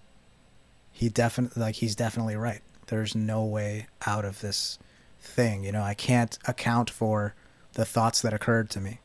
He 0.93 1.09
definitely, 1.09 1.61
like, 1.61 1.77
he's 1.77 1.97
definitely 1.97 2.37
right. 2.37 2.61
There's 2.87 3.15
no 3.15 3.45
way 3.45 3.87
out 4.07 4.25
of 4.25 4.41
this 4.41 4.79
thing. 5.21 5.65
You 5.65 5.73
know, 5.73 5.83
I 5.83 5.95
can't 5.95 6.39
account 6.47 6.91
for 6.91 7.35
the 7.73 7.85
thoughts 7.85 8.21
that 8.23 8.35
occurred 8.35 8.69
to 8.71 8.81
me. 8.81 9.01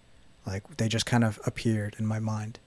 Like, 0.46 0.78
they 0.78 0.88
just 0.88 1.06
kind 1.06 1.24
of 1.24 1.40
appeared 1.46 1.96
in 1.98 2.06
my 2.06 2.20
mind 2.20 2.60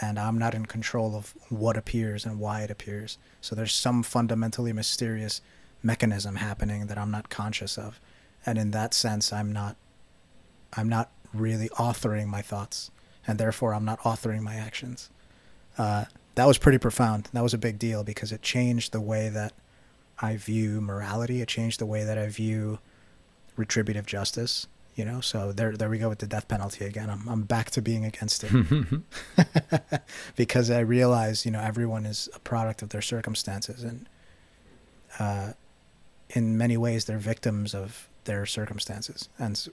and 0.00 0.18
I'm 0.18 0.38
not 0.38 0.54
in 0.54 0.66
control 0.66 1.16
of 1.16 1.34
what 1.48 1.76
appears 1.76 2.26
and 2.26 2.38
why 2.38 2.62
it 2.62 2.70
appears. 2.70 3.18
So 3.40 3.54
there's 3.54 3.74
some 3.74 4.02
fundamentally 4.02 4.72
mysterious 4.72 5.40
mechanism 5.82 6.36
happening 6.36 6.86
that 6.86 6.98
I'm 6.98 7.10
not 7.10 7.30
conscious 7.30 7.78
of. 7.78 8.00
And 8.44 8.58
in 8.58 8.72
that 8.72 8.94
sense, 8.94 9.32
I'm 9.32 9.52
not 9.52 9.76
I'm 10.76 10.88
not 10.88 11.10
really 11.32 11.68
authoring 11.70 12.26
my 12.26 12.42
thoughts, 12.42 12.90
and 13.26 13.38
therefore 13.38 13.74
I'm 13.74 13.84
not 13.84 14.00
authoring 14.00 14.40
my 14.40 14.54
actions. 14.54 15.10
Uh, 15.78 16.06
that 16.34 16.46
was 16.46 16.58
pretty 16.58 16.78
profound. 16.78 17.28
That 17.32 17.42
was 17.42 17.54
a 17.54 17.58
big 17.58 17.78
deal 17.78 18.04
because 18.04 18.32
it 18.32 18.42
changed 18.42 18.92
the 18.92 19.00
way 19.00 19.28
that 19.28 19.52
I 20.20 20.36
view 20.36 20.80
morality. 20.80 21.40
It 21.40 21.48
changed 21.48 21.80
the 21.80 21.86
way 21.86 22.04
that 22.04 22.18
I 22.18 22.28
view 22.28 22.78
retributive 23.56 24.06
justice 24.06 24.66
you 24.96 25.04
know 25.04 25.20
so 25.20 25.52
there 25.52 25.76
there 25.76 25.88
we 25.88 25.98
go 25.98 26.08
with 26.08 26.18
the 26.18 26.26
death 26.26 26.48
penalty 26.48 26.84
again 26.84 27.08
i'm, 27.08 27.28
I'm 27.28 27.42
back 27.42 27.70
to 27.72 27.82
being 27.82 28.04
against 28.04 28.44
it 28.44 28.52
because 30.36 30.70
i 30.70 30.80
realize 30.80 31.44
you 31.44 31.52
know 31.52 31.60
everyone 31.60 32.06
is 32.06 32.28
a 32.34 32.38
product 32.40 32.82
of 32.82 32.88
their 32.88 33.02
circumstances 33.02 33.84
and 33.84 34.08
uh, 35.18 35.52
in 36.30 36.58
many 36.58 36.76
ways 36.76 37.04
they're 37.04 37.18
victims 37.18 37.74
of 37.74 38.08
their 38.26 38.46
circumstances 38.46 39.28
and 39.38 39.68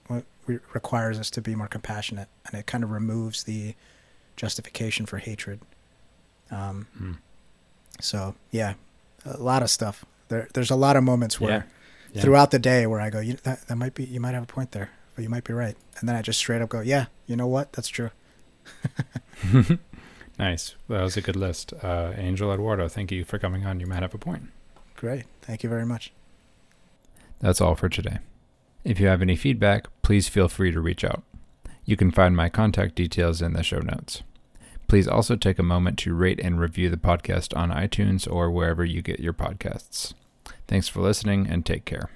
requires 0.48 1.20
us 1.20 1.30
to 1.30 1.42
be 1.42 1.56
more 1.56 1.68
compassionate 1.68 2.28
and 2.46 2.60
it 2.60 2.66
kind 2.66 2.84
of 2.84 2.92
removes 2.92 3.44
the 3.44 3.76
justification 4.36 5.06
for 5.06 5.18
hatred 5.18 5.60
um, 6.52 6.88
mm. 7.00 7.18
so 8.00 8.36
yeah 8.52 8.74
a 9.26 9.38
lot 9.38 9.62
of 9.62 9.70
stuff 9.70 10.06
there 10.30 10.48
there's 10.54 10.72
a 10.72 10.76
lot 10.76 10.96
of 10.96 11.04
moments 11.04 11.40
where 11.40 11.52
yeah. 11.52 11.64
Yeah. 12.14 12.22
throughout 12.22 12.52
the 12.52 12.60
day 12.60 12.86
where 12.86 13.02
I 13.02 13.10
go, 13.10 13.20
you, 13.20 13.38
that, 13.42 13.68
that 13.68 13.76
might 13.76 13.96
be, 13.96 14.04
you 14.06 14.20
might 14.20 14.36
have 14.36 14.44
a 14.44 14.48
point 14.48 14.72
there 14.72 14.92
but 15.16 15.24
you 15.24 15.30
might 15.30 15.44
be 15.44 15.54
right. 15.54 15.76
And 16.00 16.10
then 16.10 16.16
I 16.16 16.22
just 16.22 16.40
straight 16.40 16.62
up 16.62 16.70
go, 16.70 16.82
yeah, 16.82 17.06
you 17.28 17.36
know 17.36 17.48
what? 17.48 17.74
That's 17.74 17.88
true. 17.88 18.10
nice. 20.40 20.76
That 20.90 21.02
was 21.02 21.18
a 21.18 21.22
good 21.22 21.36
list. 21.36 21.74
Uh, 21.82 22.14
Angel 22.16 22.52
Eduardo, 22.52 22.88
thank 22.88 23.12
you 23.12 23.24
for 23.24 23.38
coming 23.38 23.66
on. 23.66 23.80
You 23.80 23.88
might 23.88 24.02
have 24.02 24.14
a 24.14 24.18
point. 24.18 24.50
Great. 24.96 25.26
Thank 25.42 25.64
you 25.64 25.70
very 25.70 25.86
much. 25.86 26.12
That's 27.40 27.62
all 27.62 27.76
for 27.76 27.90
today. 27.90 28.20
If 28.84 29.00
you 29.00 29.08
have 29.08 29.22
any 29.22 29.36
feedback, 29.36 29.88
please 30.02 30.28
feel 30.28 30.50
free 30.50 30.72
to 30.72 30.82
reach 30.82 31.04
out. 31.04 31.24
You 31.86 31.96
can 31.96 32.12
find 32.12 32.36
my 32.36 32.50
contact 32.50 32.96
details 32.96 33.42
in 33.42 33.54
the 33.54 33.64
show 33.64 33.80
notes. 33.80 34.24
Please 34.88 35.08
also 35.08 35.36
take 35.36 35.60
a 35.60 35.64
moment 35.64 35.98
to 36.00 36.14
rate 36.14 36.40
and 36.44 36.60
review 36.60 36.90
the 36.90 36.98
podcast 36.98 37.56
on 37.58 37.72
iTunes 37.72 38.32
or 38.32 38.52
wherever 38.52 38.84
you 38.84 39.02
get 39.02 39.20
your 39.20 39.34
podcasts. 39.34 40.14
Thanks 40.68 40.88
for 40.88 41.02
listening 41.02 41.48
and 41.48 41.66
take 41.66 41.86
care. 41.86 42.10